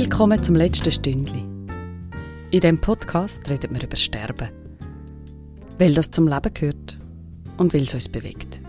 Willkommen 0.00 0.40
zum 0.40 0.54
letzten 0.54 0.92
Stündli. 0.92 1.40
In 2.52 2.60
diesem 2.60 2.80
Podcast 2.80 3.50
reden 3.50 3.74
wir 3.74 3.82
über 3.82 3.96
Sterben. 3.96 4.48
Weil 5.76 5.92
das 5.92 6.12
zum 6.12 6.28
Leben 6.28 6.54
gehört 6.54 6.96
und 7.56 7.74
weil 7.74 7.82
es 7.82 7.94
uns 7.94 8.08
bewegt. 8.08 8.60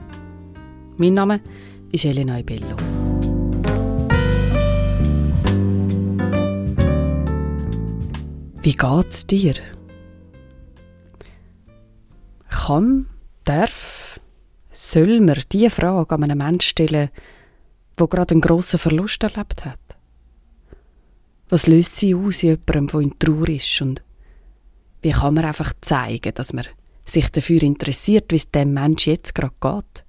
Mein 0.97 1.13
Name 1.13 1.39
ist 1.91 2.05
Elena 2.05 2.39
Ibello. 2.39 2.75
Wie 8.63 8.73
geht's 8.73 9.27
dir? 9.27 9.53
Kann, 12.49 13.05
darf, 13.45 14.19
soll 14.71 15.19
man 15.19 15.37
diese 15.51 15.69
Frage 15.69 16.15
an 16.15 16.23
einen 16.23 16.39
Menschen 16.39 16.61
stellen, 16.61 17.09
der 17.99 18.07
gerade 18.07 18.31
einen 18.31 18.41
grossen 18.41 18.79
Verlust 18.79 19.21
erlebt 19.21 19.65
hat? 19.65 19.98
Was 21.49 21.65
löst 21.65 21.95
sie 21.95 22.13
aus 22.13 22.43
in 22.43 22.49
jemandem, 22.49 22.87
der 22.87 22.99
in 23.01 23.19
Trauer 23.19 23.49
ist? 23.49 23.81
Und 23.81 24.03
wie 25.01 25.11
kann 25.11 25.33
man 25.33 25.45
einfach 25.45 25.73
zeigen, 25.81 26.33
dass 26.33 26.53
man 26.53 26.65
sich 27.05 27.29
dafür 27.29 27.63
interessiert, 27.63 28.31
wie 28.31 28.37
es 28.37 28.51
dem 28.51 28.73
Menschen 28.73 29.13
jetzt 29.13 29.33
gerade 29.33 29.55
geht, 29.59 30.05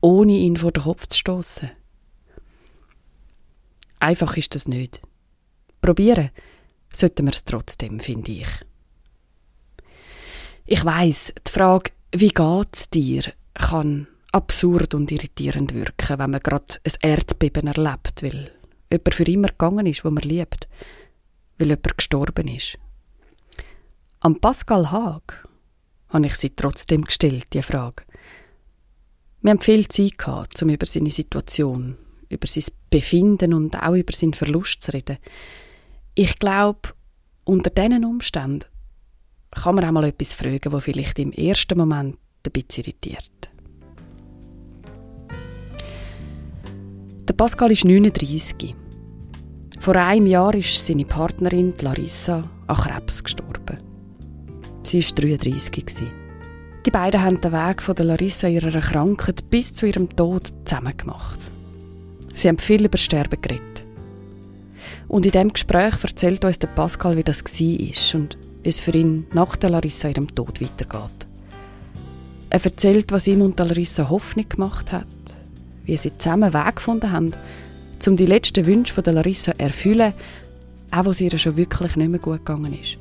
ohne 0.00 0.32
ihn 0.32 0.56
vor 0.56 0.72
den 0.72 0.84
Kopf 0.84 1.06
zu 1.08 1.18
stoßen? 1.18 1.70
Einfach 3.98 4.36
ist 4.38 4.54
das 4.54 4.66
nicht. 4.66 5.02
Probieren 5.82 6.30
sollten 6.92 7.26
wir 7.26 7.32
es 7.32 7.44
trotzdem, 7.44 8.00
finde 8.00 8.32
ich. 8.32 8.48
Ich 10.64 10.84
weiß, 10.84 11.34
die 11.46 11.52
Frage, 11.52 11.90
wie 12.14 12.28
geht's 12.28 12.88
dir, 12.88 13.24
kann 13.54 14.06
absurd 14.32 14.94
und 14.94 15.10
irritierend 15.10 15.74
wirken, 15.74 16.18
wenn 16.18 16.30
man 16.30 16.40
gerade 16.40 16.76
ein 16.84 16.92
Erdbeben 17.02 17.66
erlebt, 17.66 18.22
weil 18.22 18.52
jemand 18.90 19.14
für 19.14 19.24
immer 19.24 19.48
gegangen 19.48 19.86
ist, 19.86 20.04
wo 20.04 20.10
man 20.10 20.22
liebt, 20.22 20.68
weil 21.58 21.68
jemand 21.68 21.96
gestorben 21.96 22.48
ist. 22.48 22.78
Am 24.20 24.40
Pascal 24.40 24.90
Haag 24.90 25.48
habe 26.08 26.26
ich 26.26 26.34
sie 26.34 26.50
trotzdem 26.50 27.04
gestellt, 27.04 27.46
die 27.52 27.62
Frage. 27.62 28.04
Wir 29.42 29.52
haben 29.52 29.60
viel 29.60 29.88
Zeit 29.88 30.18
gehabt, 30.18 30.62
um 30.62 30.68
über 30.68 30.86
seine 30.86 31.10
Situation, 31.10 31.96
über 32.28 32.46
sein 32.46 32.64
Befinden 32.90 33.54
und 33.54 33.76
auch 33.76 33.94
über 33.94 34.12
seinen 34.12 34.34
Verlust 34.34 34.82
zu 34.82 34.92
reden. 34.92 35.16
Ich 36.14 36.38
glaube, 36.38 36.90
unter 37.44 37.70
diesen 37.70 38.04
Umständen 38.04 38.66
kann 39.50 39.74
man 39.74 39.84
auch 39.84 39.92
mal 39.92 40.04
etwas 40.04 40.34
fragen, 40.34 40.72
was 40.72 40.84
vielleicht 40.84 41.18
im 41.18 41.32
ersten 41.32 41.78
Moment 41.78 42.18
ein 42.46 42.52
bisschen 42.52 42.84
irritiert. 42.84 43.50
Der 47.28 47.34
Pascal 47.34 47.70
ist 47.72 47.84
39. 47.84 48.74
Vor 49.80 49.96
einem 49.96 50.26
Jahr 50.26 50.54
ist 50.54 50.86
seine 50.86 51.06
Partnerin 51.06 51.72
Larissa 51.80 52.44
an 52.66 52.76
Krebs 52.76 53.24
gestorben. 53.24 53.80
Sie 54.82 55.02
war 55.02 55.14
33. 55.14 55.84
Die 56.84 56.90
beiden 56.90 57.22
haben 57.22 57.40
den 57.40 57.50
Weg 57.50 57.80
von 57.80 57.94
der 57.94 58.04
Larissa 58.04 58.46
ihrer 58.46 58.78
Krankheit 58.78 59.48
bis 59.48 59.72
zu 59.72 59.86
ihrem 59.86 60.10
Tod 60.10 60.52
zusammen 60.66 60.94
gemacht. 60.94 61.50
Sie 62.34 62.48
haben 62.48 62.58
viel 62.58 62.84
über 62.84 62.98
Sterben 62.98 63.40
geredet. 63.40 63.86
Und 65.08 65.24
in 65.24 65.32
diesem 65.32 65.50
Gespräch 65.50 65.94
erzählt 66.04 66.44
uns 66.44 66.58
der 66.58 66.68
Pascal, 66.68 67.16
wie 67.16 67.24
das 67.24 67.42
war 67.42 68.20
und 68.20 68.36
wie 68.62 68.68
es 68.68 68.80
für 68.80 68.92
ihn 68.92 69.28
nach 69.32 69.56
der 69.56 69.70
Larissa 69.70 70.10
ihrem 70.10 70.28
Tod 70.34 70.60
weitergeht. 70.60 71.26
Er 72.50 72.62
erzählt, 72.62 73.12
was 73.12 73.26
ihm 73.26 73.40
und 73.40 73.58
Larissa 73.58 74.10
Hoffnung 74.10 74.46
gemacht 74.46 74.92
hat, 74.92 75.06
wie 75.84 75.96
sie 75.96 76.18
zusammen 76.18 76.52
Weg 76.52 76.76
gefunden 76.76 77.12
haben, 77.12 77.32
um 78.08 78.16
die 78.16 78.26
letzten 78.26 78.66
Wünsche 78.66 78.94
von 78.94 79.04
der 79.04 79.14
Larissa 79.14 79.52
zu 79.52 79.60
erfüllen, 79.60 80.12
auch 80.90 81.04
was 81.04 81.20
ihr 81.20 81.36
schon 81.38 81.56
wirklich 81.56 81.96
nicht 81.96 82.10
mehr 82.10 82.20
gut 82.20 82.44
gegangen 82.44 82.76
ist. 82.80 82.98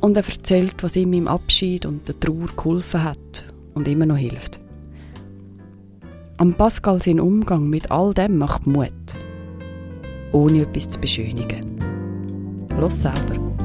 Und 0.00 0.16
er 0.16 0.28
erzählt, 0.28 0.82
was 0.82 0.96
ihm 0.96 1.12
im 1.12 1.28
Abschied 1.28 1.86
und 1.86 2.06
der 2.08 2.18
Trauer 2.18 2.48
geholfen 2.56 3.04
hat 3.04 3.52
und 3.74 3.88
immer 3.88 4.06
noch 4.06 4.16
hilft. 4.16 4.60
Am 6.36 6.54
Pascal 6.54 7.00
sein 7.00 7.20
Umgang 7.20 7.68
mit 7.68 7.90
all 7.90 8.12
dem 8.12 8.38
macht 8.38 8.66
Mut, 8.66 8.90
ohne 10.32 10.62
etwas 10.62 10.88
zu 10.88 11.00
beschönigen. 11.00 11.78
Los 12.78 13.02
selber. 13.02 13.63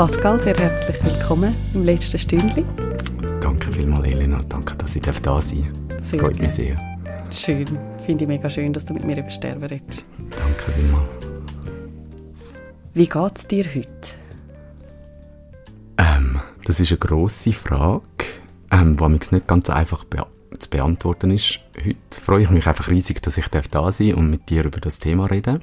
Pascal, 0.00 0.40
sehr 0.40 0.56
herzlich 0.56 0.96
willkommen 1.04 1.54
im 1.74 1.84
letzten 1.84 2.16
Stündchen. 2.16 2.64
Danke 3.42 3.70
vielmals, 3.70 4.06
Elena. 4.06 4.40
Danke, 4.48 4.74
dass 4.76 4.96
ich 4.96 5.02
da 5.02 5.12
sein 5.12 5.18
darf. 5.20 6.02
Sehr 6.02 6.20
Freut 6.20 6.38
mich 6.38 6.52
sehr. 6.52 6.78
Schön. 7.30 7.66
Finde 7.98 8.24
ich 8.24 8.28
mega 8.28 8.48
schön, 8.48 8.72
dass 8.72 8.86
du 8.86 8.94
mit 8.94 9.04
mir 9.04 9.18
über 9.18 9.28
Sterben 9.28 9.62
redest. 9.62 10.06
Danke 10.30 10.72
vielmals. 10.72 11.06
Wie 12.94 13.06
geht 13.06 13.36
es 13.36 13.46
dir 13.46 13.64
heute? 13.66 13.90
Ähm, 15.98 16.40
das 16.64 16.80
ist 16.80 16.92
eine 16.92 16.98
grosse 16.98 17.52
Frage, 17.52 18.00
ähm, 18.70 18.96
die 18.96 19.34
nicht 19.34 19.46
ganz 19.46 19.66
so 19.66 19.74
einfach 19.74 20.04
be 20.04 20.24
zu 20.58 20.70
beantworten 20.70 21.30
ist. 21.30 21.60
Heute 21.76 22.20
freue 22.24 22.44
ich 22.44 22.48
mich 22.48 22.66
einfach 22.66 22.88
riesig, 22.88 23.20
dass 23.20 23.36
ich 23.36 23.48
da 23.48 23.60
sein 23.92 24.08
darf 24.08 24.16
und 24.16 24.30
mit 24.30 24.48
dir 24.48 24.64
über 24.64 24.80
das 24.80 24.98
Thema 24.98 25.26
reden. 25.26 25.60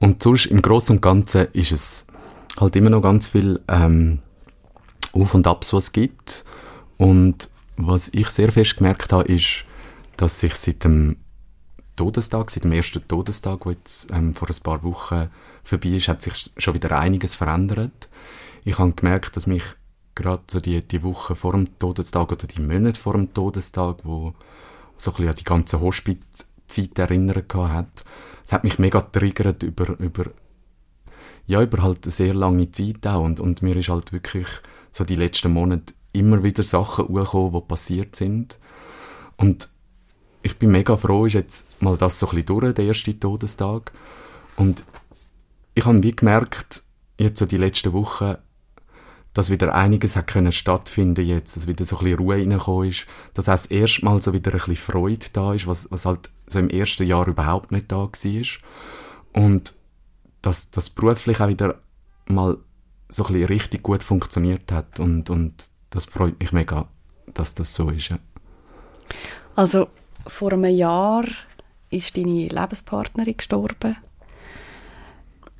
Und 0.00 0.22
sonst, 0.22 0.46
im 0.46 0.62
Großen 0.62 0.96
und 0.96 1.02
Ganzen 1.02 1.48
ist 1.52 1.70
es 1.70 2.06
halt 2.58 2.76
immer 2.76 2.90
noch 2.90 3.02
ganz 3.02 3.26
viel 3.26 3.60
ähm, 3.68 4.20
Auf 5.12 5.34
und 5.34 5.46
Abs, 5.46 5.72
was 5.72 5.92
gibt. 5.92 6.44
Und 6.96 7.48
was 7.76 8.08
ich 8.08 8.28
sehr 8.28 8.52
fest 8.52 8.76
gemerkt 8.76 9.12
habe, 9.12 9.24
ist, 9.24 9.64
dass 10.16 10.40
sich 10.40 10.54
seit 10.54 10.84
dem 10.84 11.16
Todestag, 11.96 12.50
seit 12.50 12.64
dem 12.64 12.72
ersten 12.72 13.06
Todestag, 13.06 13.64
der 13.64 13.72
jetzt 13.72 14.10
ähm, 14.12 14.34
vor 14.34 14.48
ein 14.48 14.62
paar 14.62 14.82
Wochen 14.82 15.28
vorbei 15.62 15.90
ist, 15.90 16.08
hat 16.08 16.22
sich 16.22 16.50
schon 16.56 16.74
wieder 16.74 16.98
einiges 16.98 17.34
verändert. 17.34 18.08
Ich 18.64 18.78
habe 18.78 18.92
gemerkt, 18.92 19.36
dass 19.36 19.46
mich 19.46 19.62
gerade 20.14 20.42
so 20.46 20.60
die, 20.60 20.86
die 20.86 21.02
Woche 21.02 21.34
vor 21.34 21.52
dem 21.52 21.78
Todestag 21.78 22.32
oder 22.32 22.46
die 22.46 22.60
Monate 22.60 23.00
vor 23.00 23.14
dem 23.14 23.32
Todestag, 23.32 23.98
wo 24.04 24.34
so 24.96 25.10
ein 25.10 25.16
bisschen 25.16 25.28
an 25.28 25.36
die 25.36 25.44
ganze 25.44 25.80
Hospizzeit 25.80 26.98
erinnert 26.98 27.52
hat, 27.54 28.04
es 28.44 28.52
hat 28.52 28.64
mich 28.64 28.78
mega 28.78 29.00
triggert 29.00 29.62
über, 29.62 29.98
über 29.98 30.26
ja, 31.52 31.62
über 31.62 31.82
halt 31.82 32.04
eine 32.04 32.10
sehr 32.10 32.32
lange 32.32 32.72
Zeit 32.72 33.06
auch. 33.06 33.22
Und, 33.22 33.38
und 33.38 33.60
mir 33.60 33.76
ist 33.76 33.90
halt 33.90 34.10
wirklich 34.12 34.46
so 34.90 35.04
die 35.04 35.16
letzten 35.16 35.52
Monate 35.52 35.92
immer 36.12 36.42
wieder 36.42 36.62
Sachen 36.62 37.08
hochgekommen, 37.08 37.52
die 37.52 37.60
passiert 37.68 38.16
sind. 38.16 38.58
Und 39.36 39.68
ich 40.42 40.58
bin 40.58 40.70
mega 40.70 40.96
froh, 40.96 41.26
ist 41.26 41.34
jetzt 41.34 41.82
mal 41.82 41.98
das 41.98 42.18
so 42.18 42.26
ein 42.26 42.36
bisschen 42.36 42.46
durch, 42.46 42.74
der 42.74 42.86
erste 42.86 43.18
Todestag. 43.18 43.92
Und 44.56 44.82
ich 45.74 45.84
habe 45.84 46.02
wie 46.02 46.16
gemerkt, 46.16 46.84
jetzt 47.18 47.38
so 47.38 47.44
die 47.44 47.58
letzten 47.58 47.92
Wochen, 47.92 48.36
dass 49.34 49.50
wieder 49.50 49.74
einiges 49.74 50.16
hat 50.16 50.28
können 50.28 50.52
stattfinden 50.52 51.26
jetzt, 51.26 51.56
dass 51.56 51.66
wieder 51.66 51.84
so 51.84 51.98
ein 51.98 52.04
bisschen 52.04 52.18
Ruhe 52.18 52.36
reingekommen 52.36 52.88
ist, 52.88 53.06
dass 53.34 53.50
auch 53.50 53.52
das 53.52 53.66
erste 53.66 54.06
Mal 54.06 54.22
so 54.22 54.32
wieder 54.32 54.52
ein 54.52 54.58
bisschen 54.58 54.76
Freude 54.76 55.26
da 55.34 55.52
ist, 55.52 55.66
was, 55.66 55.90
was 55.90 56.06
halt 56.06 56.30
so 56.46 56.58
im 56.58 56.70
ersten 56.70 57.04
Jahr 57.04 57.26
überhaupt 57.28 57.72
nicht 57.72 57.92
da 57.92 58.08
war. 58.08 58.46
Und 59.34 59.74
dass 60.42 60.70
das 60.70 60.90
beruflich 60.90 61.40
auch 61.40 61.48
wieder 61.48 61.80
mal 62.26 62.58
so 63.08 63.24
ein 63.24 63.32
bisschen 63.32 63.48
richtig 63.48 63.82
gut 63.82 64.02
funktioniert 64.02 64.72
hat 64.72 64.98
und, 65.00 65.30
und 65.30 65.70
das 65.90 66.06
freut 66.06 66.38
mich 66.40 66.52
mega, 66.52 66.88
dass 67.34 67.54
das 67.54 67.74
so 67.74 67.90
ist. 67.90 68.08
Ja. 68.08 68.18
Also 69.54 69.88
vor 70.26 70.52
einem 70.52 70.74
Jahr 70.74 71.24
ist 71.90 72.16
deine 72.16 72.48
Lebenspartnerin 72.48 73.36
gestorben 73.36 73.96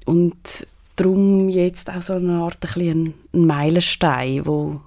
und 0.06 0.66
darum 0.96 1.48
jetzt 1.48 1.90
auch 1.90 2.02
so 2.02 2.14
eine 2.14 2.32
Art 2.38 2.58
ein, 2.76 3.14
ein 3.32 3.46
Meilenstein, 3.46 4.46
wo 4.46 4.80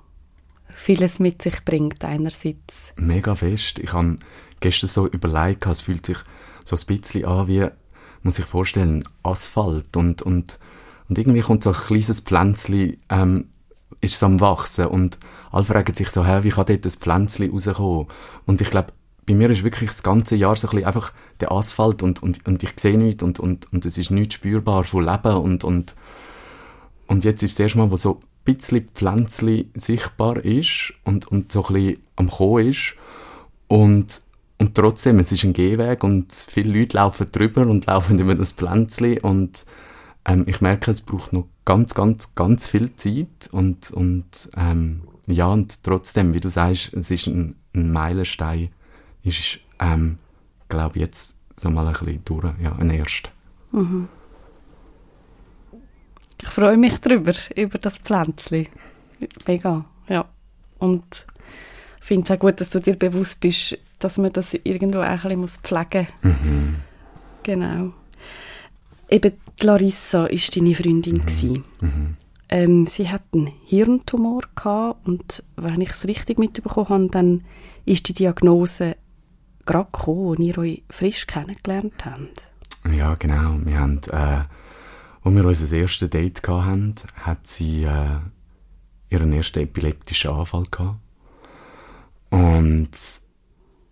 vieles 0.70 1.20
mit 1.20 1.42
sich 1.42 1.64
bringt 1.64 2.04
einerseits. 2.04 2.94
Mega 2.96 3.36
fest. 3.36 3.80
Ich 3.80 3.94
habe 3.94 4.18
gestern 4.60 4.88
so 4.88 5.08
überlegt, 5.08 5.66
es 5.68 5.82
fühlt 5.82 6.06
sich 6.06 6.18
so 6.64 6.76
ein 6.76 6.86
bisschen 6.86 7.26
an 7.26 7.48
wie 7.48 7.68
muss 8.26 8.36
sich 8.36 8.46
vorstellen, 8.46 9.04
Asphalt 9.24 9.96
und, 9.96 10.22
und, 10.24 10.60
und 11.08 11.18
irgendwie 11.18 11.42
kommt 11.42 11.64
so 11.64 11.70
ein 11.70 11.76
kleines 11.76 12.20
Pflänzchen, 12.20 12.98
ähm, 13.10 13.50
ist 14.02 14.20
so 14.20 14.26
am 14.26 14.42
Wachsen 14.42 14.88
und 14.88 15.18
alle 15.52 15.64
fragen 15.64 15.94
sich 15.94 16.10
so, 16.10 16.26
hä, 16.26 16.40
wie 16.42 16.50
kann 16.50 16.66
dort 16.66 16.86
ein 16.86 16.92
Pflänzchen 16.92 17.52
rauskommen? 17.52 18.08
Und 18.46 18.62
ich 18.62 18.70
glaube, 18.72 18.94
bei 19.28 19.36
mir 19.36 19.50
ist 19.50 19.64
wirklich 19.64 19.90
das 19.90 20.04
ganze 20.04 20.36
Jahr 20.36 20.56
so 20.56 20.68
ein 20.68 20.72
bisschen 20.72 20.88
einfach 20.88 21.14
der 21.40 21.52
Asphalt 21.52 22.04
und, 22.04 22.22
und, 22.22 22.46
und 22.48 22.64
ich 22.64 22.72
sehe 22.80 22.98
nichts 22.98 23.24
und, 23.24 23.40
und, 23.40 23.72
und 23.72 23.86
es 23.86 23.98
ist 23.98 24.12
nichts 24.12 24.36
spürbar 24.36 24.84
von 24.84 25.06
Leben 25.06 25.38
und, 25.38 25.64
und, 25.64 25.96
und 27.08 27.24
jetzt 27.24 27.44
ist 27.44 27.60
das 27.60 27.64
erste 27.64 27.78
Mal, 27.78 27.92
wo 27.92 27.98
so 27.98 28.16
ein 28.16 28.54
bisschen 28.56 28.90
Pflänzchen 28.94 29.72
sichtbar 29.76 30.38
ist 30.38 30.94
und, 31.04 31.28
und 31.28 31.52
so 31.52 31.66
ein 31.68 31.74
bisschen 31.74 32.04
am 32.16 32.30
Kommen 32.30 32.70
ist 32.70 32.96
und 33.68 34.22
und 34.58 34.76
trotzdem, 34.76 35.20
es 35.20 35.32
ist 35.32 35.44
ein 35.44 35.54
Gehweg 35.54 36.04
und 36.04 36.34
viele 36.34 36.78
Leute 36.80 36.98
laufen 36.98 37.28
drüber 37.32 37.62
und 37.68 37.86
laufen 37.86 38.20
über 38.20 38.36
das 38.36 38.54
Pflänzchen 38.54 39.20
und 39.20 39.66
ähm, 40.26 40.46
ich 40.48 40.62
merke, 40.62 40.92
es 40.92 41.02
braucht 41.02 41.34
noch 41.34 41.48
ganz, 41.66 41.94
ganz, 41.94 42.34
ganz 42.36 42.68
viel 42.68 42.96
Zeit 42.96 43.50
und, 43.52 43.92
und 43.92 44.50
ähm, 44.56 45.02
ja, 45.28 45.48
und 45.48 45.84
trotzdem, 45.84 46.34
wie 46.34 46.40
du 46.40 46.50
sagst, 46.50 46.94
es 46.94 47.12
ist 47.12 47.28
ein, 47.28 47.56
ein 47.74 47.92
Meilenstein, 47.92 48.70
ist, 49.24 49.60
ähm, 49.80 50.18
glaube 50.70 50.96
ich, 50.96 51.02
jetzt 51.02 51.40
so 51.58 51.70
mal 51.70 51.88
ein 51.88 51.94
bisschen 51.94 52.24
durch, 52.26 52.54
ja, 52.60 52.76
ein 52.76 52.90
erster. 52.90 53.30
Mhm. 53.72 54.08
Ich 56.42 56.50
freue 56.50 56.78
mich 56.78 57.00
darüber, 57.00 57.34
über 57.56 57.80
das 57.80 57.98
Pflänzchen. 57.98 58.68
Mega, 59.48 59.86
ja. 60.08 60.26
Und 60.78 61.26
finde 62.06 62.24
es 62.24 62.32
auch 62.32 62.40
gut, 62.40 62.62
dass 62.62 62.70
du 62.70 62.80
dir 62.80 62.96
bewusst 62.96 63.40
bist, 63.40 63.78
dass 64.00 64.18
man 64.18 64.34
das 64.34 64.54
irgendwo 64.54 65.00
auch 65.00 65.26
ein 65.26 65.42
bisschen 65.42 65.64
pflegen 65.64 66.08
muss. 66.22 66.34
Mhm. 66.42 66.76
Genau. 67.44 67.94
Eben 69.10 69.34
Larissa 69.62 70.24
war 70.24 70.30
deine 70.30 70.76
Freundin. 70.76 71.22
Mhm. 71.42 71.64
Mhm. 71.82 72.18
Ähm, 72.48 72.88
sie 72.88 73.10
hat 73.10 73.24
einen 73.34 73.50
Hirntumor 73.66 74.44
gehabt 74.56 75.08
und 75.08 75.44
wenn 75.56 75.82
ich 75.82 75.92
es 75.92 76.08
richtig 76.08 76.38
mitbekommen 76.38 76.90
habe, 76.90 77.08
dann 77.10 77.44
ist 77.86 78.08
die 78.08 78.14
Diagnose 78.14 78.96
gerade 79.66 79.90
gekommen, 79.92 80.30
als 80.32 80.40
ihr 80.40 80.58
euch 80.58 80.84
frisch 80.90 81.26
kennengelernt 81.26 82.06
habt. 82.06 82.50
Ja, 82.92 83.16
genau. 83.16 83.58
Wir 83.64 83.80
haben, 83.80 84.00
äh, 84.12 84.44
als 85.24 85.36
wir 85.36 85.46
unser 85.46 85.76
erstes 85.76 86.10
Date 86.10 86.48
hatten, 86.48 86.94
hat 87.16 87.48
sie 87.48 87.84
äh, 87.84 88.20
ihren 89.10 89.34
ersten 89.34 89.60
epileptischen 89.60 90.32
Anfall 90.32 90.66
gehabt. 90.70 91.00
Und 92.30 92.92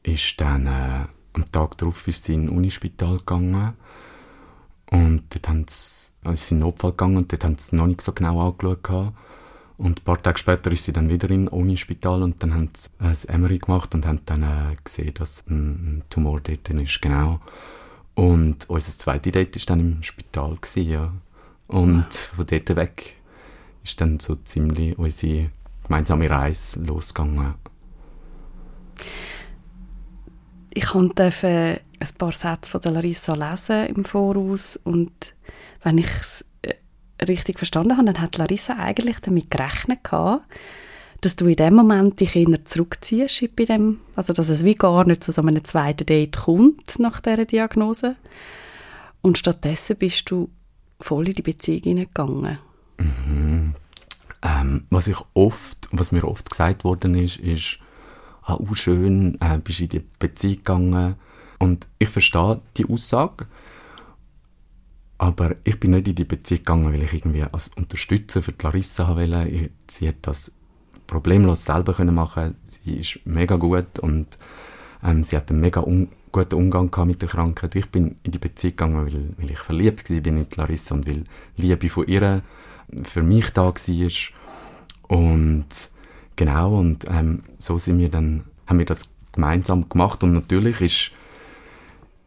ist 0.04 0.40
dann 0.40 0.68
äh, 0.68 1.06
am 1.34 1.52
Tag 1.52 1.78
darauf 1.78 2.08
ist 2.08 2.24
sie 2.26 2.36
in 2.36 2.50
Unispital 2.50 3.18
gegangen 3.18 3.74
und 4.92 5.24
dort 5.30 5.48
haben 5.48 5.66
sie, 5.68 6.12
also 6.24 6.34
ist 6.34 6.48
sie 6.48 6.56
in 6.56 6.60
den 6.60 6.68
Notfall 6.68 6.92
gegangen 6.92 7.18
und 7.18 7.32
dort 7.32 7.44
haben 7.44 7.58
sie 7.58 7.76
noch 7.76 7.88
nicht 7.88 8.02
so 8.02 8.12
genau 8.14 8.48
angeschaut. 8.48 9.14
Und 9.78 10.00
ein 10.00 10.04
paar 10.04 10.22
Tage 10.22 10.38
später 10.38 10.72
ist 10.72 10.84
sie 10.84 10.94
dann 10.94 11.10
wieder 11.10 11.32
in 11.32 11.48
Unispital 11.48 12.22
und 12.22 12.42
dann 12.44 12.54
haben 12.54 12.70
sie 12.76 13.30
ein 13.30 13.42
MRI 13.42 13.58
gemacht 13.58 13.96
und 13.96 14.06
haben 14.06 14.22
dann 14.26 14.44
äh, 14.44 14.76
gesehen, 14.84 15.14
dass 15.16 15.44
ein, 15.50 16.04
Tumor 16.10 16.40
dort 16.42 16.70
ist, 16.70 17.02
genau. 17.02 17.40
Und 18.14 18.70
unser 18.70 18.92
zweites 18.92 19.32
Date 19.32 19.56
war 19.56 19.66
dann 19.66 19.80
im 19.80 20.04
Spital, 20.04 20.58
gewesen, 20.62 20.90
ja. 20.90 21.12
Und 21.68 22.14
von 22.14 22.46
dort 22.46 22.76
weg 22.76 23.16
ist 23.84 24.00
dann 24.00 24.20
so 24.20 24.36
ziemlich 24.36 24.98
unsere 25.00 25.50
gemeinsame 25.88 26.30
Reise 26.30 26.84
losgegangen 26.84 27.56
ich 30.74 30.90
durfte 30.90 31.82
ein 32.00 32.18
paar 32.18 32.32
Sätze 32.32 32.72
von 32.72 32.94
Larissa 32.94 33.34
lesen 33.34 33.88
im 33.88 34.06
Voraus 34.06 34.80
und 34.84 35.34
wenn 35.84 35.98
ich 35.98 36.10
es 36.10 36.46
äh, 36.62 36.74
richtig 37.24 37.58
verstanden 37.58 37.98
habe, 37.98 38.06
dann 38.12 38.22
hat 38.22 38.38
Larissa 38.38 38.78
eigentlich 38.78 39.20
damit 39.20 39.52
gerechnet 39.52 40.04
gehabt, 40.04 40.46
dass 41.22 41.36
du 41.36 41.48
in 41.48 41.56
dem 41.56 41.76
Moment 41.76 42.20
dich 42.20 42.36
eher 42.36 42.66
zurückziehst 42.66 43.56
bei 43.56 43.66
dem, 43.66 44.02
also 44.16 44.34
dass 44.34 44.50
es 44.50 44.66
wie 44.66 44.76
gar 44.76 45.06
nicht 45.06 45.24
zu 45.24 45.32
so 45.32 45.42
einem 45.42 45.64
zweiten 45.64 46.06
Date 46.06 46.38
kommt 46.38 47.00
nach 47.00 47.22
dieser 47.22 47.46
Diagnose 47.46 48.16
und 49.22 49.38
stattdessen 49.38 49.98
bist 49.98 50.30
du 50.30 50.50
voll 51.00 51.30
in 51.30 51.36
die 51.36 51.42
Beziehung 51.42 51.82
hineingegangen. 51.84 52.60
Mhm. 52.98 53.74
Ähm, 54.42 54.86
was 54.90 55.08
ich 55.08 55.18
oft, 55.34 55.88
was 55.92 56.12
mir 56.12 56.26
oft 56.26 56.50
gesagt 56.50 56.84
worden 56.84 57.16
ist, 57.16 57.38
ist, 57.38 57.80
ah, 58.46 58.58
oh, 58.60 58.74
schön, 58.74 59.38
äh, 59.42 59.58
bist 59.60 59.82
in 59.82 59.90
die 59.90 60.04
Beziehung 60.20 60.58
gegangen. 60.58 61.16
Und 61.60 61.88
ich 62.00 62.10
verstehe 62.10 62.62
die 62.78 62.88
Aussage, 62.90 63.48
aber 65.18 65.56
ich 65.64 65.80
bin 65.80 65.92
nicht 65.92 66.08
in 66.08 66.16
die 66.16 66.26
Beziehung 66.26 66.60
gegangen, 66.60 66.94
weil 66.94 67.04
ich 67.04 67.14
irgendwie 67.14 67.44
als 67.44 67.70
Unterstützer 67.70 68.42
für 68.42 68.52
Clarissa 68.52 69.16
wollte. 69.16 69.70
Sie 69.88 70.08
hat 70.08 70.18
das 70.22 70.52
problemlos 71.08 71.66
selber 71.66 71.94
können 71.94 72.16
machen. 72.16 72.56
Sie 72.64 72.98
ist 72.98 73.20
mega 73.26 73.56
gut 73.56 74.00
und 74.00 74.38
ähm, 75.04 75.24
sie 75.24 75.38
hat 75.38 75.50
einen 75.50 75.62
mega 75.62 75.82
un 75.82 76.10
guten 76.32 76.56
Umgang 76.56 76.90
mit 77.08 77.22
der 77.22 77.30
Krankheit. 77.30 77.76
Ich 77.76 77.90
bin 77.90 78.16
in 78.24 78.32
die 78.32 78.40
Beziehung 78.40 78.72
gegangen, 78.72 79.06
weil, 79.06 79.34
weil 79.38 79.52
ich 79.52 79.60
verliebt 79.60 80.10
war 80.10 80.18
in 80.18 80.50
Clarissa 80.50 80.96
und 80.96 81.08
weil 81.08 81.24
Liebe 81.58 81.90
von 81.90 82.08
ihr 82.08 82.42
für 83.04 83.22
mich 83.22 83.52
da 83.52 83.66
war. 83.66 84.12
Und 85.08 85.92
Genau, 86.36 86.78
und 86.80 87.06
ähm, 87.10 87.44
so 87.58 87.78
sind 87.78 88.00
wir 88.00 88.10
dann, 88.10 88.44
haben 88.68 88.80
wir 88.80 88.86
das 88.86 89.10
gemeinsam 89.32 89.90
gemacht 89.90 90.24
und 90.24 90.34
natürlich 90.34 90.82
ist, 90.82 91.12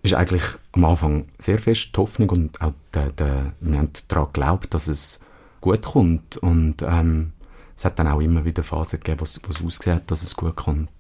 ist 0.03 0.15
eigentlich 0.15 0.43
am 0.73 0.85
Anfang 0.85 1.27
sehr 1.39 1.59
fest 1.59 1.91
die 1.95 2.01
Hoffnung 2.01 2.31
und 2.31 2.61
auch 2.61 2.73
der, 2.95 3.11
der, 3.11 3.53
wir 3.61 3.79
haben 3.79 3.91
daran 4.09 4.27
geglaubt, 4.27 4.75
dass 4.75 4.89
es 4.89 5.21
gut 5.61 5.83
kommt 5.83 6.37
und 6.37 6.83
ähm, 6.83 7.33
es 7.75 7.85
hat 7.85 7.99
dann 7.99 8.09
auch 8.09 8.21
immer 8.21 8.45
wieder 8.45 8.63
Phasen 8.63 9.01
gegeben, 9.01 9.21
wo 9.21 9.25
es 9.25 9.41
ausgesehen 9.65 9.97
hat, 9.97 10.11
dass 10.11 10.23
es 10.23 10.37
gut 10.37 10.57
kommt. 10.57 10.91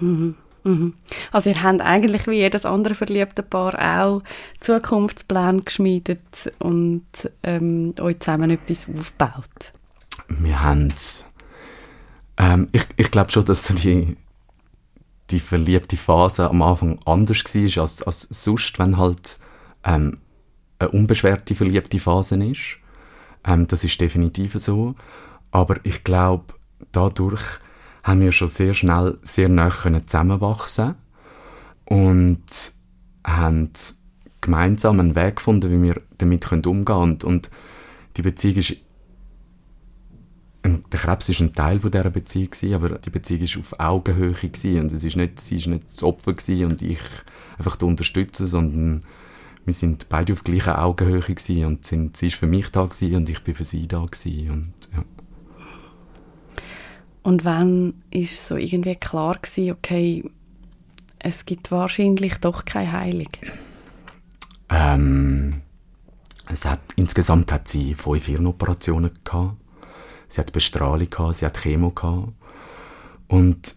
Mhm. 0.00 0.36
Mhm. 0.64 0.94
Also 1.30 1.50
ihr 1.50 1.62
habt 1.62 1.82
eigentlich 1.82 2.26
wie 2.26 2.36
jedes 2.36 2.64
andere 2.64 2.94
verliebte 2.94 3.42
Paar 3.42 3.74
auch 3.78 4.22
Zukunftspläne 4.60 5.60
geschmiedet 5.60 6.52
und 6.58 7.04
ähm, 7.42 7.94
euch 8.00 8.20
zusammen 8.20 8.50
etwas 8.50 8.88
aufgebaut? 8.88 9.72
Wir 10.28 10.62
haben 10.62 10.92
ähm, 12.36 12.68
ich 12.72 12.86
ich 12.96 13.10
glaube 13.10 13.30
schon, 13.30 13.44
dass 13.44 13.66
die, 13.66 14.16
die 15.30 15.40
verliebte 15.40 15.96
Phase 15.96 16.48
am 16.48 16.62
Anfang 16.62 16.98
anders 17.04 17.44
war 17.44 17.82
als, 17.82 18.02
als 18.02 18.22
sonst, 18.30 18.78
wenn 18.78 18.96
halt 18.96 19.38
ähm, 19.84 20.18
eine 20.78 20.90
unbeschwerte 20.90 21.54
verliebte 21.54 22.00
Phase 22.00 22.42
ist. 22.44 22.78
Ähm, 23.44 23.66
das 23.68 23.84
ist 23.84 24.00
definitiv 24.00 24.54
so. 24.54 24.94
Aber 25.50 25.76
ich 25.84 26.02
glaube, 26.04 26.54
dadurch 26.92 27.42
haben 28.02 28.20
wir 28.20 28.32
schon 28.32 28.48
sehr 28.48 28.74
schnell 28.74 29.18
sehr 29.22 29.48
nah 29.48 29.70
zusammenwachsen 29.70 30.94
und 31.86 32.72
haben 33.24 33.70
gemeinsam 34.40 35.00
einen 35.00 35.14
Weg 35.14 35.36
gefunden, 35.36 35.70
wie 35.70 35.82
wir 35.82 36.02
damit 36.18 36.50
umgehen 36.52 36.84
können. 36.84 37.00
Und, 37.00 37.24
und 37.24 37.50
die 38.16 38.22
Beziehung 38.22 38.56
ist 38.56 38.76
Krebs 41.04 41.28
ist 41.28 41.40
ein 41.40 41.52
Teil 41.52 41.80
von 41.80 41.90
dieser 41.90 42.08
Beziehung 42.08 42.48
gewesen, 42.48 42.74
aber 42.74 42.98
die 42.98 43.10
Beziehung 43.10 43.42
ist 43.42 43.58
auf 43.58 43.78
Augenhöhe 43.78 44.32
gewesen 44.32 44.80
und 44.80 44.90
es 44.90 45.04
ist 45.04 45.16
nicht, 45.16 45.38
sie 45.38 45.56
ist 45.56 45.66
nicht 45.66 45.84
das 45.92 46.02
Opfer 46.02 46.32
gewesen 46.32 46.64
und 46.64 46.80
ich 46.80 46.98
einfach 47.58 47.76
die 47.76 47.84
Unterstützer, 47.84 48.46
sondern 48.46 49.04
wir 49.66 49.74
sind 49.74 50.08
beide 50.08 50.32
auf 50.32 50.44
gleicher 50.44 50.82
Augenhöhe 50.82 51.20
gewesen 51.20 51.66
und 51.66 51.84
sind, 51.84 52.16
sie 52.16 52.28
ist 52.28 52.36
für 52.36 52.46
mich 52.46 52.70
da 52.70 52.86
gewesen 52.86 53.16
und 53.16 53.28
ich 53.28 53.44
bin 53.44 53.54
für 53.54 53.66
sie 53.66 53.86
da 53.86 54.06
gewesen 54.06 54.50
und 54.50 54.72
ja. 54.94 55.04
Und 57.22 57.44
wann 57.44 58.02
ist 58.10 58.46
so 58.46 58.56
irgendwie 58.56 58.96
klar 58.96 59.36
gewesen, 59.42 59.72
okay, 59.72 60.24
es 61.18 61.44
gibt 61.44 61.70
wahrscheinlich 61.70 62.36
doch 62.38 62.64
keine 62.64 62.92
Heilung? 62.92 63.28
Ähm, 64.70 65.60
es 66.48 66.64
hat, 66.64 66.80
insgesamt 66.96 67.52
hat 67.52 67.68
sie 67.68 67.92
fünf 67.92 68.24
Hirnoperationen 68.24 69.10
gehabt 69.22 69.63
sie 70.28 70.40
hat 70.40 70.52
Bestrahlung 70.52 71.10
gehabt, 71.10 71.36
sie 71.36 71.46
hat 71.46 71.60
Chemo 71.60 71.90
gehabt. 71.90 72.32
Und 73.28 73.76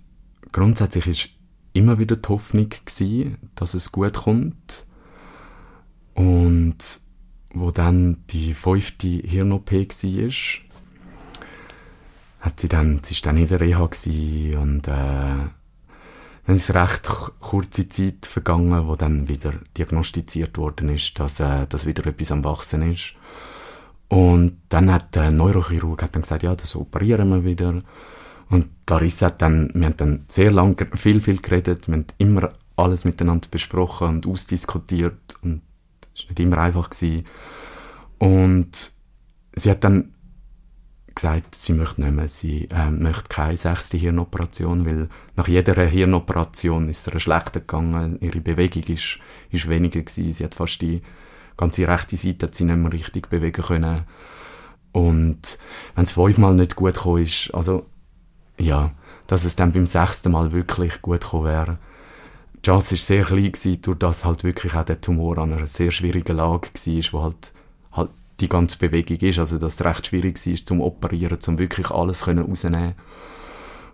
grundsätzlich 0.51 1.07
ist 1.07 1.29
immer 1.73 1.99
wieder 1.99 2.15
die 2.15 2.29
Hoffnung 2.29 2.69
gewesen, 2.69 3.37
dass 3.55 3.73
es 3.73 3.91
gut 3.91 4.13
kommt. 4.13 4.85
Und 6.13 7.01
wo 7.53 7.71
dann 7.71 8.23
die 8.29 8.53
fünfte 8.53 9.07
Hirn-OP 9.07 9.71
war, 9.71 10.33
hat 12.39 12.59
sie 12.59 12.69
dann, 12.69 13.01
sie 13.03 13.15
war 13.15 13.21
dann 13.23 13.37
in 13.37 13.47
der 13.47 13.59
Reha 13.59 13.83
und 13.83 14.87
äh, 14.87 14.91
dann 16.47 16.55
ist 16.55 16.73
recht 16.73 17.09
kurze 17.41 17.89
Zeit 17.89 18.25
vergangen, 18.25 18.87
wo 18.87 18.95
dann 18.95 19.27
wieder 19.27 19.53
diagnostiziert 19.77 20.57
worden 20.57 20.89
ist, 20.89 21.19
dass, 21.19 21.39
äh, 21.39 21.67
dass 21.67 21.85
wieder 21.85 22.05
etwas 22.05 22.31
am 22.31 22.43
Wachsen 22.45 22.93
ist. 22.93 23.13
Und 24.09 24.61
dann 24.69 24.91
hat 24.91 25.15
der 25.15 25.31
Neurochirurg 25.31 26.01
hat 26.01 26.15
dann 26.15 26.21
gesagt, 26.21 26.43
ja, 26.43 26.55
das 26.55 26.75
operieren 26.75 27.29
wir 27.29 27.43
wieder. 27.43 27.81
Und 28.49 28.69
Larissa 28.89 29.27
hat 29.27 29.41
dann, 29.41 29.71
wir 29.73 29.87
haben 29.87 29.97
dann 29.97 30.25
sehr 30.27 30.51
lange 30.51 30.75
viel, 30.95 31.19
viel 31.19 31.41
geredet, 31.41 31.87
wir 31.87 31.95
haben 31.95 32.05
immer 32.17 32.53
alles 32.77 33.03
miteinander 33.03 33.47
besprochen 33.51 34.07
und 34.07 34.27
ausdiskutiert 34.27 35.35
und 35.41 35.61
es 36.13 36.23
war 36.23 36.29
nicht 36.29 36.39
immer 36.39 36.57
einfach. 36.59 36.89
Gewesen. 36.89 37.25
Und 38.19 38.91
sie 39.55 39.69
hat 39.69 39.83
dann 39.83 40.13
gesagt, 41.13 41.55
sie 41.55 41.73
möchte 41.73 42.01
nicht 42.01 42.13
mehr, 42.13 42.29
sie 42.29 42.67
äh, 42.71 42.89
möchte 42.89 43.27
keine 43.27 43.57
sechste 43.57 43.97
Hirnoperation, 43.97 44.85
weil 44.85 45.09
nach 45.35 45.47
jeder 45.47 45.83
Hirnoperation 45.83 46.87
ist 46.89 47.07
es 47.07 47.13
ihr 47.13 47.19
schlechter 47.19 47.59
gegangen, 47.59 48.19
ihre 48.21 48.39
Bewegung 48.39 48.83
ist, 48.83 49.19
ist 49.49 49.67
weniger 49.67 50.01
gewesen, 50.01 50.33
sie 50.33 50.43
hat 50.43 50.53
fast 50.55 50.81
die 50.81 51.01
ganze 51.57 51.87
rechte 51.87 52.17
Seite 52.17 52.47
hat 52.47 52.55
sie 52.55 52.65
nicht 52.65 52.77
mehr 52.77 52.93
richtig 52.93 53.29
bewegen 53.29 53.63
können. 53.63 54.03
Und 54.91 55.59
wenn 55.95 56.05
es 56.05 56.11
fünfmal 56.11 56.53
nicht 56.53 56.75
gut 56.75 56.95
gekommen 56.95 57.23
ist, 57.23 57.53
also, 57.53 57.85
ja, 58.57 58.91
dass 59.27 59.43
es 59.43 59.55
dann 59.55 59.73
beim 59.73 59.85
sechsten 59.85 60.31
Mal 60.31 60.51
wirklich 60.51 61.01
gut 61.01 61.21
gekommen 61.21 61.45
wäre. 61.45 61.77
Chance 62.67 62.91
war 62.91 62.97
sehr 62.97 63.23
klein, 63.23 63.51
gewesen, 63.51 63.81
durch 63.81 63.99
das 63.99 64.25
halt 64.25 64.43
wirklich 64.43 64.73
auch 64.75 64.83
der 64.83 64.99
Tumor 64.99 65.37
an 65.37 65.53
einer 65.53 65.67
sehr 65.67 65.91
schwierigen 65.91 66.35
Lage 66.35 66.69
war, 66.73 67.13
wo 67.13 67.23
halt, 67.23 67.53
halt 67.91 68.09
die 68.39 68.49
ganze 68.49 68.77
Bewegung 68.77 69.17
ist, 69.17 69.39
also 69.39 69.57
dass 69.57 69.75
es 69.75 69.85
recht 69.85 70.07
schwierig 70.07 70.45
war 70.45 70.55
zum 70.65 70.81
Operieren, 70.81 71.39
zum 71.39 71.59
wirklich 71.59 71.91
alles 71.91 72.23
können 72.23 72.45
rausnehmen 72.45 72.95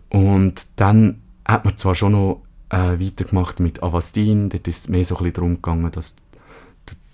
Und 0.09 0.67
dann 0.77 1.21
hat 1.45 1.65
man 1.65 1.77
zwar 1.77 1.93
schon 1.93 2.13
noch 2.13 2.41
äh, 2.69 2.99
weitergemacht 2.99 3.59
mit 3.59 3.83
Avastin, 3.83 4.49
dort 4.49 4.67
ist 4.67 4.77
es 4.77 4.89
mehr 4.89 5.05
so 5.05 5.15
ein 5.15 5.19
bisschen 5.19 5.33
darum 5.33 5.55
gegangen, 5.55 5.91
dass 5.91 6.15
das 6.15 6.23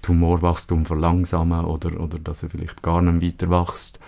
Tumorwachstum 0.09 0.87
verlangsamen 0.87 1.65
oder, 1.65 1.99
oder 1.99 2.17
dass 2.17 2.41
er 2.41 2.49
vielleicht 2.49 2.81
gar 2.81 3.03
nicht 3.03 3.39
weiter 3.39 3.51
wächst. 3.51 3.99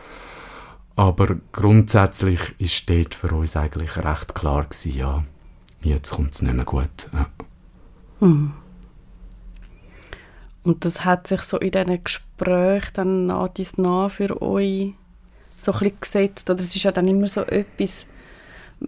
Aber 0.96 1.36
grundsätzlich 1.52 2.40
ist 2.58 2.90
dort 2.90 3.14
für 3.14 3.34
uns 3.36 3.56
eigentlich 3.56 3.98
recht 3.98 4.34
klar 4.34 4.64
gewesen, 4.64 4.98
ja, 4.98 5.24
jetzt 5.84 6.12
kommt 6.12 6.34
es 6.34 6.42
nicht 6.42 6.56
mehr 6.56 6.66
gut. 6.66 7.10
Ja. 7.14 7.28
Hm. 8.20 8.54
Und 10.64 10.86
das 10.86 11.06
hat 11.06 11.28
sich 11.28 11.42
so 11.42 11.58
in 11.60 11.72
diesen 11.72 12.04
Gesprächen 12.04 12.92
dann 12.94 13.26
nach 13.28 13.50
dies 13.50 13.78
nach 13.78 14.10
für 14.10 14.42
euch 14.42 14.94
so 15.60 15.72
ein 15.72 15.80
bisschen 15.80 16.00
gesetzt. 16.02 16.50
Oder 16.50 16.62
es 16.62 16.76
ist 16.76 16.84
ja 16.84 16.92
dann 16.92 17.08
immer 17.08 17.28
so 17.28 17.42
etwas, 17.42 18.10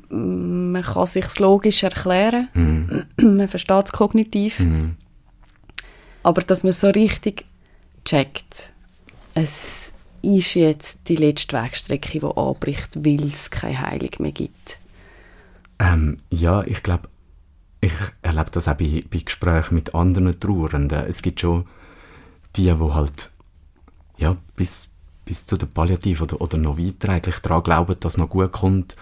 man 0.10 0.82
kann 0.82 1.06
sich 1.06 1.40
logisch 1.40 1.84
erklären, 1.84 2.50
mhm. 2.54 3.04
man 3.38 3.48
versteht 3.48 3.86
es 3.86 3.92
kognitiv, 3.92 4.60
mhm. 4.60 4.98
Aber 6.24 6.42
dass 6.42 6.64
man 6.64 6.72
so 6.72 6.90
richtig 6.90 7.46
checkt, 8.06 8.72
es 9.34 9.92
ist 10.22 10.54
jetzt 10.56 11.10
die 11.10 11.16
letzte 11.16 11.62
Wegstrecke, 11.62 12.20
die 12.20 12.26
anbricht, 12.26 13.06
weil 13.06 13.24
es 13.24 13.52
keine 13.52 13.82
Heilung 13.82 14.12
mehr 14.20 14.32
gibt. 14.32 14.80
Ähm, 15.80 16.18
ja, 16.30 16.64
ich 16.64 16.82
glaube, 16.82 17.10
ich 17.82 17.92
erlebe 18.22 18.52
das 18.52 18.68
auch 18.68 18.76
bei, 18.76 19.02
bei 19.12 19.20
Gesprächen 19.20 19.76
mit 19.76 19.94
anderen 19.94 20.40
Trauernden. 20.40 21.06
Es 21.08 21.22
gibt 21.22 21.42
schon 21.42 21.66
die, 22.56 22.64
die 22.64 22.72
halt 22.72 23.32
ja, 24.18 24.38
bis, 24.56 24.92
bis 25.26 25.46
zu 25.46 25.58
der 25.58 25.66
Palliativ 25.66 26.22
oder, 26.22 26.40
oder 26.40 26.58
noch 26.58 26.78
weiter 26.78 27.10
eigentlich 27.10 27.40
daran 27.40 27.64
glauben, 27.64 28.00
dass 28.00 28.14
es 28.14 28.18
noch 28.18 28.30
gut 28.30 28.52
kommt. 28.54 28.96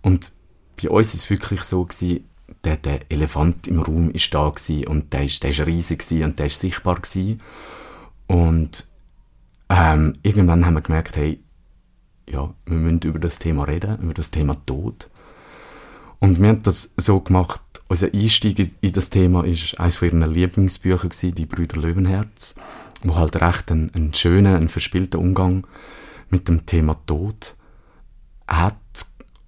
Und 0.00 0.32
bei 0.80 0.88
uns 0.88 1.08
war 1.08 1.14
es 1.14 1.28
wirklich 1.28 1.62
so 1.64 1.84
gewesen, 1.84 2.24
der, 2.64 2.76
der 2.76 3.10
Elefant 3.10 3.66
im 3.66 3.80
Raum 3.80 4.10
ist 4.10 4.32
da 4.34 4.48
gewesen 4.48 4.86
und 4.86 5.12
der 5.12 5.24
ist, 5.24 5.42
der 5.42 5.50
ist 5.50 5.66
riesig 5.66 6.00
gewesen 6.00 6.24
und 6.24 6.38
der 6.38 6.46
ist 6.46 6.60
sichtbar 6.60 6.96
gewesen. 6.96 7.40
Und 8.26 8.86
ähm, 9.68 10.14
irgendwann 10.22 10.64
haben 10.64 10.74
wir 10.74 10.80
gemerkt, 10.80 11.16
hey, 11.16 11.40
ja, 12.28 12.52
wir 12.66 12.76
müssen 12.76 13.00
über 13.02 13.18
das 13.18 13.38
Thema 13.38 13.64
reden, 13.64 13.98
über 14.02 14.14
das 14.14 14.30
Thema 14.30 14.54
Tod. 14.66 15.08
Und 16.20 16.40
wir 16.40 16.50
haben 16.50 16.62
das 16.62 16.94
so 16.96 17.20
gemacht, 17.20 17.60
unser 17.88 18.14
Einstieg 18.14 18.70
in 18.80 18.92
das 18.92 19.10
Thema 19.10 19.44
ist 19.44 19.78
eines 19.80 19.96
von 19.96 20.08
ihren 20.08 20.32
Lieblingsbüchern 20.32 21.10
gewesen, 21.10 21.34
die 21.34 21.46
Brüder 21.46 21.80
Löwenherz, 21.80 22.54
wo 23.02 23.16
halt 23.16 23.36
recht 23.40 23.70
einen, 23.72 23.92
einen 23.92 24.14
schönen, 24.14 24.54
einen 24.54 24.68
verspielten 24.68 25.20
Umgang 25.20 25.66
mit 26.30 26.48
dem 26.48 26.64
Thema 26.64 26.96
Tod 27.06 27.56
hat, 28.46 28.76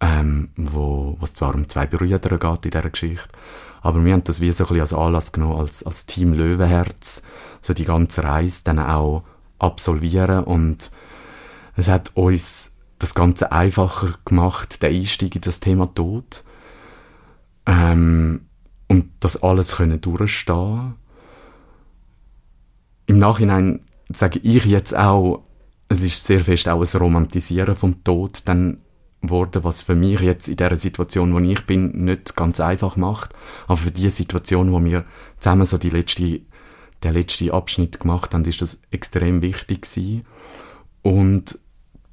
ähm, 0.04 0.50
wo 0.56 1.18
es 1.23 1.32
zwar 1.32 1.54
um 1.54 1.66
zwei 1.66 1.87
Brüder 1.87 2.18
geht 2.18 2.64
in 2.66 2.70
dieser 2.70 2.90
Geschichte, 2.90 3.28
aber 3.80 4.04
wir 4.04 4.12
haben 4.12 4.25
das 4.25 4.40
wie 4.40 4.52
so 4.52 4.64
ein 4.64 4.68
bisschen 4.68 4.80
als 4.80 4.92
Anlass 4.92 5.32
genommen, 5.32 5.58
als, 5.58 5.82
als 5.82 6.04
Team 6.04 6.34
Löwenherz, 6.34 7.23
so 7.62 7.73
die 7.73 7.87
ganze 7.87 8.23
Reise 8.23 8.64
dann 8.64 8.78
auch 8.78 9.23
absolvieren 9.58 10.44
und 10.44 10.90
es 11.76 11.88
hat 11.88 12.12
uns 12.14 12.73
das 12.99 13.14
Ganze 13.14 13.50
einfacher 13.50 14.14
gemacht, 14.26 14.82
der 14.82 14.90
Einstieg 14.90 15.37
in 15.37 15.40
das 15.40 15.61
Thema 15.61 15.92
Tod 15.94 16.44
ähm, 17.64 18.42
und 18.88 19.11
das 19.20 19.42
alles 19.42 19.76
können 19.76 20.02
durchstehen. 20.02 20.94
Im 23.06 23.18
Nachhinein 23.18 23.80
sage 24.11 24.38
ich 24.42 24.66
jetzt 24.66 24.94
auch, 24.96 25.42
es 25.88 26.02
ist 26.02 26.25
sehr 26.25 26.40
fest 26.40 26.68
auch 26.68 26.80
ein 26.80 26.99
Romantisieren 26.99 27.76
vom 27.76 28.04
Tod 28.04 28.42
dann 28.44 28.78
worden, 29.31 29.64
was 29.64 29.83
für 29.83 29.95
mich 29.95 30.21
jetzt 30.21 30.49
in 30.49 30.57
der 30.57 30.76
Situation, 30.76 31.35
wo 31.35 31.38
ich 31.38 31.66
bin, 31.66 32.04
nicht 32.04 32.37
ganz 32.37 32.61
einfach 32.61 32.97
macht. 32.97 33.35
Aber 33.66 33.76
für 33.76 33.90
die 33.90 34.11
Situation, 34.11 34.73
wo 34.73 34.83
wir 34.85 35.04
zusammen 35.38 35.66
so 35.66 35.78
die 35.78 35.90
letzte, 35.90 36.40
der 37.02 37.12
letzte 37.12 37.52
Abschnitt 37.52 38.00
gemacht 38.00 38.35
haben, 38.35 38.45
ist 38.45 38.62
das 38.62 38.83
extrem 38.90 39.43
wichtig 39.43 39.83
gewesen. 39.83 40.25
Und 41.02 41.59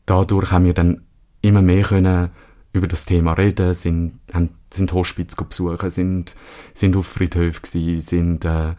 dadurch 0.05 0.51
haben 0.51 0.65
wir 0.65 0.73
dann 0.73 1.03
immer 1.41 1.61
mehr 1.61 1.83
können 1.83 2.29
über 2.73 2.87
das 2.87 3.05
Thema 3.05 3.33
reden, 3.33 3.73
sind, 3.73 4.19
haben, 4.33 4.49
sind 4.69 4.93
Hospiz 4.93 5.35
besuchen, 5.35 5.89
sind, 5.89 6.35
sind 6.73 6.95
auf 6.95 7.07
Friedhöfen 7.07 7.63
gewesen, 7.63 8.01
sind, 8.01 8.45
äh, 8.45 8.75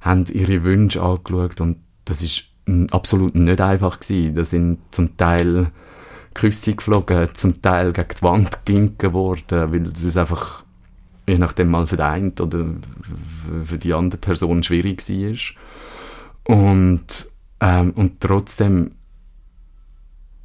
haben 0.00 0.24
ihre 0.26 0.64
Wünsche 0.64 1.02
angeschaut 1.02 1.60
und 1.60 1.78
das 2.04 2.22
ist 2.22 2.44
absolut 2.90 3.34
nicht 3.34 3.60
einfach 3.60 4.00
gewesen. 4.00 4.34
Da 4.34 4.44
sind 4.44 4.78
zum 4.90 5.16
Teil 5.16 5.70
Küsse 6.34 6.74
geflogen, 6.74 7.28
zum 7.34 7.62
Teil 7.62 7.92
gegen 7.92 8.08
die 8.16 8.22
Wand 8.22 8.66
gelinken 8.66 9.12
worden, 9.12 9.72
weil 9.72 9.86
es 9.86 10.16
einfach 10.16 10.64
je 11.26 11.38
nachdem 11.38 11.70
mal 11.70 11.86
für 11.86 11.96
den 11.96 12.06
einen 12.06 12.32
oder 12.40 12.66
für 13.64 13.78
die 13.78 13.94
andere 13.94 14.20
Person 14.20 14.62
schwierig 14.62 15.08
war. 15.08 16.56
Und, 16.56 17.30
ähm, 17.60 17.92
und 17.92 18.20
trotzdem 18.20 18.92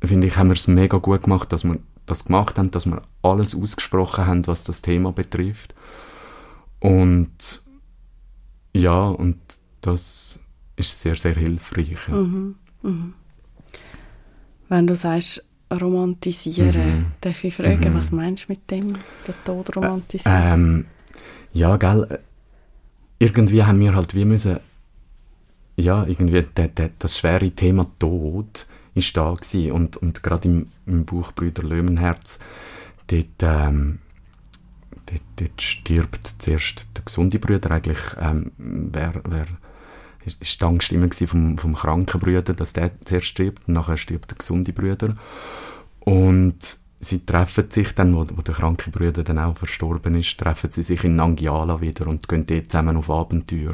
finde 0.03 0.27
ich, 0.27 0.37
haben 0.37 0.49
wir 0.49 0.53
es 0.53 0.67
mega 0.67 0.97
gut 0.97 1.23
gemacht, 1.23 1.51
dass 1.51 1.63
wir 1.63 1.79
das 2.05 2.25
gemacht 2.25 2.57
haben, 2.57 2.71
dass 2.71 2.85
wir 2.85 3.01
alles 3.21 3.55
ausgesprochen 3.55 4.27
haben, 4.27 4.47
was 4.47 4.63
das 4.63 4.81
Thema 4.81 5.11
betrifft. 5.11 5.73
Und 6.79 7.63
ja, 8.73 9.07
und 9.07 9.39
das 9.81 10.39
ist 10.75 10.99
sehr, 10.99 11.15
sehr 11.15 11.33
hilfreich. 11.33 11.97
Ja. 12.07 12.15
Mhm, 12.15 12.55
mhm. 12.83 13.13
Wenn 14.69 14.85
du 14.85 14.95
sagst, 14.95 15.47
romantisieren, 15.71 16.97
mhm. 16.97 17.05
darf 17.21 17.43
ich 17.43 17.55
fragen, 17.55 17.89
mhm. 17.89 17.93
was 17.93 18.11
meinst 18.11 18.47
du 18.47 18.53
mit 18.53 18.69
dem, 18.71 18.95
der 19.25 19.35
Tod 19.43 19.75
romantisieren? 19.75 20.41
Ähm, 20.45 20.85
ja, 21.53 21.75
gell, 21.77 22.19
irgendwie 23.19 23.63
haben 23.63 23.79
wir 23.79 23.95
halt 23.95 24.13
wie 24.15 24.25
müssen, 24.25 24.59
ja, 25.75 26.05
irgendwie 26.05 26.41
de, 26.41 26.67
de, 26.69 26.89
das 26.97 27.17
schwere 27.17 27.51
Thema 27.51 27.85
Tod 27.99 28.67
ist 28.95 29.15
da 29.15 29.33
gewesen. 29.33 29.71
Und, 29.71 29.97
und 29.97 30.23
gerade 30.23 30.47
im, 30.47 30.67
im 30.85 31.05
Buch 31.05 31.31
Brüder 31.33 31.63
Löwenherz, 31.63 32.39
dort, 33.07 33.25
ähm, 33.41 33.99
dort, 35.05 35.21
dort 35.35 35.61
stirbt 35.61 36.27
zuerst 36.39 36.87
der 36.95 37.03
gesunde 37.03 37.39
Brüder 37.39 37.71
eigentlich, 37.71 37.99
ähm, 38.19 38.51
wer, 38.57 39.21
wer 39.27 39.45
ist 40.39 40.61
die 40.61 40.65
Angst 40.65 40.91
immer 40.91 41.09
vom, 41.11 41.57
vom 41.57 41.75
kranken 41.75 42.19
Brüder, 42.19 42.53
dass 42.53 42.73
der 42.73 42.91
zuerst 43.05 43.27
stirbt 43.27 43.67
und 43.67 43.73
nachher 43.73 43.97
stirbt 43.97 44.31
der 44.31 44.37
gesunde 44.37 44.73
Brüder. 44.73 45.15
Und 45.99 46.77
sie 46.99 47.25
treffen 47.25 47.69
sich 47.69 47.93
dann, 47.93 48.15
wo, 48.15 48.25
wo 48.35 48.41
der 48.41 48.55
kranke 48.55 48.89
Brüder 48.91 49.23
dann 49.23 49.39
auch 49.39 49.57
verstorben 49.57 50.15
ist, 50.15 50.37
treffen 50.37 50.71
sie 50.71 50.83
sich 50.83 51.03
in 51.03 51.15
Nangiala 51.15 51.81
wieder 51.81 52.07
und 52.07 52.27
gehen 52.27 52.45
dort 52.45 52.71
zusammen 52.71 52.97
auf 52.97 53.09
Abenteuer. 53.09 53.73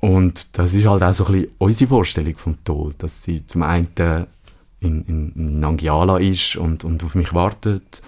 Und 0.00 0.58
das 0.58 0.74
ist 0.74 0.86
halt 0.86 1.02
auch 1.02 1.14
so 1.14 1.26
ein 1.26 1.32
bisschen 1.32 1.50
unsere 1.58 1.88
Vorstellung 1.88 2.36
vom 2.36 2.62
Tod, 2.62 2.96
dass 2.98 3.22
sie 3.22 3.46
zum 3.46 3.62
einen 3.62 4.26
in, 4.80 5.02
in 5.06 5.60
Nangiala 5.60 6.18
ist 6.18 6.56
und, 6.56 6.84
und 6.84 7.02
auf 7.04 7.14
mich 7.14 7.32
wartet 7.32 8.02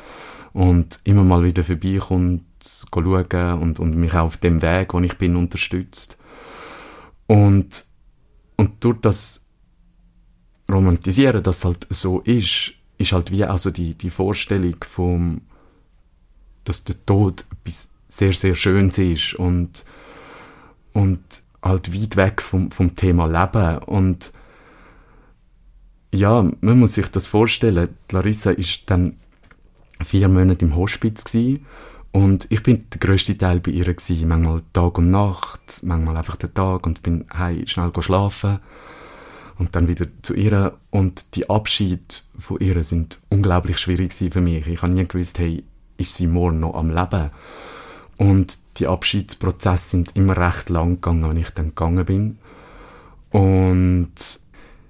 und 0.53 1.01
immer 1.05 1.25
mal 1.25 1.43
wieder 1.45 1.65
vorbeikommt, 1.65 2.43
schauen 2.63 3.61
und, 3.61 3.79
und 3.79 3.97
mich 3.97 4.13
auch 4.15 4.27
auf 4.27 4.37
dem 4.37 4.63
Weg, 4.63 4.93
wo 4.95 5.01
ich 5.01 5.17
bin, 5.17 5.37
unterstützt. 5.37 6.19
Und, 7.27 7.87
und 8.57 8.85
durch 8.85 9.01
das 9.01 9.47
Romantisieren, 10.71 11.43
das 11.43 11.65
halt 11.65 11.87
so 11.91 12.21
ist, 12.21 12.73
ist 12.99 13.13
halt 13.13 13.31
wie 13.31 13.45
auch 13.45 13.59
so 13.59 13.71
die, 13.71 13.95
die 13.95 14.11
Vorstellung 14.11 14.77
vom, 14.87 15.43
dass 16.65 16.85
der 16.85 17.05
Tod 17.05 17.45
etwas 17.53 17.91
sehr, 18.09 18.33
sehr 18.33 18.55
Schönes 18.55 18.99
ist 18.99 19.35
und, 19.35 19.85
und 20.93 21.21
halt 21.63 21.93
weit 21.95 22.17
weg 22.17 22.43
vom, 22.43 22.71
vom 22.71 22.95
Thema 22.95 23.27
Leben. 23.27 23.79
Und 23.85 24.33
ja, 26.13 26.49
man 26.61 26.79
muss 26.79 26.95
sich 26.95 27.09
das 27.09 27.27
vorstellen. 27.27 27.89
Larissa 28.11 28.51
ist 28.51 28.91
dann 28.91 29.17
vier 30.05 30.29
Monate 30.29 30.65
im 30.65 30.77
Hospiz 30.77 31.25
gewesen, 31.25 31.67
und 32.13 32.47
ich 32.51 32.63
bin 32.63 32.85
der 32.93 33.01
größte 33.01 33.37
Teil 33.37 33.61
bei 33.61 33.73
ihr 33.73 33.85
gewesen. 33.85 34.29
Manchmal 34.29 34.63
Tag 34.73 34.99
und 34.99 35.11
Nacht, 35.11 35.81
manchmal 35.83 36.17
einfach 36.17 36.37
der 36.37 36.53
Tag 36.53 36.87
und 36.87 37.03
bin 37.03 37.27
heim 37.37 37.67
schnell 37.67 37.93
schlafen 38.01 38.59
und 39.59 39.75
dann 39.77 39.89
wieder 39.89 40.07
zu 40.23 40.35
ihr. 40.35 40.75
Und 40.91 41.35
die 41.35 41.51
Abschied 41.51 42.25
von 42.39 42.59
ihr 42.61 42.83
sind 42.85 43.21
unglaublich 43.29 43.79
schwierig 43.79 44.13
für 44.13 44.41
mich. 44.41 44.67
Ich 44.67 44.83
habe 44.83 44.93
nie 44.93 45.07
gewusst, 45.07 45.39
hey, 45.39 45.65
ist 45.99 46.15
sie 46.15 46.27
morgen 46.27 46.61
noch 46.61 46.75
am 46.75 46.91
Leben? 46.91 47.31
Und 48.19 48.59
die 48.79 48.87
Abschiedsprozesse 48.87 49.91
sind 49.91 50.17
immer 50.17 50.37
recht 50.37 50.71
lang 50.71 50.95
gegangen, 50.95 51.29
wenn 51.29 51.37
ich 51.37 51.51
dann 51.51 51.69
gegangen 51.69 52.05
bin. 52.05 52.39
Und 53.31 54.41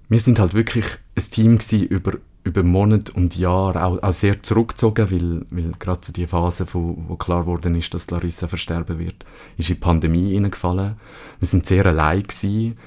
wir 0.09 0.21
sind 0.21 0.39
halt 0.39 0.55
wirklich 0.55 0.87
ein 1.17 1.31
Team 1.31 1.59
über, 1.89 2.13
über 2.47 2.63
Monate 2.63 3.13
und 3.13 3.37
Jahre, 3.37 3.85
auch, 3.85 4.03
auch 4.03 4.13
sehr 4.13 4.43
zurückgezogen, 4.43 5.11
weil, 5.11 5.47
weil 5.51 5.73
gerade 5.79 6.01
zu 6.01 6.13
die 6.13 6.29
Phase, 6.29 6.65
wo, 6.73 6.97
wo 7.09 7.17
klar 7.17 7.43
geworden 7.43 7.75
ist, 7.75 7.93
dass 7.93 8.11
Larissa 8.11 8.47
versterben 8.47 9.01
wird, 9.01 9.25
ist 9.57 9.69
in 9.69 9.75
die 9.75 9.81
Pandemie 9.81 10.33
hineingefallen. 10.33 10.95
Wir 11.41 11.49
sind 11.49 11.67
sehr 11.67 11.85
allein 11.87 12.23
gewesen. 12.23 12.79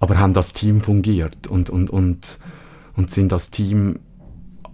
aber 0.00 0.18
haben 0.18 0.34
das 0.34 0.52
Team 0.52 0.80
fungiert 0.80 1.46
und, 1.46 1.70
und, 1.70 1.90
und, 1.90 2.38
und 2.94 3.10
sind 3.10 3.30
das 3.30 3.50
Team 3.50 4.00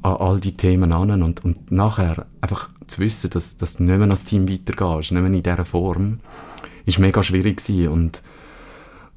an 0.03 0.17
all 0.17 0.41
die 0.41 0.57
Themen 0.57 0.93
an 0.93 1.23
und, 1.23 1.45
und 1.45 1.71
nachher 1.71 2.27
einfach 2.41 2.71
zu 2.87 3.01
wissen, 3.01 3.31
dass, 3.31 3.57
dass 3.57 3.77
du 3.77 3.83
nicht 3.83 3.99
mehr 3.99 4.11
als 4.11 4.25
Team 4.25 4.49
weitergehst, 4.49 5.13
nicht 5.13 5.23
mehr 5.23 5.27
in 5.33 5.43
dieser 5.43 5.65
Form, 5.65 6.21
ist 6.87 6.99
mega 6.99 7.23
schwierig 7.23 7.59
gewesen 7.59 7.89
und, 7.89 8.23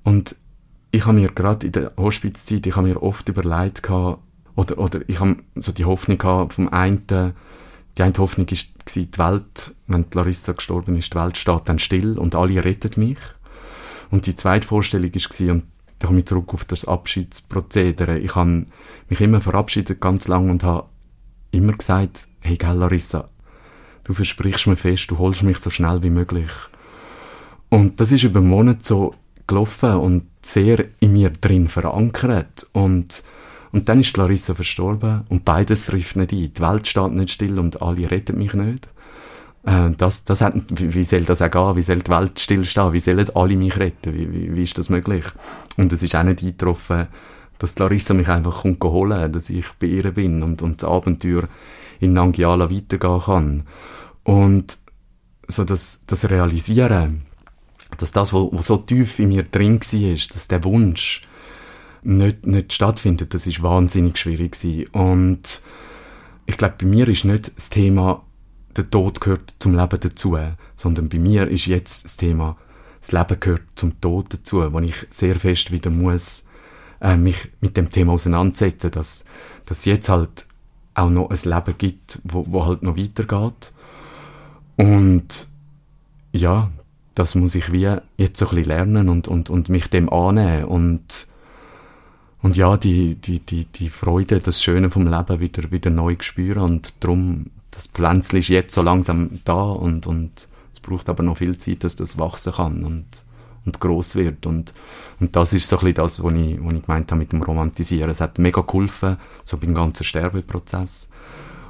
und 0.03 0.35
ich 0.91 1.05
habe 1.05 1.17
mir 1.17 1.29
gerade 1.29 1.65
in 1.65 1.71
der 1.71 1.93
Hospizzeit, 1.97 2.67
ich 2.67 2.75
habe 2.75 2.87
mir 2.87 3.01
oft 3.01 3.27
überlegt 3.29 3.81
gehabt, 3.81 4.19
oder, 4.55 4.77
oder 4.77 5.01
ich 5.07 5.19
habe 5.19 5.37
so 5.55 5.71
die 5.71 5.85
Hoffnung 5.85 6.17
gehabt, 6.17 6.53
vom 6.53 6.69
einen, 6.69 7.05
die 7.97 8.03
eine 8.03 8.13
Hoffnung 8.17 8.47
war, 8.49 8.57
die 8.95 9.17
Welt, 9.17 9.75
wenn 9.87 10.05
Larissa 10.13 10.53
gestorben 10.53 10.97
ist, 10.97 11.13
die 11.13 11.17
Welt 11.17 11.37
steht 11.37 11.61
dann 11.65 11.79
still 11.79 12.17
und 12.17 12.35
alle 12.35 12.63
retten 12.63 13.03
mich. 13.03 13.17
Und 14.11 14.27
die 14.27 14.35
zweite 14.35 14.67
Vorstellung 14.67 15.11
war, 15.13 15.51
und 15.51 15.63
da 15.99 16.07
komme 16.07 16.19
ich 16.19 16.25
zurück 16.25 16.53
auf 16.53 16.65
das 16.65 16.85
Abschiedsprozedere. 16.85 18.19
Ich 18.19 18.35
habe 18.35 18.65
mich 19.09 19.21
immer 19.21 19.41
verabschiedet, 19.41 20.01
ganz 20.01 20.27
lang, 20.27 20.49
und 20.49 20.63
habe 20.63 20.87
immer 21.51 21.73
gesagt, 21.73 22.27
hey, 22.41 22.57
gell, 22.57 22.75
Larissa, 22.75 23.29
du 24.03 24.13
versprichst 24.13 24.67
mir 24.67 24.75
fest, 24.75 25.09
du 25.09 25.17
holst 25.17 25.43
mich 25.43 25.57
so 25.57 25.69
schnell 25.69 26.03
wie 26.03 26.09
möglich. 26.09 26.51
Und 27.69 27.99
das 27.99 28.11
ist 28.11 28.23
über 28.23 28.41
Monate 28.41 28.83
so 28.83 29.15
gelaufen 29.47 29.93
und 29.93 30.27
sehr 30.41 30.85
in 30.99 31.13
mir 31.13 31.29
drin 31.29 31.69
verankert. 31.69 32.67
Und, 32.73 33.23
und 33.73 33.89
dann 33.89 33.99
ist 33.99 34.15
Larissa 34.15 34.53
verstorben 34.53 35.23
und 35.29 35.43
beides 35.43 35.87
trifft 35.87 36.15
nicht 36.15 36.31
ein. 36.31 36.53
Die 36.53 36.59
Welt 36.61 36.87
steht 36.87 37.11
nicht 37.11 37.31
still 37.31 37.57
und 37.57 37.81
alle 37.81 38.09
retten 38.09 38.37
mich 38.37 38.53
nicht. 38.53 38.87
Äh, 39.65 39.89
das, 39.97 40.25
das 40.25 40.41
hat, 40.41 40.53
wie, 40.69 40.93
wie 40.93 41.03
soll 41.03 41.21
das 41.21 41.41
auch 41.41 41.49
gehen? 41.49 41.75
Wie 41.75 41.81
soll 41.81 41.99
die 42.01 42.11
Welt 42.11 42.39
stillstehen? 42.39 42.93
Wie 42.93 42.99
sollen 42.99 43.29
alle 43.33 43.57
mich 43.57 43.77
retten? 43.77 44.13
Wie, 44.13 44.31
wie, 44.31 44.55
wie 44.55 44.63
ist 44.63 44.77
das 44.77 44.89
möglich? 44.89 45.25
Und 45.75 45.91
es 45.91 46.03
ist 46.03 46.15
auch 46.15 46.23
nicht 46.23 46.43
eingetroffen, 46.43 47.07
dass 47.57 47.79
Larissa 47.79 48.13
mich 48.13 48.27
einfach 48.29 48.61
kommt 48.61 48.83
holen, 48.83 49.31
dass 49.31 49.49
ich 49.49 49.65
bei 49.79 49.87
ihr 49.87 50.11
bin 50.11 50.43
und, 50.43 50.61
und 50.61 50.83
das 50.83 50.89
Abenteuer 50.89 51.43
in 51.99 52.13
Nangiala 52.13 52.69
weitergehen 52.69 53.21
kann. 53.21 53.63
Und 54.23 54.77
so 55.47 55.63
das, 55.63 56.03
das 56.05 56.29
Realisieren, 56.29 57.23
dass 57.97 58.11
das, 58.11 58.33
was 58.33 58.67
so 58.67 58.77
tief 58.77 59.17
in 59.17 59.29
mir 59.29 59.43
drin 59.43 59.79
war, 59.79 60.17
dass 60.33 60.47
der 60.47 60.63
Wunsch 60.63 61.23
nicht, 62.05 62.45
nicht 62.45 62.73
stattfindet, 62.73 63.33
das 63.33 63.47
ist 63.47 63.63
wahnsinnig 63.63 64.17
schwierig 64.17 64.53
gewesen. 64.53 64.87
Und 64.91 65.61
ich 66.45 66.57
glaube, 66.57 66.75
bei 66.79 66.85
mir 66.85 67.07
ist 67.07 67.25
nicht 67.25 67.55
das 67.55 67.69
Thema, 67.69 68.23
der 68.75 68.89
Tod 68.89 69.21
gehört 69.21 69.55
zum 69.59 69.75
Leben 69.75 69.99
dazu, 69.99 70.37
sondern 70.75 71.09
bei 71.09 71.19
mir 71.19 71.47
ist 71.47 71.67
jetzt 71.67 72.05
das 72.05 72.17
Thema, 72.17 72.57
das 73.01 73.11
Leben 73.11 73.39
gehört 73.39 73.63
zum 73.75 73.99
Tod 74.01 74.33
dazu, 74.33 74.71
wo 74.71 74.79
ich 74.79 74.95
sehr 75.09 75.35
fest 75.35 75.71
wieder 75.71 75.89
muss 75.89 76.45
äh, 77.01 77.17
mich 77.17 77.49
mit 77.59 77.77
dem 77.77 77.91
Thema 77.91 78.13
auseinandersetzen, 78.13 78.89
dass 78.91 79.25
dass 79.65 79.85
jetzt 79.85 80.09
halt 80.09 80.45
auch 80.93 81.09
noch 81.09 81.29
ein 81.29 81.39
Leben 81.43 81.77
gibt, 81.77 82.19
wo, 82.23 82.45
wo 82.47 82.65
halt 82.65 82.83
noch 82.83 82.97
weitergeht. 82.97 83.73
Und 84.75 85.47
ja, 86.31 86.71
das 87.15 87.35
muss 87.35 87.55
ich 87.55 87.71
wie 87.71 87.97
jetzt 88.17 88.39
so 88.39 88.45
ein 88.45 88.55
bisschen 88.55 88.65
lernen 88.65 89.09
und, 89.09 89.27
und, 89.27 89.49
und 89.49 89.69
mich 89.69 89.89
dem 89.89 90.09
annehmen 90.09 90.65
und, 90.65 91.27
und 92.43 92.57
ja, 92.57 92.75
die, 92.75 93.15
die, 93.15 93.39
die, 93.39 93.65
die 93.65 93.89
Freude, 93.89 94.41
das 94.41 94.61
Schöne 94.61 94.91
vom 94.91 95.07
Leben 95.07 95.39
wieder, 95.39 95.71
wieder 95.71 95.89
neu 95.89 96.17
spüren 96.19 96.61
und 96.61 97.01
darum, 97.01 97.47
das 97.71 97.87
Pflänzchen 97.87 98.39
ist 98.39 98.49
jetzt 98.49 98.75
so 98.75 98.81
langsam 98.81 99.39
da 99.45 99.63
und, 99.63 100.05
und 100.05 100.49
es 100.73 100.81
braucht 100.81 101.07
aber 101.07 101.23
noch 101.23 101.37
viel 101.37 101.57
Zeit, 101.57 101.85
dass 101.85 101.95
das 101.95 102.19
wachsen 102.19 102.51
kann 102.51 102.83
und, 102.83 103.05
und 103.65 103.79
groß 103.79 104.17
wird 104.17 104.45
und, 104.45 104.73
und 105.21 105.37
das 105.37 105.53
ist 105.53 105.69
so 105.69 105.77
ein 105.77 105.79
bisschen 105.79 105.95
das, 105.95 106.21
was 106.21 106.33
ich, 106.33 106.59
was 106.61 106.73
ich 106.73 106.85
gemeint 106.85 107.11
habe 107.11 107.19
mit 107.19 107.31
dem 107.31 107.41
Romantisieren. 107.41 108.11
Es 108.11 108.19
hat 108.19 108.37
mega 108.39 108.59
geholfen, 108.59 109.15
so 109.45 109.55
beim 109.55 109.73
ganzen 109.73 110.03
Sterbeprozess, 110.03 111.09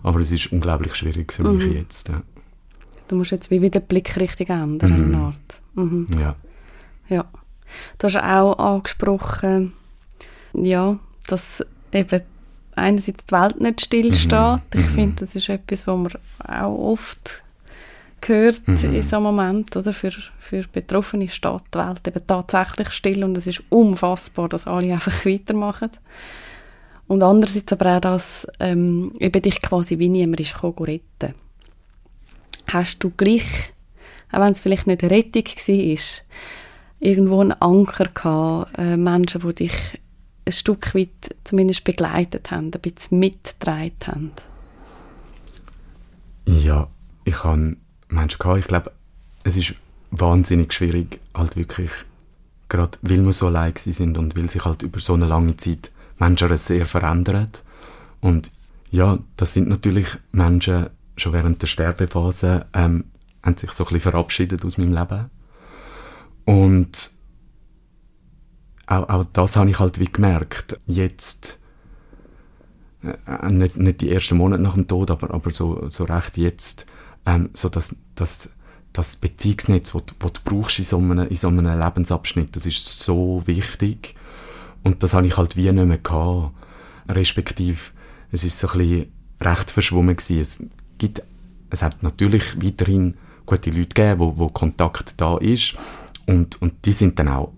aber 0.01 0.21
es 0.21 0.31
ist 0.31 0.51
unglaublich 0.51 0.95
schwierig 0.95 1.33
für 1.33 1.43
mich 1.43 1.67
mhm. 1.67 1.73
jetzt. 1.73 2.09
Ja. 2.09 2.23
Du 3.07 3.15
musst 3.15 3.29
jetzt 3.29 3.51
wie 3.51 3.61
wieder 3.61 3.79
die 3.79 3.85
Blickrichtung 3.85 4.47
ändern, 4.47 5.09
mhm. 5.09 5.15
Art. 5.15 5.61
Mhm. 5.75 6.07
Ja. 6.19 6.35
Ja. 7.09 7.25
Du 7.99 8.07
hast 8.07 8.17
auch 8.17 8.57
angesprochen, 8.57 9.73
ja, 10.53 10.99
dass 11.27 11.63
eben 11.91 12.21
einerseits 12.75 13.25
die 13.25 13.31
Welt 13.31 13.61
nicht 13.61 13.81
stillsteht. 13.81 14.61
Mhm. 14.73 14.79
Ich 14.79 14.87
mhm. 14.87 14.89
finde, 14.89 15.15
das 15.19 15.35
ist 15.35 15.49
etwas, 15.49 15.87
was 15.87 15.97
man 15.97 16.65
auch 16.65 16.77
oft 16.77 17.43
hört 18.25 18.67
mhm. 18.67 18.95
in 18.95 19.01
so 19.01 19.17
einem 19.17 19.25
Moment. 19.25 19.75
Oder? 19.75 19.93
Für, 19.93 20.11
für 20.11 20.63
Betroffene 20.71 21.29
steht 21.29 21.61
die 21.73 21.77
Welt 21.77 22.07
eben 22.07 22.27
tatsächlich 22.27 22.89
still 22.91 23.23
und 23.23 23.37
es 23.37 23.47
ist 23.47 23.63
unfassbar, 23.69 24.49
dass 24.49 24.67
alle 24.67 24.93
einfach 24.93 25.25
weitermachen. 25.25 25.91
Und 27.07 27.21
andererseits 27.21 27.73
aber 27.73 27.97
auch, 27.97 28.01
dass 28.01 28.47
ähm, 28.59 29.11
eben 29.19 29.41
dich 29.41 29.61
quasi 29.61 29.99
wie 29.99 30.09
niemand 30.09 30.39
ist 30.39 30.55
retten 30.63 31.35
hast 32.71 33.03
du 33.03 33.11
gleich, 33.11 33.73
auch 34.31 34.39
wenn 34.39 34.51
es 34.51 34.59
vielleicht 34.59 34.87
nicht 34.87 35.03
eine 35.03 35.11
Rettung 35.11 35.43
war, 35.43 35.97
irgendwo 36.99 37.41
einen 37.41 37.51
Anker 37.53 38.05
gehabt, 38.05 38.77
äh, 38.77 38.97
Menschen, 38.97 39.41
die 39.41 39.53
dich 39.53 39.73
ein 40.45 40.51
Stück 40.51 40.93
weit 40.95 41.35
zumindest 41.43 41.83
begleitet 41.83 42.51
haben, 42.51 42.71
ein 42.73 42.81
bisschen 42.81 43.19
mitgetragen 43.19 43.91
haben? 44.05 44.31
Ja, 46.45 46.89
ich 47.23 47.43
habe 47.43 47.77
Menschen 48.09 48.39
gehabt, 48.39 48.59
ich 48.59 48.67
glaube, 48.67 48.91
es 49.43 49.55
ist 49.55 49.75
wahnsinnig 50.11 50.73
schwierig, 50.73 51.19
halt 51.33 51.55
wirklich, 51.55 51.91
gerade 52.69 52.97
weil 53.01 53.23
wir 53.23 53.33
so 53.33 53.47
allein 53.47 53.73
sind 53.75 54.17
und 54.17 54.35
weil 54.37 54.49
sich 54.49 54.63
halt 54.65 54.83
über 54.83 54.99
so 54.99 55.13
eine 55.13 55.25
lange 55.25 55.57
Zeit 55.57 55.91
Menschen 56.19 56.55
sehr 56.57 56.85
verändern. 56.85 57.49
Und 58.21 58.51
ja, 58.91 59.17
das 59.37 59.53
sind 59.53 59.69
natürlich 59.69 60.07
Menschen, 60.31 60.87
schon 61.17 61.33
während 61.33 61.61
der 61.61 61.67
Sterbephase 61.67 62.65
ähm, 62.73 63.05
haben 63.43 63.57
sich 63.57 63.71
so 63.71 63.83
ein 63.83 63.87
bisschen 63.87 64.11
verabschiedet 64.11 64.63
aus 64.65 64.77
meinem 64.77 64.93
Leben. 64.93 65.29
Und 66.45 67.11
auch, 68.87 69.09
auch 69.09 69.25
das 69.25 69.55
habe 69.55 69.69
ich 69.69 69.79
halt 69.79 69.99
wie 69.99 70.11
gemerkt. 70.11 70.79
Jetzt, 70.87 71.59
äh, 73.03 73.51
nicht, 73.51 73.77
nicht 73.77 74.01
die 74.01 74.11
ersten 74.11 74.37
Monate 74.37 74.61
nach 74.61 74.73
dem 74.73 74.87
Tod, 74.87 75.11
aber, 75.11 75.33
aber 75.33 75.51
so, 75.51 75.87
so 75.89 76.03
recht 76.03 76.37
jetzt, 76.37 76.85
ähm, 77.25 77.49
so 77.53 77.69
dass, 77.69 77.95
dass 78.15 78.49
das 78.93 79.15
Beziehungsnetz, 79.15 79.91
das 79.91 80.05
du, 80.05 80.15
du 80.19 80.39
brauchst 80.43 80.79
in 80.79 80.85
so, 80.85 80.97
einem, 80.97 81.27
in 81.27 81.35
so 81.35 81.47
einem 81.47 81.79
Lebensabschnitt, 81.79 82.55
das 82.55 82.65
ist 82.65 82.99
so 82.99 83.41
wichtig. 83.45 84.15
Und 84.83 85.01
das 85.01 85.13
habe 85.13 85.25
ich 85.25 85.37
halt 85.37 85.55
wie 85.55 85.71
nicht 85.71 85.85
mehr 85.85 85.97
gehabt. 85.97 86.53
Respektive, 87.09 87.79
es 88.31 88.43
ist 88.43 88.59
so 88.59 88.67
ein 88.69 88.77
bisschen 88.77 89.11
recht 89.41 89.71
verschwommen 89.71 90.15
gewesen. 90.15 90.41
Es 90.41 90.97
gibt, 90.97 91.23
es 91.69 91.81
hat 91.81 92.03
natürlich 92.03 92.61
weiterhin 92.63 93.15
gute 93.45 93.71
Leute 93.71 93.89
gegeben, 93.89 94.19
wo, 94.19 94.37
wo 94.37 94.49
Kontakt 94.49 95.15
da 95.17 95.37
ist. 95.37 95.75
Und, 96.25 96.61
und 96.61 96.85
die 96.85 96.91
sind 96.91 97.17
dann 97.19 97.29
auch, 97.29 97.51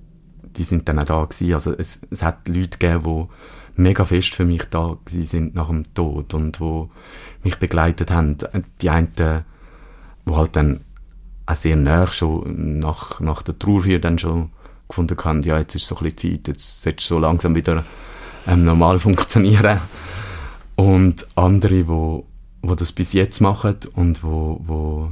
die 0.57 0.63
sind 0.63 0.87
dann 0.87 0.99
auch 0.99 1.05
da 1.05 1.23
gewesen. 1.25 1.53
Also 1.53 1.73
es, 1.77 2.01
es 2.09 2.23
hat 2.23 2.47
Leute 2.47 2.77
gegeben, 2.77 3.03
die 3.03 3.81
mega 3.81 4.05
fest 4.05 4.33
für 4.33 4.45
mich 4.45 4.63
da 4.69 4.97
sind 5.05 5.55
nach 5.55 5.67
dem 5.67 5.93
Tod 5.93 6.33
und 6.33 6.59
wo 6.59 6.89
mich 7.43 7.57
begleitet 7.57 8.11
haben. 8.11 8.37
Die 8.81 8.89
einen, 8.89 9.43
wo 10.25 10.37
halt 10.37 10.55
dann 10.55 10.81
auch 11.45 11.55
sehr 11.55 11.75
nah 11.75 12.07
schon 12.07 12.79
nach, 12.79 13.19
nach 13.19 13.41
der 13.43 13.57
Trauer 13.59 13.99
dann 13.99 14.17
schon 14.17 14.49
gefunden 14.87 15.17
haben, 15.23 15.41
ja, 15.41 15.57
jetzt 15.59 15.75
ist 15.75 15.87
so 15.87 15.95
ein 15.97 16.03
bisschen 16.03 16.43
Zeit, 16.43 16.47
jetzt 16.47 16.81
solltest 16.81 17.09
du 17.09 17.15
so 17.15 17.19
langsam 17.19 17.55
wieder 17.55 17.83
ähm, 18.47 18.65
normal 18.65 18.99
funktionieren. 19.07 19.79
Und 20.75 21.25
andere, 21.35 21.87
wo, 21.87 22.25
wo 22.61 22.75
das 22.75 22.91
bis 22.91 23.13
jetzt 23.13 23.39
machen 23.39 23.77
und 23.93 24.23
wo, 24.23 24.61
wo 24.65 25.11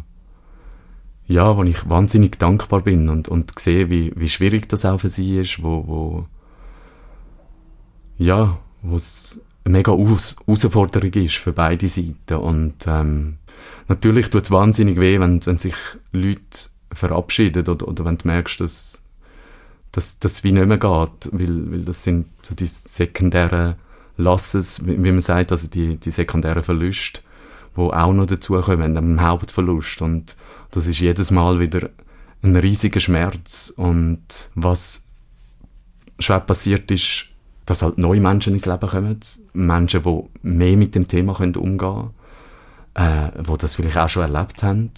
ja, 1.27 1.55
wo 1.55 1.63
ich 1.63 1.89
wahnsinnig 1.89 2.38
dankbar 2.38 2.81
bin 2.81 3.09
und, 3.09 3.29
und 3.29 3.57
sehe, 3.57 3.89
wie, 3.89 4.12
wie 4.15 4.29
schwierig 4.29 4.67
das 4.69 4.86
auch 4.86 4.99
für 4.99 5.09
sie 5.09 5.39
ist, 5.39 5.63
wo, 5.63 5.88
wo 5.88 6.27
ja, 8.17 8.59
wo 8.81 8.95
es 8.95 9.41
eine 9.63 9.77
mega 9.77 9.91
Aus 9.91 10.36
Herausforderung 10.45 11.13
ist 11.13 11.36
für 11.36 11.53
beide 11.53 11.88
Seiten 11.88 12.36
und 12.36 12.75
ähm, 12.86 13.38
natürlich 13.88 14.29
tut 14.29 14.43
es 14.43 14.51
wahnsinnig 14.51 14.99
weh, 14.99 15.19
wenn, 15.19 15.45
wenn 15.45 15.57
sich 15.57 15.75
Leute 16.12 16.69
verabschieden 16.91 17.67
oder, 17.67 17.88
oder 17.88 18.05
wenn 18.05 18.17
du 18.17 18.27
merkst, 18.27 18.59
dass 18.59 19.03
dass 19.93 20.17
das 20.17 20.43
wie 20.43 20.51
nicht 20.51 20.65
mehr 20.65 20.79
geht, 20.79 21.29
weil, 21.31 21.71
weil 21.71 21.86
das 21.86 22.03
sind 22.03 22.25
so 22.41 22.55
die 22.55 22.65
sekundären 22.65 23.75
Lasses, 24.17 24.86
wie, 24.86 25.01
wie 25.03 25.12
man 25.12 25.19
sagt, 25.19 25.51
also 25.51 25.67
die, 25.67 25.97
die 25.97 26.12
sekundären 26.12 26.63
Verluste, 26.63 27.21
wo 27.75 27.91
auch 27.91 28.12
noch 28.12 28.25
dazukommen, 28.25 28.97
am 28.97 29.21
Hauptverlust. 29.21 30.01
Und 30.01 30.36
das 30.73 30.88
ist 30.88 30.99
jedes 30.99 31.29
Mal 31.29 31.59
wieder 31.59 31.89
ein 32.41 32.55
riesiger 32.55 32.99
Schmerz. 32.99 33.71
Und 33.75 34.49
was 34.55 35.05
schon 36.19 36.45
passiert 36.45 36.89
ist, 36.89 37.25
dass 37.65 37.81
halt 37.81 37.97
neue 37.97 38.19
Menschen 38.19 38.53
ins 38.53 38.65
Leben 38.65 38.89
kommen. 38.89 39.19
Menschen, 39.53 40.03
die 40.03 40.23
mehr 40.41 40.75
mit 40.75 40.95
dem 40.95 41.07
Thema 41.07 41.36
können 41.36 41.55
umgehen 41.55 42.09
können, 42.95 43.33
äh, 43.36 43.43
die 43.43 43.57
das 43.57 43.75
vielleicht 43.75 43.97
auch 43.97 44.09
schon 44.09 44.23
erlebt 44.23 44.63
haben. 44.63 44.91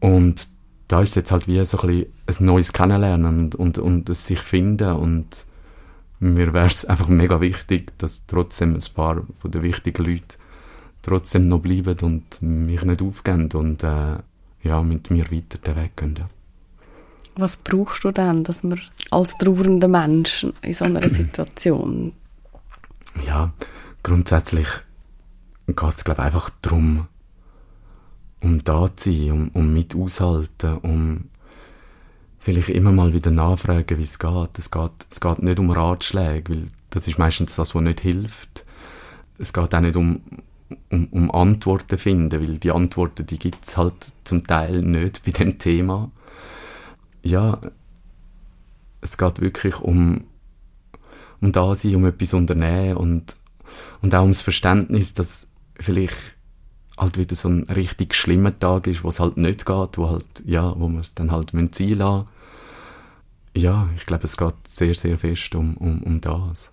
Und 0.00 0.48
da 0.88 1.02
ist 1.02 1.16
jetzt 1.16 1.32
halt 1.32 1.48
wie 1.48 1.64
so 1.64 1.78
ein, 1.80 2.06
bisschen 2.26 2.46
ein 2.46 2.52
neues 2.52 2.72
Kennenlernen 2.72 3.26
und, 3.26 3.54
und, 3.56 3.78
und 3.78 4.08
ein 4.08 4.14
sich 4.14 4.38
finden 4.38 4.92
und 4.96 5.46
mir 6.20 6.52
wäre 6.52 6.66
es 6.66 6.84
einfach 6.84 7.08
mega 7.08 7.40
wichtig, 7.40 7.98
dass 7.98 8.26
trotzdem 8.26 8.74
ein 8.74 8.94
paar 8.94 9.22
von 9.38 9.50
den 9.50 9.62
wichtigen 9.62 10.04
Leuten 10.04 10.36
trotzdem 11.02 11.48
noch 11.48 11.60
bleiben 11.60 11.96
und 12.02 12.42
mich 12.42 12.82
nicht 12.82 13.02
aufgeben 13.02 13.48
und 13.54 13.82
äh, 13.82 14.18
ja, 14.62 14.82
mit 14.82 15.10
mir 15.10 15.30
weiter 15.30 15.58
den 15.58 15.76
Weg 15.76 15.96
gehen. 15.96 16.16
Ja. 16.18 16.28
Was 17.36 17.56
brauchst 17.56 18.04
du 18.04 18.10
denn, 18.10 18.44
dass 18.44 18.62
man 18.62 18.80
als 19.10 19.38
trauernder 19.38 19.88
Mensch 19.88 20.46
in 20.62 20.72
so 20.72 20.84
einer 20.84 21.08
Situation? 21.08 22.12
Ja, 23.26 23.52
grundsätzlich 24.02 24.68
geht 25.66 25.96
es, 25.96 26.04
glaube 26.04 26.20
ich, 26.20 26.26
einfach 26.26 26.50
darum, 26.60 27.06
um 28.40 28.62
da 28.64 28.88
zu 28.96 29.10
sein, 29.10 29.30
um, 29.32 29.48
um 29.48 29.72
mit 29.72 29.94
aushalten, 29.94 30.78
um 30.78 31.24
vielleicht 32.38 32.70
immer 32.70 32.92
mal 32.92 33.12
wieder 33.12 33.30
nachfragen, 33.30 33.98
wie 33.98 34.02
es 34.02 34.18
geht. 34.18 34.58
Es 34.58 34.70
geht, 34.70 34.90
es 35.10 35.20
geht 35.20 35.42
nicht 35.42 35.60
um 35.60 35.70
Ratschläge, 35.70 36.52
weil 36.52 36.68
das 36.90 37.06
ist 37.06 37.18
meistens 37.18 37.54
das, 37.56 37.74
was 37.74 37.82
nicht 37.82 38.00
hilft. 38.00 38.66
Es 39.38 39.52
geht 39.52 39.74
auch 39.74 39.80
nicht 39.80 39.96
um, 39.96 40.20
um, 40.90 41.06
um 41.06 41.30
Antworten 41.30 41.98
finden, 41.98 42.32
weil 42.32 42.58
die 42.58 42.70
Antworten, 42.70 43.26
die 43.26 43.38
gibt 43.38 43.64
es 43.64 43.76
halt 43.76 43.94
zum 44.24 44.46
Teil 44.46 44.82
nicht 44.82 45.24
bei 45.24 45.32
dem 45.32 45.58
Thema. 45.58 46.10
Ja, 47.22 47.60
es 49.00 49.18
geht 49.18 49.40
wirklich 49.40 49.80
um, 49.80 50.24
um 51.40 51.52
da 51.52 51.74
sein, 51.74 51.96
um 51.96 52.06
etwas 52.06 52.34
unternehmen 52.34 52.96
und, 52.96 53.36
und 54.00 54.14
auch 54.14 54.22
ums 54.22 54.42
Verständnis, 54.42 55.14
dass 55.14 55.50
vielleicht 55.78 56.16
halt 56.96 57.18
wieder 57.18 57.34
so 57.34 57.48
ein 57.48 57.64
richtig 57.64 58.14
schlimmer 58.14 58.58
Tag 58.58 58.86
ist, 58.86 59.04
wo 59.04 59.08
es 59.08 59.20
halt 59.20 59.36
nicht 59.36 59.66
geht, 59.66 59.98
wo 59.98 60.08
halt, 60.08 60.26
ja, 60.44 60.74
wo 60.78 60.88
man 60.88 61.00
es 61.00 61.14
dann 61.14 61.32
halt 61.32 61.52
ziehen 61.74 61.98
lassen 61.98 62.28
Ja, 63.56 63.88
ich 63.96 64.06
glaube, 64.06 64.24
es 64.24 64.36
geht 64.36 64.54
sehr, 64.66 64.94
sehr 64.94 65.18
fest 65.18 65.54
um, 65.54 65.76
um, 65.76 66.02
um 66.02 66.20
das. 66.20 66.70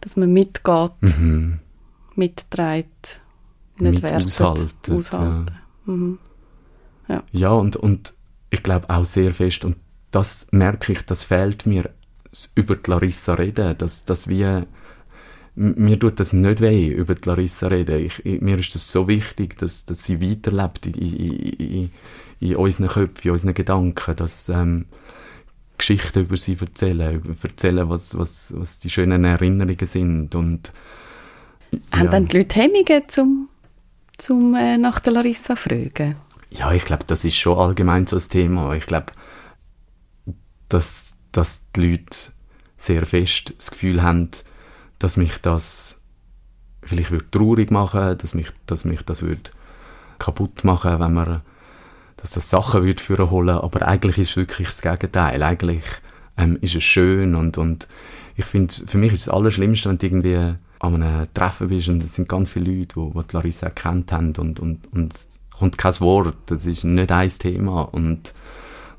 Dass 0.00 0.16
man 0.16 0.32
mitgeht, 0.32 0.92
mhm. 1.00 1.60
Mitträgt, 2.18 3.20
nicht 3.78 3.94
Mit 3.94 4.02
wertet, 4.02 4.26
aushalten. 4.26 4.92
aushalten. 4.92 5.46
Ja. 5.86 5.92
Mhm. 5.92 6.18
Ja. 7.08 7.22
ja, 7.32 7.50
und, 7.50 7.76
und 7.76 8.12
ich 8.50 8.62
glaube 8.62 8.90
auch 8.90 9.06
sehr 9.06 9.32
fest, 9.32 9.64
und 9.64 9.76
das 10.10 10.48
merke 10.50 10.92
ich, 10.92 11.06
das 11.06 11.24
fehlt 11.24 11.64
mir, 11.64 11.90
über 12.54 12.76
die 12.76 12.90
Larissa 12.90 13.34
reden, 13.34 13.76
dass, 13.78 14.04
dass 14.04 14.28
wir 14.28 14.66
mir 15.54 15.98
tut 15.98 16.20
das 16.20 16.32
nicht 16.32 16.60
weh, 16.60 16.86
über 16.86 17.16
die 17.16 17.28
Larissa 17.28 17.66
reden. 17.66 18.06
Ich, 18.06 18.24
ich, 18.24 18.40
mir 18.40 18.58
ist 18.58 18.76
das 18.76 18.92
so 18.92 19.08
wichtig, 19.08 19.58
dass, 19.58 19.84
dass 19.86 20.04
sie 20.04 20.20
weiterlebt 20.20 20.86
in, 20.86 20.94
in, 20.94 21.32
in, 21.32 21.90
in 22.38 22.56
unseren 22.56 22.86
Köpfen, 22.86 23.28
in 23.28 23.30
unseren 23.32 23.54
Gedanken, 23.54 24.14
dass 24.14 24.48
ähm, 24.50 24.84
Geschichten 25.76 26.20
über 26.20 26.36
sie 26.36 26.56
erzählen, 26.60 27.36
erzählen, 27.42 27.88
was, 27.88 28.16
was, 28.16 28.52
was 28.56 28.78
die 28.78 28.90
schönen 28.90 29.24
Erinnerungen 29.24 29.86
sind. 29.86 30.36
Und, 30.36 30.72
ja. 31.72 31.98
Haben 31.98 32.10
dann 32.10 32.26
die 32.26 32.38
Leute 32.38 32.56
Hemmungen, 32.56 33.02
zum, 33.08 33.48
zum 34.16 34.54
äh, 34.54 34.78
nach 34.78 35.00
der 35.00 35.14
Larissa 35.14 35.56
fragen? 35.56 36.16
Ja, 36.50 36.72
ich 36.72 36.84
glaube, 36.84 37.04
das 37.06 37.24
ist 37.24 37.36
schon 37.36 37.58
allgemein 37.58 38.06
so 38.06 38.16
ein 38.16 38.28
Thema. 38.28 38.74
Ich 38.74 38.86
glaube, 38.86 39.12
dass, 40.68 41.16
dass 41.32 41.70
die 41.72 41.90
Leute 41.90 42.18
sehr 42.76 43.04
fest 43.04 43.54
das 43.58 43.70
Gefühl 43.70 44.02
haben, 44.02 44.30
dass 44.98 45.16
mich 45.16 45.38
das 45.38 46.00
vielleicht 46.82 47.10
würde 47.10 47.30
traurig 47.30 47.70
machen, 47.70 48.16
dass 48.18 48.34
mich, 48.34 48.48
dass 48.66 48.84
mich 48.84 49.02
das 49.02 49.22
würde 49.22 49.50
kaputt 50.18 50.64
machen, 50.64 50.98
wenn 50.98 51.12
man, 51.12 51.42
dass 52.16 52.30
das 52.30 52.50
Sachen 52.50 52.82
würde 52.82 53.02
führen 53.02 53.30
holen, 53.30 53.58
aber 53.58 53.86
eigentlich 53.86 54.18
ist 54.18 54.30
es 54.30 54.36
wirklich 54.36 54.68
das 54.68 54.82
Gegenteil. 54.82 55.42
Eigentlich 55.42 55.82
ähm, 56.36 56.58
ist 56.60 56.74
es 56.74 56.84
schön 56.84 57.34
und, 57.34 57.58
und 57.58 57.88
ich 58.36 58.44
finde, 58.44 58.72
für 58.86 58.98
mich 58.98 59.12
ist 59.12 59.26
das 59.26 59.34
Allerschlimmste, 59.34 59.88
wenn 59.88 59.98
du 59.98 60.06
irgendwie 60.06 60.54
an 60.80 61.02
einem 61.02 61.26
Treffen 61.34 61.68
bist 61.68 61.88
und 61.88 62.02
es 62.02 62.14
sind 62.14 62.28
ganz 62.28 62.50
viele 62.50 62.70
Leute, 62.70 63.00
die, 63.00 63.26
die 63.26 63.34
Larissa 63.36 63.66
erkannt 63.66 64.12
haben 64.12 64.32
und, 64.38 64.60
und, 64.60 64.92
und 64.92 65.12
es 65.12 65.40
kommt 65.56 65.78
kein 65.78 66.00
Wort, 66.00 66.36
das 66.46 66.66
ist 66.66 66.84
nicht 66.84 67.10
ein 67.10 67.28
Thema 67.28 67.82
und, 67.82 68.32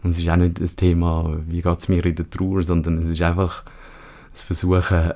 und 0.03 0.09
es 0.09 0.19
ist 0.19 0.29
auch 0.29 0.35
nicht 0.35 0.61
das 0.61 0.75
Thema, 0.75 1.37
wie 1.47 1.61
geht 1.61 1.79
es 1.79 1.87
mir 1.87 2.05
in 2.05 2.15
der 2.15 2.29
Trauer, 2.29 2.63
sondern 2.63 3.01
es 3.01 3.09
ist 3.09 3.21
einfach 3.21 3.63
das 4.31 4.43
Versuchen, 4.43 5.13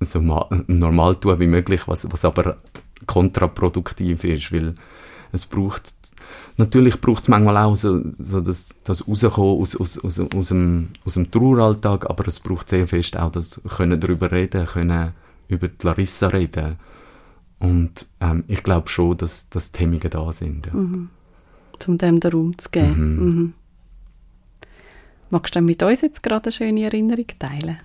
so 0.00 0.20
normal 0.20 1.16
tun 1.16 1.38
wie 1.38 1.46
möglich, 1.46 1.86
was, 1.86 2.10
was 2.10 2.24
aber 2.24 2.56
kontraproduktiv 3.06 4.24
ist, 4.24 4.52
weil 4.52 4.74
es 5.32 5.46
braucht, 5.46 5.94
natürlich 6.56 7.00
braucht 7.00 7.22
es 7.22 7.28
manchmal 7.28 7.56
auch 7.56 7.76
so, 7.76 8.02
so 8.18 8.40
das, 8.40 8.76
das 8.84 9.08
Rauskommen 9.08 9.60
aus, 9.60 9.76
aus, 9.76 9.98
aus, 9.98 10.20
aus, 10.20 10.48
dem, 10.48 10.90
aus 11.04 11.14
dem 11.14 11.30
Traueralltag, 11.30 12.10
aber 12.10 12.26
es 12.28 12.40
braucht 12.40 12.68
sehr 12.68 12.86
fest 12.86 13.16
auch 13.16 13.30
das 13.30 13.60
können 13.76 13.98
darüber 13.98 14.30
reden, 14.30 14.66
können 14.66 15.12
über 15.48 15.68
die 15.68 15.86
Larissa 15.86 16.28
reden. 16.28 16.78
Und 17.58 18.06
ähm, 18.20 18.44
ich 18.48 18.62
glaube 18.62 18.88
schon, 18.88 19.16
dass, 19.16 19.48
dass 19.48 19.72
die 19.72 19.80
Hemmungen 19.80 20.10
da 20.10 20.32
sind. 20.32 20.66
Ja. 20.66 20.74
Mhm. 20.74 21.10
Um 21.86 21.98
dem 21.98 22.20
den 22.20 22.32
Raum 22.32 22.58
zu 22.58 22.70
geben. 22.70 23.16
Mhm. 23.16 23.24
Mhm. 23.24 23.54
Magst 25.30 25.54
du 25.56 25.60
mit 25.60 25.82
uns 25.82 26.02
jetzt 26.02 26.22
gerade 26.22 26.44
eine 26.46 26.52
schöne 26.52 26.84
Erinnerung 26.84 27.26
teilen? 27.38 27.78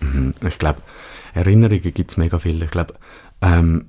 Mhm. 0.00 0.34
Ich 0.46 0.58
glaube, 0.58 0.82
Erinnerungen 1.34 1.80
gibt 1.80 2.10
es 2.10 2.16
mega 2.16 2.38
viele. 2.38 2.64
Ich 2.64 2.70
glaube, 2.70 2.94
ähm, 3.40 3.86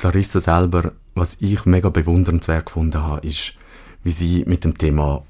Larissa 0.00 0.40
selber, 0.40 0.92
was 1.14 1.40
ich 1.40 1.64
mega 1.64 1.88
bewundernswert 1.88 2.66
gefunden 2.66 3.02
habe, 3.02 3.26
ist, 3.26 3.54
wie 4.04 4.10
sie 4.10 4.44
mit 4.46 4.64
dem 4.64 4.76
Thema 4.76 5.24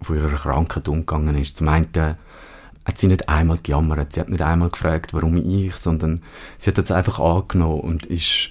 von 0.00 0.16
ihrer 0.16 0.36
Krankheit 0.36 0.88
umgegangen 0.88 1.36
ist. 1.36 1.56
Zum 1.56 1.68
einen 1.68 1.92
hat 2.84 2.98
sie 2.98 3.06
nicht 3.06 3.28
einmal 3.28 3.58
gejammert, 3.62 4.12
sie 4.12 4.20
hat 4.20 4.28
nicht 4.28 4.42
einmal 4.42 4.70
gefragt, 4.70 5.14
warum 5.14 5.36
ich, 5.36 5.76
sondern 5.76 6.20
sie 6.56 6.70
hat 6.70 6.78
es 6.78 6.90
einfach 6.90 7.18
angenommen 7.18 7.80
und 7.80 8.06
ist, 8.06 8.50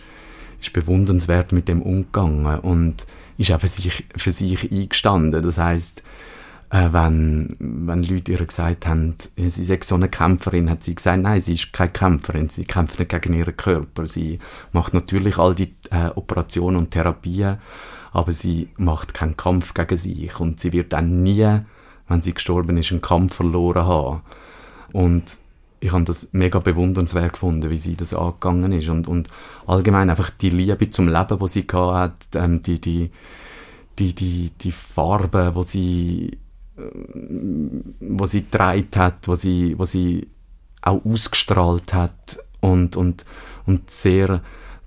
ist 0.60 0.74
bewundernswert 0.74 1.52
mit 1.52 1.68
dem 1.68 1.82
umgegangen 1.82 2.60
und 2.60 3.06
ist 3.38 3.52
auch 3.52 3.60
für 3.60 3.68
sich, 3.68 4.06
für 4.16 4.32
sich 4.32 4.72
eingestanden. 4.72 5.44
Das 5.44 5.58
heißt, 5.58 6.04
äh, 6.74 6.90
wenn, 6.92 7.56
wenn 7.60 8.02
Leute 8.02 8.32
ihr 8.32 8.46
gesagt 8.46 8.88
haben, 8.88 9.16
sie 9.38 9.64
sei 9.64 9.80
so 9.84 9.96
eine 9.96 10.10
Kämpferin, 10.10 10.70
hat 10.70 10.82
sie 10.82 10.96
gesagt, 10.96 11.22
nein, 11.22 11.40
sie 11.40 11.54
ist 11.54 11.72
keine 11.72 11.92
Kämpferin, 11.92 12.50
sie 12.50 12.66
kämpft 12.66 12.98
nicht 12.98 13.12
gegen 13.12 13.34
ihren 13.34 13.56
Körper. 13.56 14.08
Sie 14.08 14.40
macht 14.72 14.96
natürlich 14.96 15.38
all 15.38 15.54
die 15.54 15.76
äh, 15.92 16.10
Operationen 16.16 16.78
und 16.78 16.92
Therapien, 16.92 17.58
aber 18.12 18.34
sie 18.34 18.70
macht 18.78 19.14
keinen 19.14 19.38
Kampf 19.38 19.76
gegen 19.76 19.98
sich 19.98 20.40
und 20.40 20.60
sie 20.60 20.72
wird 20.72 20.94
dann 20.94 21.22
nie, 21.22 21.60
wenn 22.14 22.22
sie 22.22 22.34
gestorben 22.34 22.78
ist, 22.78 22.92
einen 22.92 23.02
Kampf 23.02 23.36
verloren 23.36 23.86
haben. 23.86 24.22
Und 24.92 25.40
ich 25.80 25.92
habe 25.92 26.06
das 26.06 26.30
mega 26.32 26.60
bewundernswert 26.60 27.34
gefunden, 27.34 27.70
wie 27.70 27.78
sie 27.78 27.98
das 27.98 28.14
angegangen 28.14 28.72
ist. 28.72 28.88
Und, 28.88 29.08
und 29.08 29.28
allgemein 29.66 30.10
einfach 30.10 30.30
die 30.30 30.50
Liebe 30.50 30.90
zum 30.90 31.10
Leben, 31.10 31.40
wo 31.40 31.48
sie 31.48 31.68
hat, 31.72 32.14
ähm, 32.36 32.62
die, 32.62 32.80
die, 32.80 33.12
die, 34.00 34.14
die, 34.14 34.52
die 34.62 34.72
Farbe, 34.72 35.52
wo 35.54 35.64
sie 35.64 36.38
wo 38.00 38.26
sie 38.26 38.42
getragen 38.42 38.88
hat, 38.96 39.28
wo 39.28 39.36
sie, 39.36 39.78
wo 39.78 39.86
sie 39.86 40.28
auch 40.82 41.06
ausgestrahlt 41.06 41.94
hat. 41.94 42.40
Und, 42.62 42.96
und, 42.96 43.26
und 43.66 43.90
sehr 43.90 44.42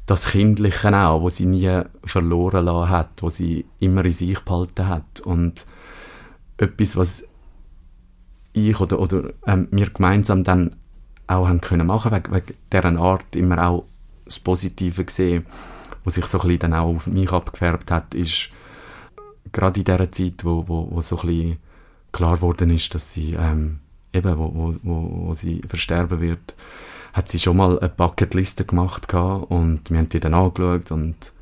das 0.07 0.31
Kindliche 0.31 0.97
auch, 0.97 1.23
wo 1.23 1.31
sie 1.31 1.47
nie 1.47 1.83
verloren 2.05 2.89
hat, 2.89 3.23
wo 3.23 3.31
sie 3.31 3.67
immer 3.81 4.05
in 4.05 4.13
sich 4.13 4.41
behalten 4.41 4.89
hat. 4.89 5.21
Und 5.21 5.67
etwas, 6.59 6.97
was 6.97 7.29
ich 8.53 8.81
oder, 8.81 8.99
oder 8.99 9.31
ähm, 9.47 9.69
wir 9.71 9.91
gemeinsam 9.91 10.45
dann 10.45 10.77
auch 11.27 11.49
haben 11.49 11.61
können 11.61 11.87
machen, 11.87 12.13
wegen, 12.13 12.33
wegen 12.33 12.55
deren 12.73 12.97
Art 12.97 13.37
immer 13.37 13.67
auch 13.67 13.85
das 14.25 14.39
Positive 14.41 15.05
gesehen, 15.05 15.47
was 16.05 16.15
sich 16.15 16.27
so 16.27 16.39
ein 16.39 16.43
bisschen 16.43 16.61
dann 16.61 16.75
auch 16.75 16.95
auf 16.95 17.07
mich 17.07 17.31
abgefärbt 17.31 17.91
hat, 17.91 18.15
ist 18.15 18.51
gerade 19.53 19.81
in 19.81 19.85
dieser 19.85 20.11
Zeit, 20.11 20.45
wo, 20.45 20.67
wo, 20.67 20.89
wo 20.91 21.01
so 21.01 21.19
ein 21.21 21.27
bisschen 21.27 21.57
klar 22.13 22.37
geworden 22.37 22.71
ist, 22.71 22.95
dass 22.95 23.13
sie 23.13 23.35
ähm, 23.35 23.81
eben, 24.13 24.39
wo, 24.39 24.53
wo, 24.55 24.75
wo, 24.83 25.27
wo 25.27 25.35
sie 25.35 25.63
versterben 25.67 26.21
wird, 26.21 26.55
hat 27.13 27.29
sie 27.29 27.39
schon 27.39 27.57
mal 27.57 27.79
eine 27.79 27.89
Bucketliste 27.89 28.65
gemacht 28.65 29.09
gehabt 29.09 29.51
und 29.51 29.91
wir 29.91 29.99
haben 29.99 30.09
die 30.09 30.21
dann 30.21 30.35
angeschaut 30.35 30.91
und 30.91 31.33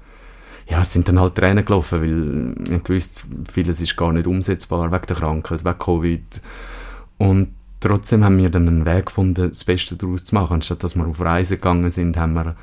ja, 0.67 0.81
es 0.81 0.93
sind 0.93 1.09
dann 1.09 1.21
halt 1.21 1.35
Tränen 1.35 1.65
gelaufen, 1.65 2.01
weil 2.01 2.71
wir 2.71 2.79
gewusst, 2.81 3.27
vieles 3.53 3.81
ist 3.81 3.97
gar 3.97 4.13
nicht 4.13 4.27
umsetzbar 4.27 4.91
wegen 4.91 5.07
der 5.07 5.17
Krankheit, 5.17 5.65
wegen 5.65 5.79
Covid 5.79 6.41
und 7.19 7.55
trotzdem 7.81 8.25
haben 8.25 8.39
wir 8.39 8.51
dann 8.51 8.67
einen 8.69 8.87
Weg 8.87 9.07
gefunden, 9.07 9.49
das 9.49 9.65
Beste 9.65 9.97
daraus 9.97 10.25
zu 10.25 10.35
machen. 10.35 10.55
Anstatt 10.55 10.83
dass 10.83 10.97
wir 10.97 11.07
auf 11.07 11.21
Reisen 11.21 11.57
gegangen 11.57 11.91
sind, 11.91 12.17
haben 12.17 12.35
wir 12.35 12.57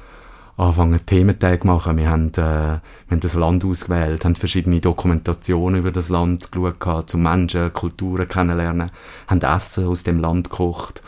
angefangen, 0.58 1.06
Thementage 1.06 1.66
machen. 1.66 1.98
Wir 1.98 2.10
haben, 2.10 2.30
äh, 2.30 2.38
wir 2.38 3.12
haben 3.12 3.20
das 3.20 3.36
Land 3.36 3.64
ausgewählt, 3.64 4.26
haben 4.26 4.36
verschiedene 4.36 4.82
Dokumentationen 4.82 5.80
über 5.80 5.92
das 5.92 6.10
Land 6.10 6.52
geschaut, 6.52 7.10
zu 7.10 7.18
Menschen, 7.18 7.74
Kulturen 7.74 8.28
kennenlernen, 8.28 8.92
haben 9.28 9.42
Essen 9.42 9.88
aus 9.88 10.04
dem 10.04 10.20
Land 10.20 10.50
gekocht 10.50 11.02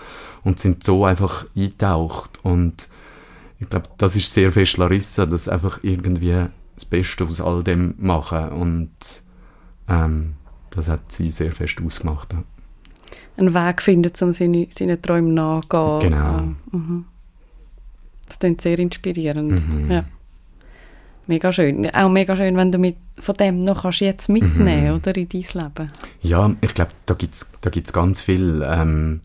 und 0.44 0.60
sind 0.60 0.84
so 0.84 1.06
einfach 1.06 1.46
eingetaucht. 1.56 2.40
Und 2.44 2.90
ich 3.60 3.70
glaube, 3.70 3.88
das 3.98 4.16
ist 4.16 4.34
sehr 4.34 4.52
fest 4.52 4.78
Larissa, 4.78 5.26
dass 5.26 5.48
einfach 5.48 5.80
irgendwie 5.82 6.48
das 6.84 6.90
Beste 6.90 7.24
aus 7.26 7.42
all 7.42 7.64
dem 7.64 7.96
machen 7.98 8.50
und 8.50 8.92
ähm, 9.88 10.34
das 10.70 10.88
hat 10.88 11.12
sie 11.12 11.30
sehr 11.30 11.52
fest 11.52 11.80
ausgemacht. 11.86 12.34
Ja. 12.34 12.44
Einen 13.38 13.54
Weg 13.54 13.82
finden, 13.82 14.12
um 14.22 14.34
seine, 14.34 14.68
seinen 14.70 15.02
Träumen 15.02 15.34
nachzugehen. 15.34 16.12
Genau. 16.12 16.42
Mhm. 16.72 17.06
Das 18.28 18.40
klingt 18.40 18.62
sehr 18.62 18.80
inspirierend. 18.80 19.68
Mhm. 19.68 19.92
Ja. 19.92 20.06
Mega 21.28 21.52
schön. 21.54 21.90
Auch 21.94 22.10
mega 22.10 22.36
schön, 22.36 22.58
wenn 22.58 22.72
du 22.72 22.78
mit, 22.78 22.98
von 23.20 23.36
dem 23.36 23.60
noch 23.64 23.84
kannst 23.84 24.02
jetzt 24.02 24.28
mitnehmen 24.30 24.90
Mhm. 24.90 24.96
oder, 24.96 25.16
in 25.16 25.30
dein 25.30 25.42
Leben. 25.42 25.88
Ja, 26.22 26.54
ich 26.62 26.74
glaube, 26.74 26.92
da 27.06 27.14
gibt's 27.14 27.52
da 27.62 27.70
gibt's 27.70 27.94
ganz 27.94 28.22
viel 28.22 28.64
ähm, 28.66 29.22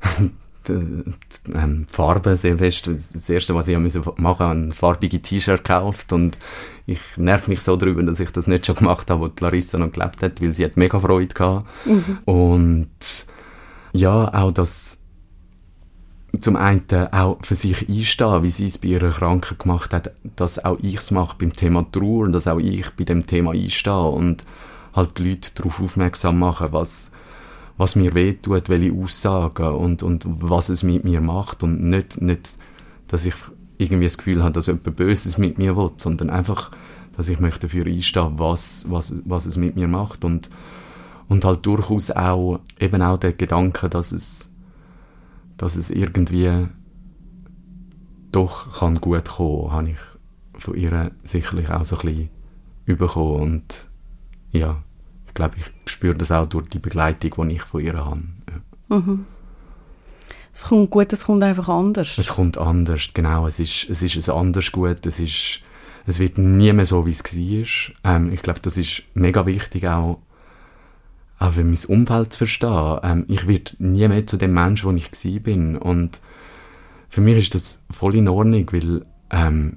ähm, 0.70 1.86
Farben 1.88 2.36
sehr 2.36 2.58
fest. 2.58 2.86
Das 2.88 3.28
Erste, 3.28 3.54
was 3.54 3.68
ich 3.68 3.74
machen 3.74 3.84
musste, 3.84 4.12
machen, 4.16 4.68
ein 4.68 4.72
farbige 4.72 5.20
T-Shirt 5.20 5.64
gekauft 5.64 6.12
und 6.12 6.38
ich 6.86 7.00
nerv 7.16 7.48
mich 7.48 7.60
so 7.60 7.76
darüber, 7.76 8.02
dass 8.02 8.20
ich 8.20 8.30
das 8.30 8.46
nicht 8.46 8.66
schon 8.66 8.76
gemacht 8.76 9.10
habe, 9.10 9.28
wo 9.28 9.44
Larissa 9.44 9.78
noch 9.78 9.92
gelebt 9.92 10.22
hat, 10.22 10.40
weil 10.40 10.54
sie 10.54 10.64
hat 10.64 10.76
mega 10.76 10.98
Freude 10.98 11.34
gehabt. 11.34 11.66
Und 12.24 13.26
ja, 13.92 14.32
auch 14.32 14.52
das 14.52 14.98
zum 16.40 16.56
einen 16.56 16.84
auch 17.12 17.38
für 17.42 17.54
sich 17.54 17.88
einstehen, 17.88 18.42
wie 18.42 18.50
sie 18.50 18.66
es 18.66 18.78
bei 18.78 18.88
ihrer 18.88 19.10
Kranken 19.10 19.58
gemacht 19.58 19.92
hat, 19.92 20.12
dass 20.36 20.64
auch 20.64 20.78
ich 20.82 20.96
es 20.96 21.10
mache 21.10 21.36
beim 21.38 21.52
Thema 21.52 21.90
Trauer 21.90 22.24
und 22.24 22.32
dass 22.32 22.46
auch 22.46 22.58
ich 22.58 22.90
bei 22.90 23.04
dem 23.04 23.26
Thema 23.26 23.52
einstehe 23.52 24.08
und 24.08 24.44
halt 24.94 25.18
die 25.18 25.30
Leute 25.30 25.50
darauf 25.54 25.80
aufmerksam 25.80 26.38
machen, 26.38 26.68
was, 26.70 27.12
was 27.78 27.94
mir 27.94 28.12
wehtut, 28.12 28.68
welche 28.68 28.92
Aussagen 28.92 29.74
und, 29.74 30.02
und 30.02 30.26
was 30.26 30.68
es 30.68 30.82
mit 30.82 31.04
mir 31.04 31.20
macht 31.20 31.62
und 31.62 31.80
nicht, 31.80 32.20
nicht, 32.20 32.58
dass 33.06 33.24
ich 33.24 33.34
irgendwie 33.78 34.04
das 34.04 34.18
Gefühl 34.18 34.42
habe, 34.42 34.52
dass 34.52 34.66
jemand 34.66 34.96
Böses 34.96 35.38
mit 35.38 35.58
mir 35.58 35.76
will, 35.76 35.92
sondern 35.96 36.28
einfach, 36.28 36.72
dass 37.16 37.28
ich 37.28 37.38
möchte 37.38 37.60
dafür 37.60 37.86
einstehen, 37.86 38.32
was, 38.36 38.86
was, 38.90 39.22
was 39.24 39.46
es 39.46 39.56
mit 39.56 39.76
mir 39.76 39.86
macht 39.86 40.24
und, 40.24 40.50
und 41.28 41.44
halt 41.44 41.64
durchaus 41.64 42.10
auch, 42.10 42.60
eben 42.80 43.00
auch 43.00 43.16
der 43.16 43.32
Gedanke, 43.32 43.88
dass 43.88 44.10
es, 44.10 44.52
dass 45.56 45.76
es 45.76 45.88
irgendwie 45.90 46.66
doch 48.32 48.80
kann 48.80 49.00
gut 49.00 49.24
kommen, 49.24 49.70
habe 49.70 49.90
ich 49.90 49.98
von 50.60 50.74
ihr 50.74 51.12
sicherlich 51.22 51.70
auch 51.70 51.84
so 51.84 51.96
ein 52.00 52.28
bisschen 52.86 52.98
bekommen 52.98 53.40
und 53.40 53.88
ja, 54.50 54.82
glaube, 55.38 55.54
ich 55.56 55.90
spüre 55.90 56.14
das 56.14 56.32
auch 56.32 56.46
durch 56.46 56.68
die 56.68 56.80
Begleitung, 56.80 57.48
die 57.48 57.54
ich 57.54 57.62
von 57.62 57.80
ihr 57.80 57.94
habe. 57.96 58.22
Ja. 58.90 59.00
Es 60.52 60.64
kommt 60.64 60.90
gut, 60.90 61.12
es 61.12 61.24
kommt 61.24 61.42
einfach 61.44 61.68
anders. 61.68 62.18
Es 62.18 62.26
kommt 62.26 62.58
anders, 62.58 63.10
genau. 63.14 63.46
Es 63.46 63.60
ist, 63.60 63.88
es 63.88 64.02
ist 64.02 64.28
ein 64.28 64.34
anders 64.34 64.72
gut. 64.72 65.06
Es 65.06 65.20
ist, 65.20 65.60
es 66.06 66.18
wird 66.18 66.38
nie 66.38 66.72
mehr 66.72 66.84
so, 66.84 67.06
wie 67.06 67.12
es 67.12 67.22
war. 67.22 68.16
Ähm, 68.16 68.32
ich 68.32 68.42
glaube, 68.42 68.58
das 68.60 68.76
ist 68.76 69.04
mega 69.14 69.46
wichtig, 69.46 69.86
auch, 69.86 70.18
auch 71.38 71.52
für 71.52 71.62
mein 71.62 71.78
Umfeld 71.86 72.32
zu 72.32 72.38
verstehen. 72.38 72.98
Ähm, 73.04 73.24
ich 73.28 73.46
werde 73.46 73.72
nie 73.78 74.08
mehr 74.08 74.26
zu 74.26 74.36
dem 74.36 74.54
Menschen, 74.54 74.90
wo 74.90 74.96
ich 74.96 75.42
bin. 75.42 75.76
Und 75.76 76.20
für 77.08 77.20
mich 77.20 77.38
ist 77.38 77.54
das 77.54 77.84
voll 77.90 78.16
in 78.16 78.26
Ordnung, 78.26 78.68
weil 78.72 79.06
ähm, 79.30 79.76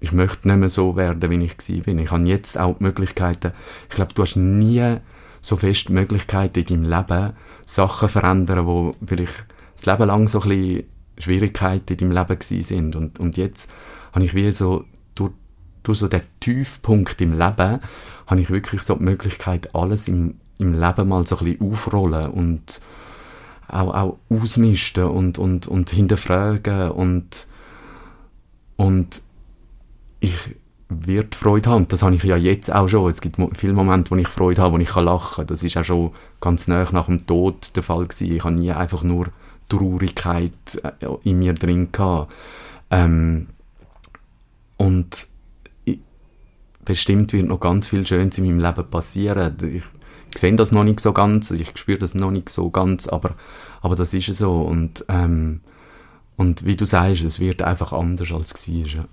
ich 0.00 0.12
möchte 0.12 0.48
nicht 0.48 0.58
mehr 0.58 0.68
so 0.68 0.96
werden, 0.96 1.30
wie 1.30 1.44
ich 1.44 1.56
gsi 1.56 1.80
bin. 1.80 1.98
Ich 1.98 2.10
habe 2.10 2.24
jetzt 2.24 2.58
auch 2.58 2.78
die 2.78 2.84
Möglichkeiten. 2.84 3.52
Ich 3.88 3.96
glaube, 3.96 4.12
du 4.14 4.22
hast 4.22 4.36
nie 4.36 4.98
so 5.40 5.56
fest 5.56 5.88
die 5.88 5.92
Möglichkeiten 5.92 6.60
in 6.60 6.66
deinem 6.66 6.90
Leben, 6.90 7.32
Sachen 7.64 8.08
verändern, 8.08 8.66
wo 8.66 8.94
vielleicht 9.04 9.44
das 9.74 9.86
Leben 9.86 10.06
lang 10.06 10.28
so 10.28 10.40
ein 10.40 10.48
bisschen 10.48 10.84
Schwierigkeiten 11.18 11.92
in 11.92 11.98
deinem 11.98 12.12
Leben 12.12 12.38
gewesen 12.38 12.62
sind. 12.62 12.96
Und, 12.96 13.20
und 13.20 13.36
jetzt 13.36 13.70
habe 14.12 14.24
ich 14.24 14.34
wie 14.34 14.50
so, 14.52 14.84
durch, 15.14 15.32
durch 15.82 15.98
so 15.98 16.08
den 16.08 16.22
Tiefpunkt 16.40 17.20
im 17.20 17.32
Leben, 17.32 17.80
habe 18.26 18.40
ich 18.40 18.50
wirklich 18.50 18.82
so 18.82 18.96
die 18.96 19.04
Möglichkeit, 19.04 19.74
alles 19.74 20.08
im, 20.08 20.40
im 20.58 20.78
Leben 20.78 21.08
mal 21.08 21.26
so 21.26 21.38
ein 21.38 21.44
bisschen 21.44 21.70
aufrollen 21.70 22.30
und 22.30 22.80
auch, 23.68 23.94
auch 23.94 24.18
ausmisten 24.28 25.04
und, 25.04 25.38
und, 25.38 25.66
und 25.66 25.90
hinterfragen 25.90 26.90
und, 26.90 27.46
und 28.76 29.22
ich 30.20 30.56
wird 30.88 31.34
Freude 31.34 31.70
haben. 31.70 31.88
Das 31.88 32.02
habe 32.02 32.14
ich 32.14 32.22
ja 32.22 32.36
jetzt 32.36 32.72
auch 32.72 32.88
schon. 32.88 33.10
Es 33.10 33.20
gibt 33.20 33.38
viele 33.54 33.72
Momente, 33.72 34.10
wo 34.10 34.16
ich 34.16 34.28
Freude 34.28 34.62
habe, 34.62 34.74
wo 34.74 34.78
ich 34.78 34.94
lachen 34.94 35.36
kann. 35.36 35.46
Das 35.46 35.64
ist 35.64 35.76
auch 35.76 35.84
schon 35.84 36.12
ganz 36.40 36.68
nah 36.68 36.86
nach 36.92 37.06
dem 37.06 37.26
Tod 37.26 37.74
der 37.74 37.82
Fall 37.82 38.06
gewesen. 38.06 38.32
Ich 38.32 38.44
habe 38.44 38.54
nie 38.54 38.70
einfach 38.70 39.02
nur 39.02 39.26
Traurigkeit 39.68 40.52
äh, 40.82 41.06
in 41.24 41.38
mir 41.38 41.54
drin 41.54 41.90
gehabt. 41.90 42.32
Ähm, 42.90 43.48
und 44.76 45.26
ich, 45.84 45.98
bestimmt 46.84 47.32
wird 47.32 47.46
noch 47.46 47.60
ganz 47.60 47.88
viel 47.88 48.06
Schönes 48.06 48.38
in 48.38 48.44
meinem 48.44 48.60
Leben 48.60 48.88
passieren. 48.88 49.56
Ich, 49.62 49.82
ich 50.32 50.38
sehe 50.38 50.54
das 50.54 50.70
noch 50.70 50.84
nicht 50.84 51.00
so 51.00 51.12
ganz, 51.12 51.50
ich 51.50 51.76
spüre 51.76 51.98
das 51.98 52.14
noch 52.14 52.30
nicht 52.30 52.48
so 52.48 52.70
ganz, 52.70 53.08
aber, 53.08 53.34
aber 53.80 53.96
das 53.96 54.14
ist 54.14 54.32
so. 54.34 54.60
Und, 54.60 55.04
ähm, 55.08 55.62
und 56.36 56.64
wie 56.64 56.76
du 56.76 56.84
sagst, 56.84 57.24
es 57.24 57.40
wird 57.40 57.62
einfach 57.62 57.92
anders 57.92 58.30
als 58.30 58.54
es 58.54 58.68
war. 58.68 59.06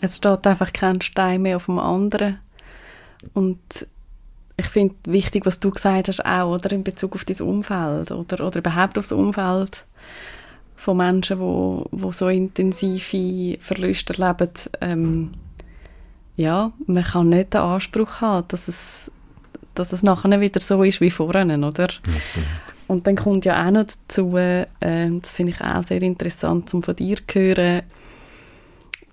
Es 0.00 0.16
steht 0.16 0.46
einfach 0.46 0.72
kein 0.72 1.00
Stein 1.00 1.42
mehr 1.42 1.56
auf 1.56 1.66
dem 1.66 1.78
anderen. 1.78 2.40
Und 3.32 3.86
ich 4.56 4.66
finde 4.66 4.94
wichtig, 5.06 5.46
was 5.46 5.60
du 5.60 5.70
gesagt 5.70 6.08
hast, 6.08 6.24
auch 6.24 6.54
oder, 6.54 6.72
in 6.72 6.84
Bezug 6.84 7.14
auf 7.14 7.24
dein 7.24 7.40
Umfeld 7.40 8.10
oder, 8.10 8.46
oder 8.46 8.58
überhaupt 8.58 8.98
auf 8.98 9.04
das 9.04 9.12
Umfeld 9.12 9.84
von 10.76 10.96
Menschen, 10.96 11.38
wo, 11.40 11.86
wo 11.90 12.12
so 12.12 12.28
intensive 12.28 13.58
Verluste 13.60 14.14
erleben. 14.20 14.50
Ähm, 14.80 15.30
ja, 16.36 16.72
man 16.86 17.04
kann 17.04 17.28
nicht 17.30 17.54
den 17.54 17.62
Anspruch 17.62 18.20
haben, 18.20 18.46
dass 18.48 18.68
es, 18.68 19.10
dass 19.74 19.92
es 19.92 20.02
nachher 20.02 20.40
wieder 20.40 20.60
so 20.60 20.82
ist 20.82 21.00
wie 21.00 21.10
vorhin, 21.10 21.64
oder? 21.64 21.88
Absolut. 22.16 22.46
Und 22.86 23.06
dann 23.06 23.16
kommt 23.16 23.44
ja 23.44 23.66
auch 23.66 23.70
noch 23.70 23.86
dazu, 23.86 24.36
äh, 24.36 24.66
das 24.80 25.34
finde 25.34 25.52
ich 25.52 25.64
auch 25.64 25.82
sehr 25.82 26.02
interessant, 26.02 26.72
um 26.74 26.82
von 26.82 26.94
dir 26.94 27.16
zu 27.16 27.38
hören, 27.38 27.82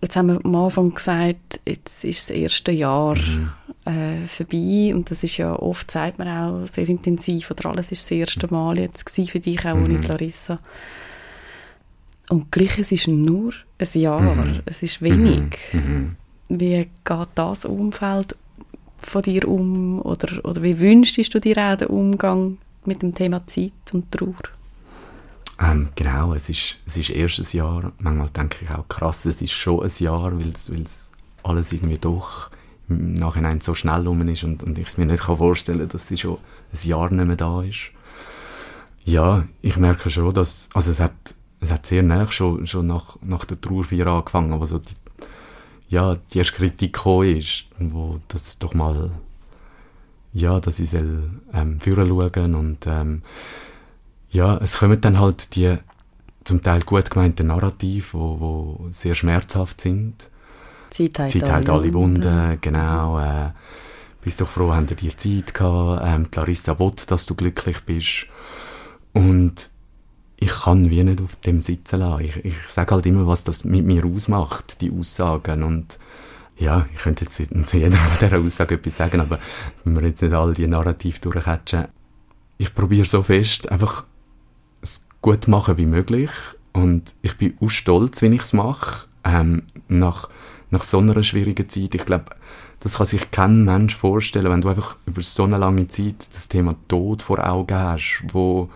jetzt 0.01 0.15
haben 0.15 0.27
wir 0.27 0.43
am 0.43 0.55
Anfang 0.55 0.93
gesagt, 0.93 1.59
jetzt 1.65 2.03
ist 2.03 2.29
das 2.29 2.35
erste 2.35 2.71
Jahr 2.71 3.15
äh, 3.85 4.25
vorbei 4.25 4.93
und 4.93 5.09
das 5.09 5.23
ist 5.23 5.37
ja 5.37 5.53
oft, 5.53 5.89
sagt 5.89 6.19
man 6.19 6.27
auch, 6.27 6.67
sehr 6.67 6.87
intensiv 6.89 7.51
oder 7.51 7.69
alles 7.69 7.91
ist 7.91 8.03
das 8.03 8.11
erste 8.11 8.47
Mal 8.53 8.79
jetzt 8.79 9.09
für 9.09 9.39
dich, 9.39 9.65
auch 9.65 9.75
ohne 9.75 9.99
die 9.99 10.07
Larissa. 10.07 10.59
Und 12.29 12.51
gleich, 12.51 12.79
es 12.79 12.91
ist 12.91 13.07
nur 13.07 13.53
ein 13.77 13.99
Jahr, 13.99 14.61
es 14.65 14.83
ist 14.83 15.01
wenig. 15.01 15.57
Mhm. 15.73 16.15
Wie 16.49 16.87
geht 17.03 17.27
das 17.35 17.65
Umfeld 17.65 18.35
von 18.97 19.21
dir 19.21 19.47
um 19.47 20.01
oder, 20.01 20.43
oder 20.45 20.61
wie 20.63 20.79
wünschst 20.79 21.33
du 21.33 21.39
dir 21.39 21.57
auch 21.57 21.77
den 21.77 21.87
Umgang 21.87 22.57
mit 22.85 23.01
dem 23.01 23.13
Thema 23.13 23.45
Zeit 23.47 23.71
und 23.93 24.11
Trauer? 24.11 24.35
Ähm, 25.61 25.89
genau, 25.95 26.33
es 26.33 26.49
ist, 26.49 26.77
es 26.87 26.97
ist 26.97 27.09
erst 27.11 27.39
ein 27.39 27.57
Jahr. 27.57 27.91
Manchmal 27.99 28.29
denke 28.29 28.63
ich 28.63 28.71
auch, 28.71 28.87
krass, 28.87 29.25
es 29.25 29.41
ist 29.41 29.51
schon 29.51 29.83
ein 29.83 29.91
Jahr, 29.99 30.37
weil 30.37 30.49
es 30.49 31.11
alles 31.43 31.71
irgendwie 31.71 31.97
doch 31.97 32.49
im 32.89 33.13
Nachhinein 33.13 33.61
so 33.61 33.73
schnell 33.73 34.07
rum 34.07 34.27
ist 34.27 34.43
und, 34.43 34.63
und 34.63 34.77
ich 34.77 34.87
es 34.87 34.97
mir 34.97 35.05
nicht 35.05 35.23
kann 35.23 35.37
vorstellen 35.37 35.79
kann, 35.79 35.89
dass 35.89 36.07
sie 36.07 36.17
schon 36.17 36.37
ein 36.73 36.87
Jahr 36.87 37.11
nicht 37.11 37.25
mehr 37.25 37.35
da 37.35 37.61
ist. 37.61 37.91
Ja, 39.05 39.45
ich 39.61 39.77
merke 39.77 40.09
schon, 40.09 40.33
dass, 40.33 40.69
also 40.73 40.91
es 40.91 40.99
hat, 40.99 41.13
es 41.59 41.71
hat 41.71 41.85
sehr 41.85 42.03
nah 42.03 42.29
schon, 42.31 42.67
schon 42.67 42.87
nach, 42.87 43.17
nach 43.21 43.45
der 43.45 43.59
Trauerfeier 43.59 44.07
angefangen, 44.07 44.59
wo 44.59 44.65
so 44.65 44.79
die, 44.79 44.93
ja, 45.89 46.17
die 46.33 46.39
erste 46.39 46.53
Kritik 46.55 46.93
gekommen 46.93 47.37
ist, 47.37 47.65
wo 47.79 48.19
das 48.27 48.57
doch 48.59 48.73
mal, 48.73 49.11
ja, 50.33 50.59
dass 50.59 50.79
ich 50.79 50.89
soll, 50.89 51.29
ähm, 51.53 51.79
führen 51.79 52.07
schauen 52.07 52.55
und, 52.55 52.87
ähm, 52.87 53.21
ja, 54.31 54.57
es 54.57 54.77
kommen 54.77 54.99
dann 54.99 55.19
halt 55.19 55.55
die 55.55 55.77
zum 56.43 56.63
Teil 56.63 56.81
gut 56.81 57.09
gemeinten 57.11 57.47
Narrative, 57.47 58.05
wo, 58.13 58.39
wo 58.39 58.87
sehr 58.91 59.15
schmerzhaft 59.15 59.81
sind. 59.81 60.29
Zeit 60.89 61.19
heilt, 61.19 61.31
Zeit 61.31 61.51
halt 61.51 61.69
alle 61.69 61.93
Wunden, 61.93 62.57
genau. 62.59 63.19
Äh, 63.19 63.51
bist 64.21 64.41
doch 64.41 64.47
froh, 64.47 64.71
haben 64.73 64.87
dir 64.87 64.95
die 64.95 65.15
Zeit 65.15 65.53
gehabt. 65.53 66.03
Ähm, 66.05 66.29
die 66.31 66.39
Larissa 66.39 66.77
will, 66.79 66.93
dass 67.07 67.25
du 67.25 67.35
glücklich 67.35 67.81
bist. 67.85 68.27
Und 69.13 69.69
ich 70.37 70.49
kann 70.49 70.89
wie 70.89 71.03
nicht 71.03 71.21
auf 71.21 71.35
dem 71.37 71.61
sitzen 71.61 71.99
lassen. 71.99 72.25
Ich, 72.25 72.37
ich 72.43 72.55
sage 72.67 72.95
halt 72.95 73.05
immer, 73.05 73.27
was 73.27 73.43
das 73.43 73.63
mit 73.63 73.85
mir 73.85 74.05
ausmacht, 74.05 74.81
die 74.81 74.91
Aussagen. 74.91 75.63
Und 75.63 75.99
ja, 76.57 76.87
ich 76.93 77.01
könnte 77.01 77.25
jetzt 77.25 77.35
zu 77.35 77.77
jeder 77.77 77.97
von 77.97 78.29
dieser 78.29 78.41
Aussage 78.41 78.75
etwas 78.75 78.95
sagen, 78.95 79.21
aber 79.21 79.39
wenn 79.83 79.95
wir 79.95 80.07
jetzt 80.07 80.21
nicht 80.21 80.33
all 80.33 80.53
die 80.53 80.67
Narrative 80.67 81.19
durchhatchen, 81.19 81.87
ich 82.57 82.73
probiere 82.73 83.05
so 83.05 83.23
fest, 83.23 83.71
einfach 83.71 84.03
es 84.81 85.07
gut 85.21 85.47
machen 85.47 85.77
wie 85.77 85.85
möglich. 85.85 86.29
Und 86.73 87.13
ich 87.21 87.37
bin 87.37 87.57
auch 87.61 87.69
stolz, 87.69 88.21
wenn 88.21 88.33
ich 88.33 88.41
es 88.41 88.53
mache. 88.53 89.07
Ähm, 89.23 89.63
nach, 89.87 90.29
nach 90.69 90.83
so 90.83 90.99
einer 90.99 91.21
schwierigen 91.23 91.69
Zeit. 91.69 91.95
Ich 91.95 92.05
glaube, 92.05 92.25
das 92.79 92.97
kann 92.97 93.05
sich 93.05 93.29
kein 93.31 93.63
Mensch 93.63 93.95
vorstellen, 93.95 94.51
wenn 94.51 94.61
du 94.61 94.69
einfach 94.69 94.95
über 95.05 95.21
so 95.21 95.43
eine 95.43 95.57
lange 95.57 95.87
Zeit 95.87 96.27
das 96.33 96.47
Thema 96.47 96.75
Tod 96.87 97.21
vor 97.21 97.45
Augen 97.47 97.77
hast, 97.77 98.23
wo 98.31 98.69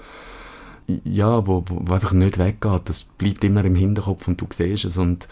ja, 1.04 1.46
wo, 1.48 1.64
wo, 1.68 1.94
einfach 1.94 2.14
nicht 2.14 2.38
weggeht. 2.38 2.82
Das 2.86 3.04
bleibt 3.04 3.44
immer 3.44 3.66
im 3.66 3.76
Hinterkopf 3.76 4.28
und 4.28 4.40
du 4.40 4.48
siehst 4.52 4.86
es. 4.86 4.98
Und, 4.98 5.28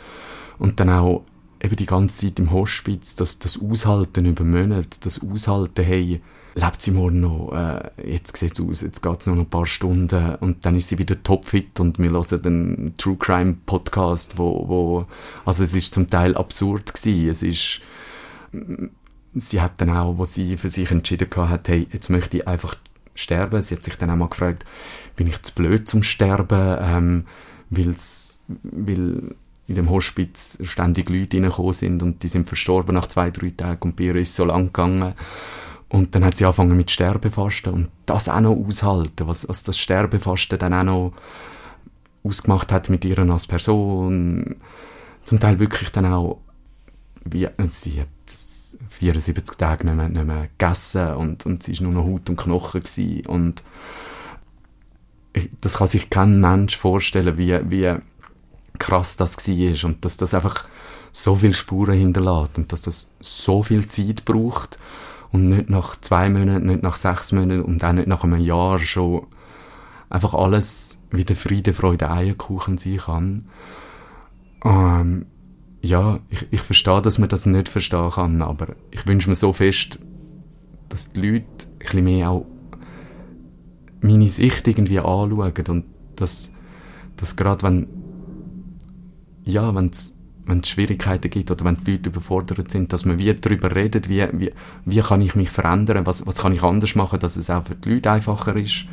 und 0.57 0.79
dann 0.79 0.89
auch 0.89 1.23
eben 1.61 1.75
die 1.75 1.85
ganze 1.85 2.27
Zeit 2.27 2.39
im 2.39 2.51
Hospiz, 2.51 3.15
das, 3.15 3.39
das 3.39 3.61
Aushalten 3.61 4.25
über 4.25 4.43
Monate, 4.43 4.97
das 5.01 5.21
Aushalten, 5.21 5.85
hey, 5.85 6.21
lebt 6.55 6.81
sie 6.81 6.91
morgen 6.91 7.21
noch, 7.21 7.51
äh, 7.53 8.11
jetzt 8.11 8.37
sieht 8.37 8.53
es 8.53 8.61
aus, 8.61 8.81
jetzt 8.81 9.01
geht 9.01 9.21
es 9.21 9.27
noch 9.27 9.35
ein 9.35 9.49
paar 9.49 9.65
Stunden. 9.65 10.35
Und 10.35 10.65
dann 10.65 10.75
ist 10.75 10.89
sie 10.89 10.99
wieder 10.99 11.21
topfit 11.21 11.79
und 11.79 11.99
wir 11.99 12.11
hören 12.11 12.41
den 12.41 12.93
True 12.97 13.17
Crime 13.17 13.55
Podcast, 13.65 14.37
wo, 14.37 14.67
wo 14.67 15.05
also 15.45 15.63
es 15.63 15.73
ist 15.73 15.93
zum 15.93 16.09
Teil 16.09 16.35
absurd 16.35 16.93
gewesen, 16.93 17.29
es 17.29 17.43
ist 17.43 17.81
sie 19.35 19.61
hat 19.61 19.73
dann 19.81 19.89
auch, 19.89 20.17
wo 20.17 20.25
sie 20.25 20.57
für 20.57 20.69
sich 20.69 20.91
entschieden 20.91 21.29
hat, 21.35 21.67
hey, 21.67 21.87
jetzt 21.91 22.09
möchte 22.09 22.37
ich 22.37 22.47
einfach 22.47 22.75
sterben, 23.15 23.61
sie 23.61 23.75
hat 23.75 23.83
sich 23.83 23.97
dann 23.97 24.09
auch 24.09 24.15
mal 24.15 24.29
gefragt, 24.29 24.65
bin 25.15 25.27
ich 25.27 25.41
zu 25.41 25.53
blöd 25.53 25.87
zum 25.87 26.03
Sterben, 26.03 26.77
ähm, 26.81 27.25
weil's, 27.69 28.39
weil 28.63 29.35
in 29.67 29.75
dem 29.75 29.89
Hospiz 29.89 30.59
ständig 30.63 31.09
Leute 31.09 31.37
reingekommen 31.37 31.73
sind 31.73 32.03
und 32.03 32.23
die 32.23 32.27
sind 32.27 32.47
verstorben 32.47 32.93
nach 32.93 33.07
zwei, 33.07 33.31
drei 33.31 33.49
Tagen 33.51 33.89
und 33.89 33.95
bei 33.95 34.05
ihr 34.05 34.15
ist 34.17 34.35
so 34.35 34.45
lang 34.45 34.67
gegangen. 34.67 35.13
Und 35.93 36.15
dann 36.15 36.25
hat 36.25 36.37
sie 36.37 36.45
angefangen 36.45 36.75
mit 36.75 36.89
Sterbefasten 36.89 37.71
und 37.71 37.89
das 38.07 38.27
auch 38.27 38.39
noch 38.39 38.55
aushalten, 38.55 39.27
was, 39.27 39.47
was 39.47 39.61
das 39.61 39.77
Sterbefasten 39.77 40.57
dann 40.57 40.73
auch 40.73 40.83
noch 40.83 41.13
ausgemacht 42.23 42.71
hat 42.71 42.89
mit 42.89 43.05
ihr 43.05 43.19
als 43.19 43.45
Person. 43.45 44.55
Zum 45.23 45.39
Teil 45.39 45.59
wirklich 45.59 45.91
dann 45.91 46.07
auch, 46.07 46.39
wie, 47.25 47.47
sie 47.67 48.01
hat 48.01 48.07
74 48.89 49.55
Tage 49.55 49.85
nicht 49.85 49.95
mehr, 49.95 50.09
nicht 50.09 50.25
mehr 50.25 50.47
gegessen 50.57 51.13
und, 51.13 51.45
und 51.45 51.61
sie 51.61 51.77
war 51.79 51.83
nur 51.83 51.93
noch 51.93 52.11
Haut 52.11 52.27
und 52.27 52.37
Knochen 52.37 52.81
gewesen. 52.81 53.27
und 53.27 53.63
das 55.61 55.75
kann 55.75 55.87
sich 55.87 56.09
kein 56.09 56.41
Mensch 56.41 56.75
vorstellen, 56.75 57.37
wie, 57.37 57.69
wie 57.69 57.95
krass 58.79 59.15
das 59.15 59.37
war 59.37 59.85
und 59.87 60.03
dass 60.03 60.17
das 60.17 60.33
einfach 60.33 60.67
so 61.11 61.35
viele 61.35 61.53
Spuren 61.53 61.99
hinterlässt 61.99 62.57
und 62.57 62.71
dass 62.71 62.81
das 62.81 63.13
so 63.19 63.61
viel 63.61 63.87
Zeit 63.89 64.25
braucht 64.25 64.79
und 65.33 65.47
nicht 65.47 65.69
nach 65.69 65.99
zwei 65.99 66.29
Monaten, 66.29 66.67
nicht 66.67 66.83
nach 66.83 66.95
sechs 66.95 67.33
Monaten 67.33 67.63
und 67.63 67.83
auch 67.83 67.91
nicht 67.91 68.07
nach 68.07 68.23
einem 68.23 68.39
Jahr 68.39 68.79
schon 68.79 69.27
einfach 70.09 70.33
alles 70.33 70.99
wieder 71.11 71.35
Friede, 71.35 71.73
Freude, 71.73 72.09
Eierkuchen 72.09 72.77
sein 72.77 72.97
kann. 72.97 73.45
Ähm, 74.63 75.25
ja, 75.81 76.19
ich, 76.29 76.47
ich 76.51 76.61
verstehe, 76.61 77.01
dass 77.01 77.17
man 77.17 77.27
das 77.27 77.45
nicht 77.45 77.67
verstehen 77.67 78.11
kann, 78.11 78.41
aber 78.41 78.67
ich 78.91 79.05
wünsche 79.05 79.29
mir 79.29 79.35
so 79.35 79.51
fest, 79.51 79.99
dass 80.87 81.11
die 81.11 81.19
Leute 81.19 81.45
ein 81.45 81.79
bisschen 81.79 82.03
mehr 82.05 82.29
auch 82.29 82.45
meine 83.99 84.29
Sicht 84.29 84.65
irgendwie 84.67 84.99
anschauen 84.99 85.53
und 85.67 85.85
dass, 86.15 86.51
dass 87.17 87.35
gerade 87.35 87.63
wenn 87.63 87.87
ja, 89.45 89.75
wenn 89.75 89.87
es 89.87 90.17
wenn 90.45 90.59
es 90.59 90.69
Schwierigkeiten 90.69 91.29
gibt 91.29 91.51
oder 91.51 91.65
wenn 91.65 91.77
die 91.83 91.93
Leute 91.93 92.09
überfordert 92.09 92.69
sind, 92.69 92.91
dass 92.91 93.05
man 93.05 93.19
wie 93.19 93.33
darüber 93.33 93.73
redet, 93.75 94.09
wie, 94.09 94.27
wie, 94.33 94.51
wie 94.85 94.99
kann 94.99 95.21
ich 95.21 95.35
mich 95.35 95.49
verändern, 95.49 96.05
was, 96.05 96.25
was 96.25 96.37
kann 96.37 96.53
ich 96.53 96.63
anders 96.63 96.95
machen, 96.95 97.19
dass 97.19 97.35
es 97.35 97.49
auch 97.49 97.65
für 97.65 97.75
die 97.75 97.93
Leute 97.93 98.11
einfacher 98.11 98.55
ist, 98.55 98.85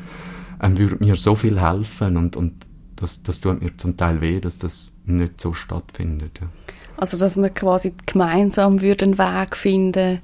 ähm, 0.62 0.78
würde 0.78 0.96
mir 1.04 1.16
so 1.16 1.34
viel 1.34 1.60
helfen 1.60 2.16
und, 2.16 2.36
und 2.36 2.54
das, 2.96 3.22
das 3.22 3.40
tut 3.40 3.62
mir 3.62 3.76
zum 3.76 3.96
Teil 3.96 4.20
weh, 4.20 4.40
dass 4.40 4.58
das 4.58 4.96
nicht 5.06 5.40
so 5.40 5.54
stattfindet. 5.54 6.40
Ja. 6.40 6.48
Also 6.96 7.16
dass 7.18 7.36
wir 7.36 7.48
quasi 7.50 7.94
gemeinsam 8.06 8.78
einen 8.78 9.18
Weg 9.18 9.56
finden, 9.56 10.20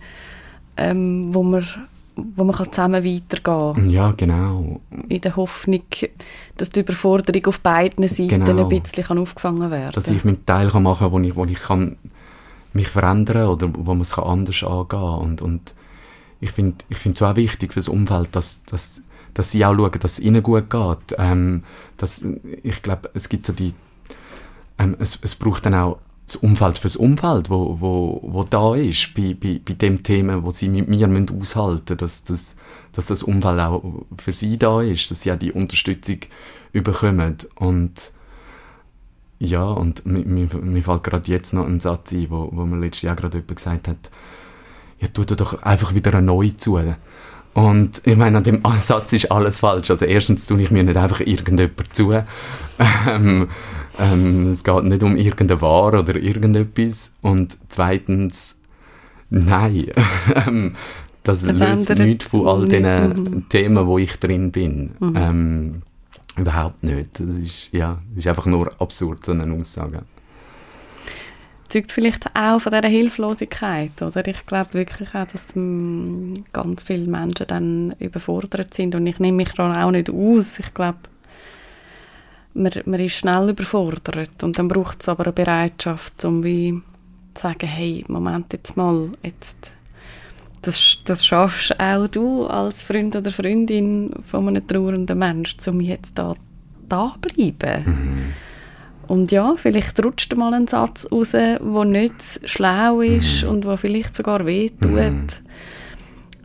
ähm, 0.77 1.35
wo 1.35 1.43
man 1.43 1.65
wo 2.17 2.45
man 2.45 2.55
zusammen 2.57 3.05
weitergehen 3.05 3.75
kann. 3.75 3.91
Ja, 3.91 4.13
genau. 4.13 4.81
In 5.09 5.21
der 5.21 5.37
Hoffnung, 5.37 5.83
dass 6.57 6.71
die 6.71 6.81
Überforderung 6.81 7.47
auf 7.47 7.61
beiden 7.61 8.09
Seiten 8.09 8.45
genau. 8.45 8.69
ein 8.69 8.81
bisschen 8.83 9.19
aufgefangen 9.19 9.71
werden 9.71 9.87
kann. 9.87 9.95
Dass 9.95 10.09
ich 10.09 10.25
meinen 10.25 10.45
Teil 10.47 10.67
machen 10.81 10.99
kann, 10.99 11.13
wo 11.13 11.19
ich, 11.21 11.37
wo 11.37 11.45
ich 11.45 11.59
kann 11.59 11.97
mich 12.73 12.89
verändern 12.89 13.49
oder 13.49 13.71
wo 13.75 13.83
man 13.93 14.01
es 14.01 14.19
anders 14.19 14.63
angehen 14.63 14.89
kann. 14.89 15.19
Und, 15.19 15.43
und 15.43 15.75
ich 16.41 16.51
finde 16.53 16.77
ich 16.89 17.05
es 17.05 17.23
auch 17.23 17.37
wichtig 17.37 17.73
für 17.73 17.81
das 17.81 17.89
Umfeld, 17.89 18.29
dass, 18.33 18.65
dass, 18.65 19.03
dass 19.35 19.51
sie 19.51 19.65
auch 19.65 19.75
schauen, 19.75 19.99
dass 20.01 20.13
es 20.13 20.21
ihnen 20.21 20.43
gut 20.43 20.71
geht. 20.71 21.17
Ähm, 21.19 21.65
dass, 21.97 22.25
ich 22.63 22.83
glaube, 22.83 23.11
es 23.15 23.29
gibt 23.29 23.47
so 23.47 23.53
die 23.53 23.75
ähm, 24.79 24.97
es, 24.99 25.19
es 25.23 25.35
braucht 25.35 25.67
dann 25.67 25.75
auch 25.75 25.99
das 26.27 26.37
Umfeld 26.37 26.79
fürs 26.79 26.97
Umfeld, 26.97 27.51
wo, 27.51 27.81
wo, 27.81 28.21
wo 28.23 28.43
da 28.43 28.75
ist, 28.75 29.15
bei, 29.15 29.35
bei, 29.35 29.61
bei 29.65 29.75
dem 29.75 30.03
Thema, 30.03 30.45
wo 30.45 30.51
sie 30.51 30.69
mit 30.69 30.89
mir 30.89 31.07
müssen 31.07 31.41
aushalten 31.41 31.97
dass, 31.97 32.25
dass, 32.25 32.57
dass 32.93 33.07
das 33.07 33.23
Umfeld 33.23 33.61
auch 33.61 33.83
für 34.19 34.33
sie 34.33 34.59
da 34.59 34.83
ist, 34.83 35.11
dass 35.11 35.23
sie 35.23 35.33
auch 35.33 35.39
die 35.39 35.53
Unterstützung 35.53 36.19
überkommen. 36.73 37.37
Und 37.55 38.13
ja, 39.39 39.65
und 39.65 40.05
mir, 40.05 40.25
mir, 40.25 40.83
fällt 40.83 41.05
gerade 41.05 41.31
jetzt 41.31 41.55
noch 41.55 41.67
ein 41.67 41.79
Satz 41.79 42.13
ein, 42.13 42.31
wo, 42.31 42.51
wo 42.53 42.65
mir 42.65 42.79
letztes 42.79 43.03
Jahr 43.03 43.17
gerade 43.17 43.39
jemand 43.39 43.57
gesagt 43.57 43.89
hat, 43.89 44.11
ja, 44.99 45.09
tu 45.09 45.25
doch 45.25 45.63
einfach 45.63 45.95
wieder 45.95 46.15
eine 46.15 46.27
neue 46.27 46.57
zu. 46.57 46.81
Und 47.55 48.03
ich 48.05 48.17
meine, 48.17 48.39
an 48.39 48.45
dem 48.45 48.67
Ansatz 48.67 49.13
ist 49.13 49.31
alles 49.31 49.61
falsch. 49.61 49.91
Also 49.91 50.05
erstens 50.05 50.47
tue 50.47 50.61
ich 50.61 50.71
mir 50.71 50.83
nicht 50.85 50.97
einfach 50.97 51.21
irgendjemand 51.21 51.95
zu. 51.95 52.13
Ähm, 53.07 53.49
ähm, 53.99 54.51
es 54.51 54.65
geht 54.65 54.85
nicht 54.85 55.03
um 55.03 55.17
irgendeine 55.17 55.61
Ware 55.61 56.01
oder 56.01 56.17
irgendetwas. 56.17 57.15
Und 57.23 57.57
zweitens, 57.69 58.59
nein. 59.31 59.87
Ähm, 60.47 60.75
das, 61.23 61.43
das 61.43 61.59
löst 61.59 61.99
nichts 61.99 62.25
von 62.27 62.47
all 62.47 62.69
diesen 62.69 62.85
mhm. 62.85 63.49
Themen, 63.49 63.87
wo 63.87 63.99
ich 63.99 64.17
drin 64.21 64.53
bin. 64.53 64.93
Mhm. 65.01 65.15
Ähm, 65.17 65.83
überhaupt 66.37 66.85
nicht. 66.85 67.19
Das 67.19 67.37
ist, 67.37 67.73
ja, 67.73 67.99
das 68.11 68.25
ist 68.25 68.29
einfach 68.29 68.47
nur 68.47 68.71
absurd, 68.81 69.25
so 69.25 69.33
eine 69.33 69.53
Aussage. 69.53 70.03
Zeugt 71.69 71.91
vielleicht 71.91 72.27
auch 72.37 72.61
von 72.61 72.73
dieser 72.73 72.89
Hilflosigkeit, 72.89 74.01
oder? 74.01 74.25
Ich 74.29 74.47
glaube 74.47 74.75
wirklich 74.75 75.13
auch, 75.15 75.27
dass 75.27 75.57
ähm, 75.57 76.35
ganz 76.53 76.85
viele 76.85 77.09
Menschen 77.09 77.47
dann 77.49 77.93
überfordert 77.99 78.73
sind 78.73 78.95
und 78.95 79.05
ich 79.09 79.19
nehme 79.19 79.39
mich 79.39 79.53
da 79.53 79.85
auch 79.85 79.91
nicht 79.91 80.09
aus. 80.09 80.61
Ich 80.61 80.73
glaube, 80.75 80.99
man, 82.57 82.73
man 82.85 83.01
ist 83.01 83.17
schnell 83.17 83.51
überfordert 83.51 84.43
und 84.43 84.59
dann 84.59 84.69
braucht 84.69 85.03
es 85.03 85.09
aber 85.09 85.25
eine 85.25 85.33
Bereitschaft, 85.33 86.25
um 86.25 86.43
wie 86.43 86.81
zu 87.35 87.43
sagen, 87.43 87.67
hey, 87.67 88.05
Moment 88.09 88.53
jetzt 88.53 88.77
mal, 88.77 89.11
jetzt 89.23 89.75
das, 90.63 90.99
das 91.05 91.25
schaffst 91.25 91.79
auch 91.79 92.09
du 92.09 92.47
als 92.47 92.83
Freund 92.83 93.15
oder 93.15 93.31
Freundin 93.31 94.11
von 94.25 94.49
einem 94.49 94.67
trauernden 94.67 95.19
Menschen, 95.19 95.61
um 95.69 95.81
jetzt 95.81 96.19
da 96.19 96.35
da 96.89 97.17
bleiben. 97.21 97.85
Mhm. 97.85 98.33
Und 99.09 99.31
ja, 99.31 99.55
vielleicht 99.57 100.05
rutscht 100.05 100.35
mal 100.37 100.55
ein 100.55 100.67
Satz 100.67 101.07
raus, 101.13 101.33
der 101.33 101.61
nicht 101.61 102.41
schlau 102.45 103.01
ist 103.01 103.45
mhm. 103.45 103.51
und 103.51 103.65
der 103.65 103.77
vielleicht 103.77 104.17
sogar 104.17 104.47
wehtut. 104.47 104.91
Mhm 104.91 105.27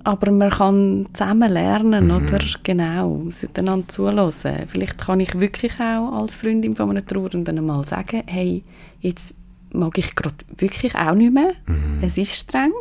aber 0.04 0.32
man 0.32 0.50
kann 0.50 1.08
zusammen 1.14 1.52
lernen, 1.52 2.08
mhm. 2.08 2.12
oder? 2.12 2.40
Genau, 2.64 3.28
einander 3.58 3.88
zulassen. 3.88 4.56
Vielleicht 4.68 5.00
kann 5.00 5.20
ich 5.20 5.40
wirklich 5.40 5.80
auch 5.80 6.22
als 6.22 6.36
Freundin 6.36 6.76
von 6.76 6.90
einem 6.90 7.06
Trauernden 7.06 7.58
einmal 7.58 7.84
sagen, 7.84 8.24
hey, 8.26 8.64
jetzt 9.00 9.36
mag 9.72 9.98
ich 9.98 10.16
gerade 10.16 10.36
wirklich 10.58 10.96
auch 10.96 11.16
nicht 11.16 11.34
mehr. 11.34 11.54
Mhm. 11.66 12.00
Es 12.02 12.18
ist 12.18 12.34
streng. 12.34 12.74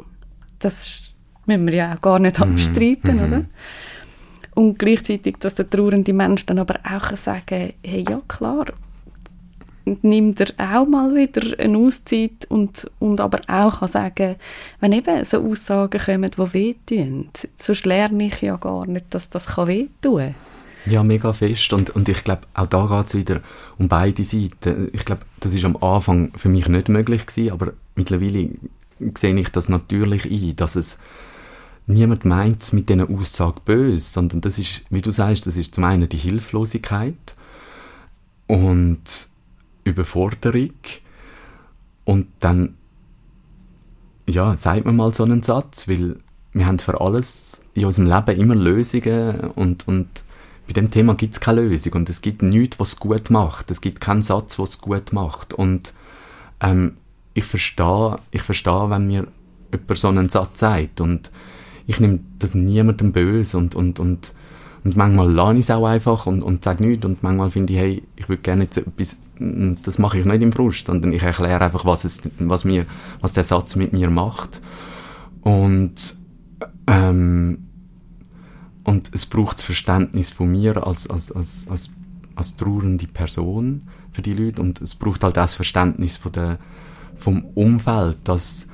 Das 0.58 1.14
müssen 1.46 1.66
wir 1.66 1.74
ja 1.74 1.94
auch 1.94 2.00
gar 2.00 2.18
nicht 2.18 2.38
mhm. 2.38 2.52
abstreiten, 2.52 3.16
mhm. 3.16 3.24
oder? 3.24 3.44
Und 4.54 4.78
gleichzeitig, 4.78 5.36
dass 5.38 5.54
der 5.54 5.70
trauernde 5.70 6.12
Mensch 6.12 6.44
dann 6.46 6.58
aber 6.58 6.80
auch 6.84 7.16
sagen 7.16 7.72
hey, 7.84 8.04
ja 8.08 8.20
klar, 8.26 8.66
nimmt 10.02 10.40
er 10.40 10.52
auch 10.58 10.86
mal 10.86 11.14
wieder 11.14 11.58
eine 11.58 11.78
Auszeit 11.78 12.46
und, 12.48 12.90
und 12.98 13.20
aber 13.20 13.40
auch 13.48 13.80
kann 13.80 13.88
sagen, 13.88 14.36
wenn 14.80 14.92
eben 14.92 15.24
so 15.24 15.38
Aussagen 15.38 16.00
kommen, 16.00 16.30
die 16.30 16.54
wehtun, 16.54 17.30
sonst 17.56 17.86
lerne 17.86 18.26
ich 18.26 18.40
ja 18.42 18.56
gar 18.56 18.86
nicht, 18.86 19.06
dass 19.10 19.30
das 19.30 19.56
wehtun 19.56 20.18
kann. 20.18 20.34
Ja, 20.86 21.02
mega 21.02 21.32
fest. 21.32 21.72
Und, 21.72 21.90
und 21.90 22.08
ich 22.08 22.24
glaube, 22.24 22.42
auch 22.54 22.66
da 22.66 22.86
geht 22.86 23.08
es 23.08 23.14
wieder 23.14 23.40
um 23.78 23.88
beide 23.88 24.24
Seiten. 24.24 24.88
Ich 24.92 25.04
glaube, 25.04 25.22
das 25.40 25.54
ist 25.54 25.64
am 25.64 25.76
Anfang 25.76 26.32
für 26.36 26.48
mich 26.48 26.68
nicht 26.68 26.88
möglich 26.88 27.26
gewesen, 27.26 27.52
aber 27.52 27.72
mittlerweile 27.94 28.48
sehe 29.16 29.38
ich 29.38 29.48
das 29.50 29.68
natürlich 29.68 30.24
ein, 30.24 30.56
dass 30.56 30.76
es 30.76 30.98
niemand 31.86 32.24
meint 32.24 32.72
mit 32.72 32.88
diesen 32.88 33.16
Aussagen 33.16 33.60
böse, 33.64 33.98
sondern 33.98 34.40
das 34.40 34.58
ist, 34.58 34.82
wie 34.90 35.02
du 35.02 35.10
sagst, 35.10 35.46
das 35.46 35.56
ist 35.56 35.74
zum 35.74 35.84
einen 35.84 36.08
die 36.08 36.16
Hilflosigkeit 36.16 37.14
und 38.46 39.28
Überforderung. 39.84 40.70
Und 42.04 42.26
dann 42.40 42.76
ja, 44.28 44.56
sagt 44.56 44.84
man 44.84 44.96
mal 44.96 45.14
so 45.14 45.24
einen 45.24 45.42
Satz, 45.42 45.88
weil 45.88 46.16
wir 46.52 46.66
haben 46.66 46.78
für 46.78 47.00
alles 47.00 47.60
in 47.74 47.84
unserem 47.84 48.08
Leben 48.08 48.40
immer 48.40 48.54
Lösungen 48.54 49.50
und, 49.54 49.86
und 49.86 50.08
bei 50.70 50.72
dem 50.72 50.90
Thema 50.92 51.16
gibt 51.16 51.34
es 51.34 51.40
keine 51.40 51.62
Lösung. 51.62 51.94
Und 51.94 52.08
es 52.08 52.22
gibt 52.22 52.42
nichts, 52.42 52.78
was 52.78 52.90
es 52.90 52.96
gut 53.00 53.28
macht. 53.30 53.72
Es 53.72 53.80
gibt 53.80 54.00
keinen 54.00 54.22
Satz, 54.22 54.56
was 54.60 54.70
es 54.70 54.80
gut 54.80 55.12
macht. 55.12 55.52
Und 55.52 55.94
ähm, 56.60 56.92
ich 57.34 57.42
verstehe, 57.42 58.16
ich 58.30 58.42
verstehe, 58.42 58.88
wenn 58.88 59.08
mir 59.08 59.26
jemand 59.72 59.98
so 59.98 60.06
einen 60.06 60.28
Satz 60.28 60.60
sagt. 60.60 61.00
Und 61.00 61.32
ich 61.88 61.98
nehme 61.98 62.20
das 62.38 62.54
niemandem 62.54 63.10
böse. 63.10 63.58
Und, 63.58 63.74
und, 63.74 63.98
und, 63.98 64.32
und 64.84 64.96
manchmal 64.96 65.32
lerne 65.32 65.58
ich 65.58 65.64
es 65.64 65.72
auch 65.72 65.86
einfach 65.86 66.26
und, 66.26 66.40
und 66.40 66.62
sage 66.62 66.86
nichts. 66.86 67.04
Und 67.04 67.20
manchmal 67.24 67.50
finde 67.50 67.72
ich, 67.72 67.78
hey, 67.80 68.02
ich 68.14 68.28
würde 68.28 68.42
gerne 68.42 68.62
jetzt 68.62 68.76
etwas 68.76 69.18
das 69.82 69.98
mache 69.98 70.18
ich 70.18 70.24
nicht 70.24 70.42
im 70.42 70.52
Frust, 70.52 70.86
sondern 70.86 71.12
ich 71.12 71.22
erkläre 71.22 71.64
einfach, 71.64 71.84
was, 71.84 72.04
es, 72.04 72.22
was, 72.38 72.64
mir, 72.64 72.86
was 73.20 73.32
der 73.32 73.44
Satz 73.44 73.76
mit 73.76 73.92
mir 73.92 74.10
macht. 74.10 74.60
Und 75.42 76.16
ähm, 76.86 77.70
und 78.84 79.10
es 79.12 79.26
braucht 79.26 79.58
das 79.58 79.64
Verständnis 79.64 80.30
von 80.30 80.50
mir 80.50 80.86
als, 80.86 81.08
als, 81.08 81.30
als, 81.32 81.66
als, 81.68 81.90
als 82.34 82.56
trauernde 82.56 83.06
Person 83.06 83.82
für 84.10 84.22
die 84.22 84.32
Leute. 84.32 84.62
Und 84.62 84.80
es 84.80 84.94
braucht 84.94 85.22
halt 85.22 85.38
auch 85.38 85.42
das 85.42 85.54
Verständnis 85.54 86.16
von 86.16 86.32
der, 86.32 86.58
vom 87.14 87.44
Umfeld, 87.54 88.16
dass, 88.24 88.68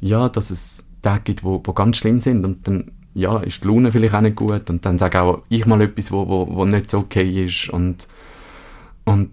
ja, 0.00 0.28
dass 0.28 0.50
es 0.50 0.84
Tage 1.00 1.22
gibt, 1.24 1.44
wo, 1.44 1.62
wo 1.64 1.72
ganz 1.72 1.96
schlimm 1.96 2.20
sind 2.20 2.44
und 2.44 2.68
dann 2.68 2.92
ja, 3.14 3.38
ist 3.38 3.64
die 3.64 3.68
Laune 3.68 3.90
vielleicht 3.90 4.14
auch 4.14 4.20
nicht 4.20 4.36
gut. 4.36 4.70
Und 4.70 4.86
dann 4.86 4.98
sage 4.98 5.20
auch 5.20 5.42
ich 5.48 5.66
mal 5.66 5.80
etwas, 5.80 6.12
wo, 6.12 6.28
wo, 6.28 6.46
wo 6.54 6.64
nicht 6.64 6.90
so 6.90 6.98
okay 6.98 7.44
ist. 7.44 7.68
Und, 7.70 8.06
und 9.04 9.30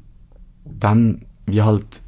dann 0.77 1.25
wie 1.45 1.61
halt 1.61 2.01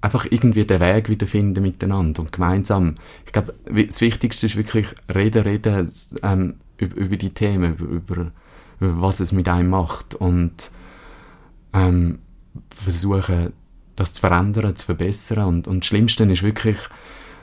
einfach 0.00 0.26
irgendwie 0.28 0.66
den 0.66 0.80
Weg 0.80 1.08
wiederfinden 1.08 1.62
miteinander 1.62 2.20
und 2.20 2.32
gemeinsam. 2.32 2.96
Ich 3.24 3.32
glaube, 3.32 3.54
das 3.64 4.00
Wichtigste 4.02 4.46
ist 4.46 4.56
wirklich 4.56 4.88
reden, 5.12 5.42
reden 5.44 5.90
ähm, 6.22 6.56
über, 6.76 6.96
über, 6.96 7.16
die 7.16 7.30
Themen, 7.30 7.72
über, 7.74 7.84
über, 7.86 8.32
über, 8.80 9.00
was 9.00 9.20
es 9.20 9.32
mit 9.32 9.48
einem 9.48 9.70
macht 9.70 10.14
und 10.14 10.70
ähm, 11.72 12.18
versuchen, 12.68 13.54
das 13.96 14.12
zu 14.12 14.20
verändern, 14.20 14.76
zu 14.76 14.84
verbessern 14.84 15.46
und, 15.46 15.68
und 15.68 15.80
das 15.80 15.86
Schlimmste 15.86 16.24
ist 16.24 16.42
wirklich, 16.42 16.76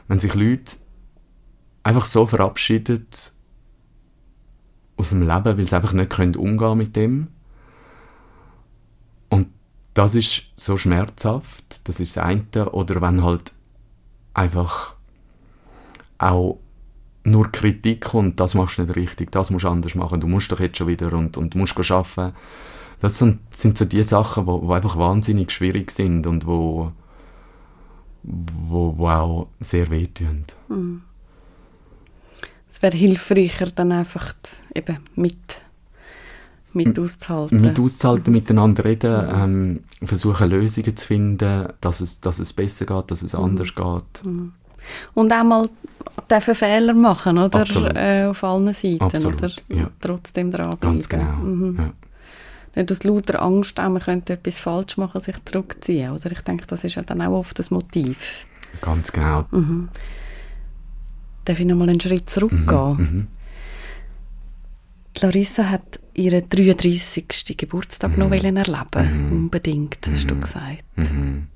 wenn 0.08 0.20
sich 0.20 0.36
Leute 0.36 0.76
einfach 1.82 2.06
so 2.06 2.28
verabschiedet 2.28 3.32
aus 4.98 5.10
dem 5.10 5.22
Leben, 5.22 5.58
weil 5.58 5.66
sie 5.66 5.76
einfach 5.76 5.94
nicht 5.94 6.12
können 6.12 6.36
umgehen 6.36 6.78
mit 6.78 6.96
dem. 6.96 7.30
Das 9.94 10.16
ist 10.16 10.44
so 10.56 10.78
schmerzhaft, 10.78 11.82
das 11.84 12.00
ist 12.00 12.18
das 12.18 12.24
eine. 12.24 12.70
Oder 12.72 13.02
wenn 13.02 13.24
halt 13.24 13.52
einfach 14.34 14.96
auch 16.18 16.60
nur 17.24 17.52
Kritik 17.52 18.02
kommt, 18.02 18.39
das 18.39 18.54
machst 18.54 18.78
du 18.78 18.84
nicht 18.84 18.96
richtig, 18.96 19.32
das 19.32 19.52
musst 19.52 19.66
du 19.66 19.70
anders 19.70 19.96
machen, 19.96 20.22
du 20.22 20.28
musst 20.28 20.52
doch 20.52 20.60
jetzt 20.60 20.78
schon 20.78 20.88
wieder 20.88 21.14
und, 21.14 21.38
und 21.38 21.56
musst 21.56 21.78
arbeiten. 21.92 22.34
Das 23.00 23.18
sind, 23.18 23.39
sind 23.54 23.78
so 23.78 23.86
die 23.86 24.04
Sachen, 24.04 24.46
wo 24.46 24.72
einfach 24.72 24.98
wahnsinnig 24.98 25.52
schwierig 25.52 25.92
sind 25.92 26.26
und 26.28 26.46
wo, 26.46 26.92
wo, 28.24 28.98
wo 28.98 29.10
auch 29.10 29.48
sehr 29.60 29.89
wehtun. 29.89 30.46
Mhm 30.70 31.02
es 32.72 32.82
wäre 32.82 32.96
hilfreicher, 32.96 33.68
dann 33.68 33.92
einfach 33.92 34.34
eben 34.74 35.00
mit, 35.16 35.62
mit 36.74 36.98
auszuhalten. 36.98 37.62
Mit 37.62 37.80
auszuhalten, 37.80 38.32
miteinander 38.32 38.86
reden, 38.86 39.28
ähm, 39.34 39.80
versuchen 40.04 40.50
Lösungen 40.50 40.96
zu 40.96 41.06
finden, 41.06 41.68
dass 41.82 42.02
es, 42.02 42.20
dass 42.20 42.40
es 42.40 42.54
besser 42.54 42.86
geht, 42.86 43.12
dass 43.12 43.22
es 43.22 43.34
mhm. 43.34 43.44
anders 43.44 43.76
geht. 43.76 44.26
Mhm. 44.26 44.54
Und 45.14 45.32
auch 45.32 45.44
mal 45.44 45.70
dürfen 46.30 46.56
Fehler 46.56 46.94
machen, 46.94 47.38
oder? 47.38 47.66
Äh, 47.96 48.26
auf 48.26 48.44
allen 48.44 48.74
Seiten, 48.74 49.02
Absolut, 49.02 49.44
oder? 49.44 49.52
Ja. 49.70 49.90
Trotzdem 50.00 50.52
dranbleiben. 50.52 50.80
Ganz 50.80 51.10
genau, 51.10 51.34
mhm. 51.34 51.78
ja. 51.78 51.94
Nicht 52.74 52.92
aus 52.92 53.04
lauter 53.04 53.42
Angst, 53.42 53.78
man 53.78 54.00
könnte 54.00 54.34
etwas 54.34 54.60
falsch 54.60 54.98
machen, 54.98 55.20
sich 55.20 55.36
zurückziehen, 55.46 56.12
oder? 56.12 56.32
Ich 56.32 56.42
denke, 56.42 56.66
das 56.68 56.84
ist 56.84 56.96
ja 56.96 57.02
dann 57.02 57.22
auch 57.22 57.40
oft 57.40 57.60
das 57.60 57.70
Motiv. 57.70 58.48
Ganz 58.82 59.12
genau. 59.12 59.46
Mhm 59.52 59.90
darf 61.46 61.60
ich 61.60 61.66
nochmal 61.66 61.90
einen 61.90 62.00
Schritt 62.00 62.30
zurückgehen? 62.30 62.98
Mhm, 62.98 63.18
mhm. 63.18 63.28
Larissa 65.20 65.70
hat 65.70 66.00
ihren 66.14 66.47
33. 66.49 67.57
Geburtstag 67.57 68.18
mhm. 68.18 68.24
noch 68.24 68.32
erleben 68.32 68.66
mhm. 68.66 69.32
Unbedingt, 69.32 70.07
hast 70.09 70.30
du 70.30 70.36
mhm. 70.36 70.41
gesagt. 70.41 70.84
Mhm. 70.97 71.47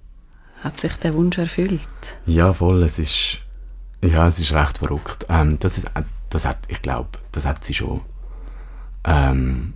Hat 0.62 0.80
sich 0.80 0.94
der 0.98 1.14
Wunsch 1.14 1.38
erfüllt? 1.38 1.80
Ja, 2.26 2.54
voll. 2.54 2.84
Es 2.84 2.98
ist, 2.98 3.40
ja, 4.02 4.28
es 4.28 4.40
ist 4.40 4.54
recht 4.54 4.78
verrückt. 4.78 5.26
Ähm, 5.30 5.58
das, 5.60 5.78
ist, 5.78 5.88
das 6.30 6.46
hat, 6.46 6.60
ich 6.68 6.82
glaube, 6.82 7.10
das 7.32 7.46
hat 7.46 7.64
sie 7.64 7.74
schon 7.74 8.02
ähm, 9.04 9.74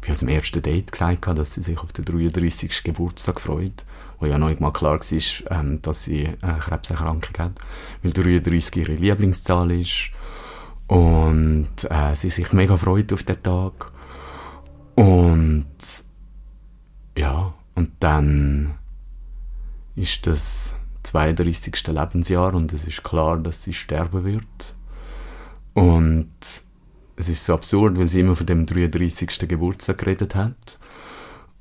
bei 0.00 0.08
unserem 0.08 0.28
ersten 0.28 0.62
Date 0.62 0.92
gesagt, 0.92 1.26
dass 1.26 1.54
sie 1.54 1.62
sich 1.62 1.78
auf 1.78 1.92
den 1.92 2.04
33. 2.04 2.84
Geburtstag 2.84 3.40
freut 3.40 3.84
wo 4.20 4.26
ja 4.26 4.38
noch 4.38 4.48
nicht 4.48 4.60
mal 4.60 4.70
klar 4.70 5.00
war, 5.00 5.60
ähm, 5.60 5.82
dass 5.82 6.04
sie 6.04 6.28
eine 6.42 6.58
Krebserkrankung 6.58 7.38
hat, 7.38 7.52
weil 8.02 8.12
33 8.12 8.76
ihre 8.76 8.92
Lieblingszahl 8.92 9.70
ist 9.72 10.10
und 10.86 11.70
äh, 11.88 12.14
sie 12.14 12.30
sich 12.30 12.52
mega 12.52 12.76
freut 12.76 13.12
auf 13.12 13.22
den 13.22 13.42
Tag 13.42 13.90
und 15.00 16.04
ja, 17.16 17.54
und 17.74 17.90
dann 18.00 18.74
ist 19.96 20.26
das 20.26 20.76
32. 21.04 21.86
Lebensjahr 21.86 22.52
und 22.52 22.70
es 22.74 22.86
ist 22.86 23.02
klar, 23.02 23.38
dass 23.38 23.62
sie 23.62 23.72
sterben 23.72 24.24
wird 24.24 24.76
und 25.72 26.28
es 27.16 27.28
ist 27.30 27.46
so 27.46 27.54
absurd, 27.54 27.98
weil 27.98 28.10
sie 28.10 28.20
immer 28.20 28.36
von 28.36 28.44
dem 28.44 28.66
33. 28.66 29.48
Geburtstag 29.48 29.96
geredet 29.96 30.34
hat 30.34 30.78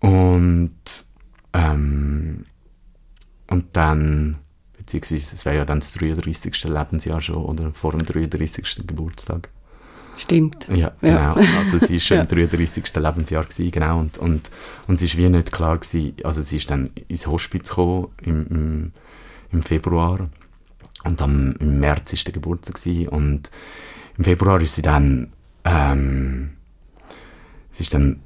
und 0.01 1.05
ähm, 1.53 2.45
und 3.47 3.65
dann, 3.71 4.37
beziehungsweise 4.77 5.35
es 5.35 5.45
wäre 5.45 5.59
ja 5.59 5.65
dann 5.65 5.79
das 5.79 5.93
33. 5.93 6.65
Lebensjahr 6.65 7.21
schon, 7.21 7.37
oder 7.37 7.71
vor 7.71 7.91
dem 7.91 8.05
33. 8.05 8.85
Geburtstag. 8.85 9.49
Stimmt. 10.19 10.67
Ja, 10.67 10.91
genau. 10.99 11.39
Ja. 11.39 11.47
Also 11.59 11.79
sie 11.79 11.93
war 11.93 11.99
schon 12.01 12.17
ja. 12.17 12.23
im 12.23 12.27
33. 12.27 12.93
Lebensjahr 12.93 13.45
gewesen, 13.45 13.71
genau. 13.71 13.99
Und, 13.99 14.17
und, 14.17 14.51
und 14.87 15.01
es 15.01 15.13
war 15.13 15.23
wie 15.23 15.29
nicht 15.29 15.51
klar 15.53 15.77
gewesen, 15.77 16.13
also 16.25 16.41
sie 16.41 16.57
ist 16.57 16.69
dann 16.69 16.89
ins 17.07 17.25
Hospiz 17.25 17.69
gekommen 17.69 18.09
im, 18.21 18.47
im, 18.47 18.91
im 19.53 19.63
Februar. 19.63 20.29
Und 21.05 21.21
dann 21.21 21.55
im 21.61 21.79
März 21.79 22.11
war 22.11 22.19
der 22.25 22.33
Geburtstag 22.33 22.75
gewesen. 22.75 23.07
Und 23.07 23.49
im 24.17 24.25
Februar 24.25 24.59
ist 24.59 24.75
sie 24.75 24.81
dann, 24.81 25.31
ähm, 25.63 26.51
sie 27.71 27.83
ist 27.83 27.93
dann 27.93 28.19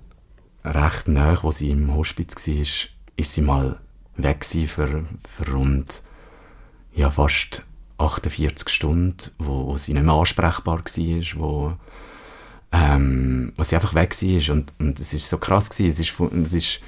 recht 0.66 1.08
nah, 1.08 1.38
wo 1.44 1.52
sie 1.52 1.70
im 1.70 1.94
Hospiz 1.94 2.36
war, 2.48 2.56
ist, 2.56 2.90
ist 3.18 3.34
sie 3.34 3.42
mal 3.44 3.80
weg 4.18 4.44
für, 4.44 4.68
für 4.68 5.52
rund 5.52 6.02
ja, 6.96 7.12
fast 7.12 7.64
48 8.04 8.70
Stunden, 8.70 9.18
wo, 9.40 9.68
wo 9.68 9.78
sie 9.78 9.94
nicht 9.94 10.04
mehr 10.04 10.14
ansprechbar 10.14 10.80
war, 10.80 11.24
wo, 11.36 11.74
ähm, 12.72 13.54
wo 13.56 13.64
sie 13.64 13.76
einfach 13.76 13.94
weg 13.94 14.16
war. 14.22 14.54
Und, 14.56 14.74
und 14.80 15.00
es 15.00 15.14
ist 15.14 15.30
so 15.30 15.38
krass 15.38 15.70
gewesen. 15.70 15.90
Es 15.90 16.00
ist, 16.00 16.14
es 16.46 16.54
ist, 16.54 16.80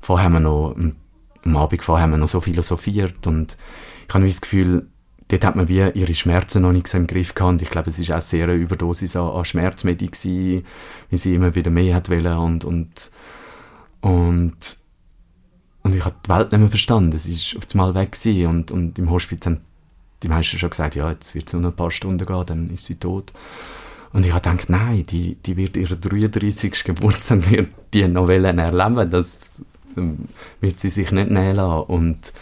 vorher 0.00 0.26
haben 0.26 0.34
wir 0.34 0.40
noch, 0.40 0.76
am 1.44 1.56
Abend 1.56 1.82
vorher 1.82 2.04
haben 2.04 2.12
wir 2.12 2.18
noch 2.18 2.28
so 2.28 2.40
philosophiert 2.40 3.26
und 3.26 3.56
ich 4.08 4.14
habe 4.14 4.26
das 4.26 4.40
Gefühl, 4.40 4.88
dort 5.28 5.44
hat 5.44 5.56
man 5.56 5.68
wie 5.68 5.80
ihre 5.80 6.14
Schmerzen 6.14 6.62
noch 6.62 6.72
nicht 6.72 6.86
so 6.86 6.98
im 6.98 7.06
Griff 7.06 7.34
gehabt. 7.34 7.52
Und 7.52 7.62
ich 7.62 7.70
glaube, 7.70 7.90
es 7.90 7.98
ist 7.98 8.12
auch 8.12 8.22
sehr 8.22 8.44
eine 8.44 8.54
Überdosis 8.54 9.16
an, 9.16 9.28
an 9.28 9.44
Schmerzmedi 9.44 10.06
gewesen, 10.06 10.64
wie 11.10 11.16
sie 11.16 11.34
immer 11.34 11.54
wieder 11.54 11.70
mehr 11.70 11.96
hat 11.96 12.08
wollen 12.08 12.38
und, 12.38 12.64
und, 12.64 13.10
und 14.00 14.78
und 15.86 15.94
ich 15.94 16.04
habe 16.04 16.16
die 16.24 16.28
Welt 16.30 16.50
nicht 16.50 16.60
mehr 16.60 16.68
verstanden. 16.68 17.16
Sie 17.16 17.32
ist 17.32 17.56
auf 17.56 17.62
einmal 17.72 17.94
weg 17.94 18.16
und, 18.52 18.72
und 18.72 18.98
im 18.98 19.08
Hospiz 19.08 19.46
die 20.26 20.30
meisten 20.30 20.58
schon 20.58 20.70
gesagt, 20.70 20.96
ja, 20.96 21.08
jetzt 21.10 21.34
wird 21.34 21.46
es 21.46 21.54
nur 21.54 21.70
ein 21.70 21.76
paar 21.76 21.90
Stunden 21.90 22.26
gehen, 22.26 22.46
dann 22.46 22.70
ist 22.70 22.86
sie 22.86 22.96
tot. 22.96 23.32
Und 24.12 24.24
ich 24.24 24.32
habe 24.32 24.42
gedacht, 24.42 24.68
nein, 24.68 25.06
die, 25.06 25.36
die 25.36 25.56
wird 25.56 25.76
ihren 25.76 26.00
33. 26.00 26.84
Geburtstag 26.84 27.50
wird 27.50 27.68
die 27.94 28.08
Novelle 28.08 28.48
erleben, 28.48 29.10
das 29.10 29.52
ähm, 29.96 30.28
wird 30.60 30.80
sie 30.80 30.90
sich 30.90 31.12
nicht 31.12 31.30
nehmen 31.30 31.56
lassen. 31.56 31.84
Und, 31.86 32.32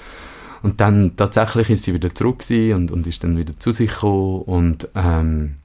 und 0.62 0.80
dann 0.80 1.14
tatsächlich 1.16 1.70
ist 1.70 1.84
sie 1.84 1.92
wieder 1.92 2.14
zurück 2.14 2.42
und, 2.50 2.90
und 2.90 3.06
ist 3.06 3.22
dann 3.22 3.36
wieder 3.36 3.58
zu 3.58 3.70
sich 3.70 3.90
gekommen 3.90 4.42
und, 4.42 4.88
ähm, 4.94 5.56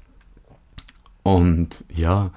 und 1.23 1.85
ja, 1.93 2.31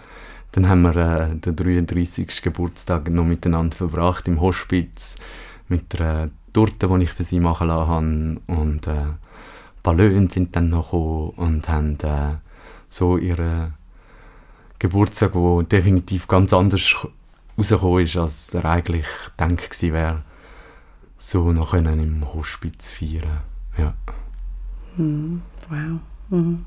dann 0.52 0.68
haben 0.68 0.82
wir 0.82 0.96
äh, 0.96 1.34
den 1.34 1.56
33. 1.56 2.42
Geburtstag 2.42 3.10
noch 3.10 3.24
miteinander 3.24 3.76
verbracht 3.76 4.28
im 4.28 4.40
Hospiz 4.40 5.16
mit 5.68 5.94
der 5.94 6.30
Torte, 6.52 6.88
die 6.88 7.04
ich 7.04 7.10
für 7.10 7.24
sie 7.24 7.40
machen 7.40 7.68
lassen 7.68 7.88
habe. 7.88 8.60
Und 8.60 8.86
äh, 8.86 9.14
Ballons 9.82 10.34
sind 10.34 10.54
dann 10.54 10.70
noch 10.70 10.92
gekommen 10.92 11.30
und 11.30 11.68
haben 11.68 11.98
äh, 12.02 12.36
so 12.88 13.16
ihren 13.16 13.74
Geburtstag, 14.78 15.32
der 15.32 15.62
definitiv 15.64 16.28
ganz 16.28 16.52
anders 16.52 16.96
rausgekommen 17.56 18.04
ist, 18.04 18.16
als 18.16 18.54
er 18.54 18.64
eigentlich 18.64 19.06
gedacht 19.36 19.70
gewesen 19.70 19.92
wäre, 19.92 20.22
so 21.18 21.52
noch 21.52 21.70
können 21.70 22.00
im 22.00 22.34
Hospiz 22.34 22.92
feiern. 22.92 23.42
Ja. 23.78 23.94
Mm, 24.96 25.40
wow. 25.68 26.00
Mhm. 26.30 26.64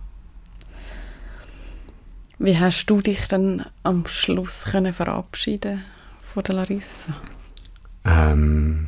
Wie 2.37 2.57
hast 2.57 2.85
du 2.87 2.99
dich 2.99 3.27
dann 3.27 3.65
am 3.83 4.05
Schluss 4.07 4.65
können 4.65 4.91
verabschieden 4.91 5.83
von 6.21 6.43
der 6.43 6.55
Larissa? 6.55 7.13
Ähm, 8.03 8.87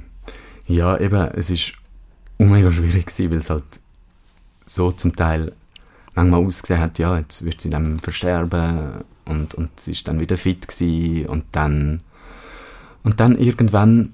ja, 0.65 0.97
eben, 0.99 1.31
es 1.33 1.49
ist 1.49 1.73
mega 2.37 2.71
schwierig 2.71 3.05
gewesen, 3.05 3.31
weil 3.31 3.37
es 3.37 3.49
halt 3.49 3.79
so 4.69 4.91
zum 4.91 5.15
Teil 5.15 5.53
manchmal 6.13 6.45
ausgesehen 6.45 6.79
hat, 6.79 6.99
ja, 6.99 7.17
jetzt 7.17 7.45
wird 7.45 7.61
sie 7.61 7.69
dann 7.69 7.99
versterben 7.99 9.03
und, 9.25 9.53
und 9.53 9.79
sie 9.79 9.91
ist 9.91 10.07
dann 10.07 10.19
wieder 10.19 10.37
fit 10.37 10.67
gewesen 10.67 11.27
und 11.27 11.45
dann 11.51 12.01
und 13.03 13.19
dann 13.19 13.37
irgendwann 13.37 14.13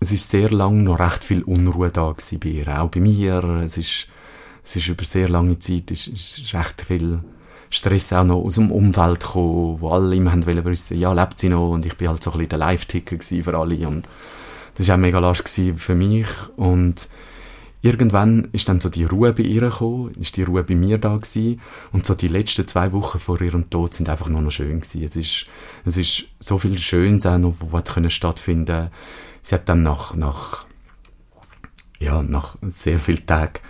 es 0.00 0.12
ist 0.12 0.28
sehr 0.28 0.50
lang 0.50 0.84
noch 0.84 0.98
recht 0.98 1.24
viel 1.24 1.42
Unruhe 1.42 1.90
da 1.90 2.10
gewesen 2.10 2.40
bei 2.40 2.48
ihr, 2.48 2.80
auch 2.80 2.90
bei 2.90 3.00
mir, 3.00 3.42
es 3.62 3.78
ist 3.78 4.08
es 4.62 4.76
ist 4.76 4.88
über 4.88 5.04
sehr 5.04 5.28
lange 5.28 5.58
Zeit 5.58 5.90
ist, 5.90 6.08
ist 6.08 6.52
recht 6.52 6.82
viel 6.82 7.20
Stress 7.70 8.12
auch 8.12 8.24
noch 8.24 8.42
aus 8.42 8.56
dem 8.56 8.70
Umfeld 8.70 9.20
gekommen, 9.20 9.80
wo 9.80 9.90
alle 9.90 10.14
immer 10.14 10.32
haben 10.32 10.46
wissen, 10.46 10.98
ja, 10.98 11.12
lebt 11.12 11.38
sie 11.38 11.48
noch? 11.48 11.70
Und 11.70 11.84
ich 11.84 11.96
bin 11.96 12.08
halt 12.08 12.22
so 12.22 12.30
ein 12.30 12.38
bisschen 12.38 12.50
der 12.50 12.58
Live-Ticker 12.58 13.18
für 13.20 13.58
alle 13.58 13.88
und 13.88 14.08
das 14.76 14.88
war 14.88 14.96
auch 14.96 15.00
mega 15.00 15.18
last 15.18 15.48
für 15.48 15.94
mich 15.94 16.28
und 16.56 17.08
irgendwann 17.86 18.48
ist 18.52 18.68
dann 18.68 18.80
so 18.80 18.88
die 18.88 19.04
Ruhe 19.04 19.32
bei 19.32 19.44
ihr 19.44 19.60
gekommen, 19.60 20.12
ist 20.14 20.36
die 20.36 20.42
Ruhe 20.42 20.64
bei 20.64 20.74
mir 20.74 20.98
da 20.98 21.16
gewesen 21.16 21.60
und 21.92 22.04
so 22.04 22.14
die 22.14 22.28
letzten 22.28 22.66
zwei 22.66 22.92
Wochen 22.92 23.20
vor 23.20 23.40
ihrem 23.40 23.70
Tod 23.70 23.94
sind 23.94 24.08
einfach 24.08 24.28
nur 24.28 24.42
noch 24.42 24.50
schön 24.50 24.80
gewesen. 24.80 25.04
Es 25.04 25.14
ist, 25.14 25.46
es 25.84 25.96
ist 25.96 26.24
so 26.40 26.58
viel 26.58 26.76
Schönes 26.78 27.24
auch 27.26 27.38
noch, 27.38 27.54
was 27.70 27.84
können 27.84 28.10
stattfinden. 28.10 28.90
Sie 29.42 29.54
hat 29.54 29.68
dann 29.68 29.82
nach, 29.82 30.16
nach, 30.16 30.66
ja, 32.00 32.22
nach 32.22 32.56
sehr 32.62 32.98
vielen 32.98 33.24
Tagen, 33.24 33.60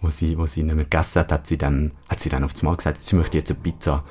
wo 0.00 0.08
sie, 0.08 0.38
wo 0.38 0.46
sie 0.46 0.62
nicht 0.62 0.76
mehr 0.76 0.84
gegessen 0.84 1.20
hat, 1.20 1.32
hat 1.32 1.46
sie 1.46 1.58
dann, 1.58 1.90
hat 2.08 2.20
sie 2.20 2.28
dann 2.28 2.44
aufs 2.44 2.62
Mal 2.62 2.76
gesagt, 2.76 3.02
sie 3.02 3.16
möchte 3.16 3.38
jetzt 3.38 3.50
eine 3.50 3.60
Pizza. 3.60 4.04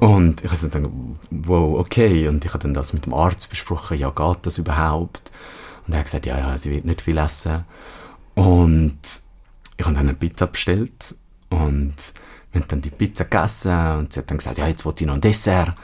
Und 0.00 0.44
ich 0.44 0.50
habe 0.50 0.68
dann, 0.68 1.18
wow, 1.30 1.78
okay. 1.78 2.28
Und 2.28 2.44
ich 2.44 2.52
habe 2.52 2.62
dann 2.62 2.74
das 2.74 2.92
mit 2.92 3.06
dem 3.06 3.14
Arzt 3.14 3.48
besprochen, 3.48 3.98
ja, 3.98 4.10
geht 4.10 4.38
das 4.42 4.58
überhaupt? 4.58 5.32
Und 5.86 5.94
er 5.94 6.00
hat 6.00 6.06
gesagt, 6.06 6.26
ja, 6.26 6.38
ja, 6.38 6.58
sie 6.58 6.70
wird 6.70 6.84
nicht 6.84 7.00
viel 7.00 7.18
essen. 7.18 7.64
Und 8.34 8.98
ich 9.76 9.84
habe 9.84 9.94
dann 9.94 10.08
eine 10.08 10.14
Pizza 10.14 10.46
bestellt 10.46 11.14
und 11.50 11.94
wir 12.52 12.60
haben 12.60 12.68
dann 12.68 12.80
die 12.80 12.90
Pizza 12.90 13.24
gegessen 13.24 13.98
und 13.98 14.12
sie 14.12 14.20
hat 14.20 14.30
dann 14.30 14.38
gesagt, 14.38 14.58
ja, 14.58 14.68
jetzt 14.68 14.84
wollte 14.84 15.04
ich 15.04 15.08
noch 15.08 15.14
ein 15.14 15.20
Dessert. 15.20 15.74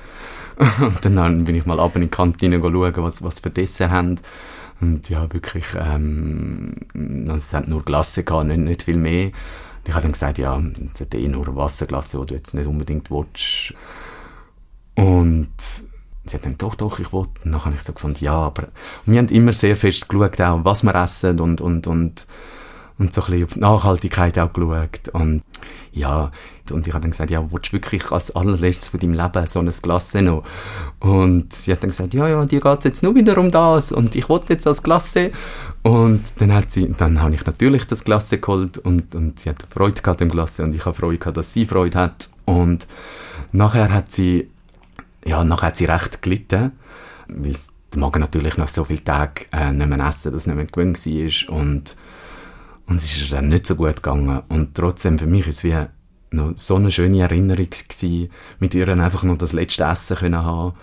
Und 0.81 1.05
dann 1.05 1.45
bin 1.45 1.55
ich 1.55 1.67
mal 1.67 1.79
ab 1.79 1.95
in 1.95 2.03
die 2.03 2.09
Kantine 2.09 2.59
schauen, 2.61 2.93
was, 2.97 3.23
was 3.23 3.39
für 3.39 3.51
Dessert 3.51 3.91
haben. 3.91 4.21
Und 4.81 5.09
ja, 5.09 5.33
wirklich, 5.33 5.65
ähm, 5.77 6.75
es 7.33 7.55
hat 7.55 7.69
nur 7.69 7.85
Glasse 7.85 8.25
gehabt, 8.25 8.47
nicht, 8.47 8.59
nicht 8.59 8.83
viel 8.83 8.99
mehr. 8.99 9.31
ich 9.87 9.93
habe 9.95 10.03
dann 10.03 10.13
gesagt, 10.13 10.39
ja, 10.39 10.61
es 10.93 11.01
hat 11.01 11.15
eh 11.15 11.29
nur 11.29 11.55
Wasserglasse, 11.57 12.19
die 12.21 12.27
du 12.27 12.35
jetzt 12.35 12.55
nicht 12.55 12.67
unbedingt 12.67 13.11
willst. 13.11 13.75
Und 14.95 15.49
sie 16.29 16.37
hat 16.37 16.45
dann, 16.45 16.59
doch, 16.59 16.75
doch, 16.75 16.99
ich 16.99 17.13
wollte. 17.13 17.31
Und 17.45 17.53
dann 17.53 17.65
habe 17.65 17.75
ich 17.75 17.83
so 17.83 17.93
gefunden, 17.93 18.19
ja, 18.21 18.35
aber 18.35 18.65
und 19.07 19.13
wir 19.13 19.19
haben 19.19 19.29
immer 19.29 19.53
sehr 19.53 19.77
fest 19.77 20.09
geschaut, 20.09 20.41
auch, 20.41 20.65
was 20.65 20.83
wir 20.83 20.95
essen 20.95 21.41
und, 21.41 21.61
und, 21.61 21.87
und, 21.87 22.27
und 22.99 23.15
so 23.15 23.23
ein 23.23 23.27
bisschen 23.27 23.45
auf 23.45 23.55
die 23.55 23.61
Nachhaltigkeit 23.61 24.39
auch 24.39 24.53
geschaut. 24.53 25.09
Und 25.13 25.43
ja, 25.93 26.31
und 26.71 26.87
ich 26.87 26.93
habe 26.93 27.03
dann 27.03 27.11
gesagt, 27.11 27.31
ja, 27.31 27.45
willst 27.51 27.69
du 27.69 27.73
wirklich 27.73 28.11
als 28.11 28.35
allerletztes 28.35 28.91
von 28.91 29.01
deinem 29.01 29.15
Leben 29.15 29.47
so 29.47 29.61
ein 29.61 29.71
Glasse 29.83 30.23
noch? 30.23 30.45
Und 31.01 31.53
sie 31.53 31.73
hat 31.73 31.83
dann 31.83 31.91
gesagt, 31.91 32.15
ja, 32.15 32.29
ja, 32.29 32.45
dir 32.45 32.61
geht 32.61 32.79
es 32.79 32.85
jetzt 32.85 33.03
nur 33.03 33.15
wieder 33.15 33.39
um 33.39 33.51
das 33.51 33.93
und 33.93 34.15
ich 34.15 34.29
wollte 34.29 34.53
jetzt 34.53 34.67
als 34.67 34.83
Glasse. 34.83 35.31
Und 35.83 36.41
dann 36.41 36.53
hat 36.53 36.71
sie, 36.71 36.93
dann 36.93 37.23
habe 37.23 37.35
ich 37.35 37.45
natürlich 37.47 37.87
das 37.87 38.05
Glasse 38.05 38.39
geholt 38.39 38.79
und, 38.79 39.15
und 39.15 39.41
sie 39.41 39.51
hat 39.51 39.65
Freude 39.71 40.03
gehabt 40.03 40.21
im 40.21 40.29
Glasse 40.29 40.63
und 40.63 40.75
ich 40.75 40.85
habe 40.85 40.97
Freude 40.97 41.19
gehabt, 41.19 41.37
dass 41.37 41.53
sie 41.53 41.67
Freude 41.67 41.99
hat. 41.99 42.29
Und 42.45 42.87
nachher 43.53 43.93
hat 43.93 44.11
sie 44.11 44.49
ja, 45.29 45.45
nachher 45.45 45.69
hat 45.69 45.77
sie 45.77 45.85
recht 45.85 46.23
gelitten, 46.23 46.73
weil 47.29 47.55
der 47.93 48.01
Magen 48.01 48.21
natürlich 48.21 48.57
nach 48.57 48.69
so 48.69 48.85
vielen 48.85 49.05
Tagen 49.05 49.45
äh, 49.53 49.73
nicht 49.73 49.89
mehr 49.89 50.07
essen, 50.07 50.33
dass 50.33 50.43
es 50.43 50.47
nicht 50.47 50.57
mehr 50.57 50.67
gewöhnt 50.67 51.05
war. 51.05 51.57
Und, 51.57 51.97
und 52.87 52.97
es 52.97 53.17
ist 53.17 53.33
dann 53.33 53.49
nicht 53.49 53.67
so 53.67 53.77
gut 53.77 53.97
gegangen. 53.97 54.43
Und 54.49 54.75
trotzdem 54.75 55.19
für 55.19 55.27
mich 55.27 55.47
ist 55.47 55.59
es 55.59 55.65
wie 55.65 55.77
noch 56.31 56.53
so 56.57 56.77
eine 56.77 56.91
schöne 56.91 57.21
Erinnerung 57.21 57.69
gewesen, 57.69 58.31
mit 58.59 58.75
ihr 58.75 58.89
einfach 58.89 59.23
noch 59.23 59.39
das 59.39 59.53
letzte 59.53 59.85
Essen 59.85 60.17
können 60.17 60.45
haben. 60.45 60.75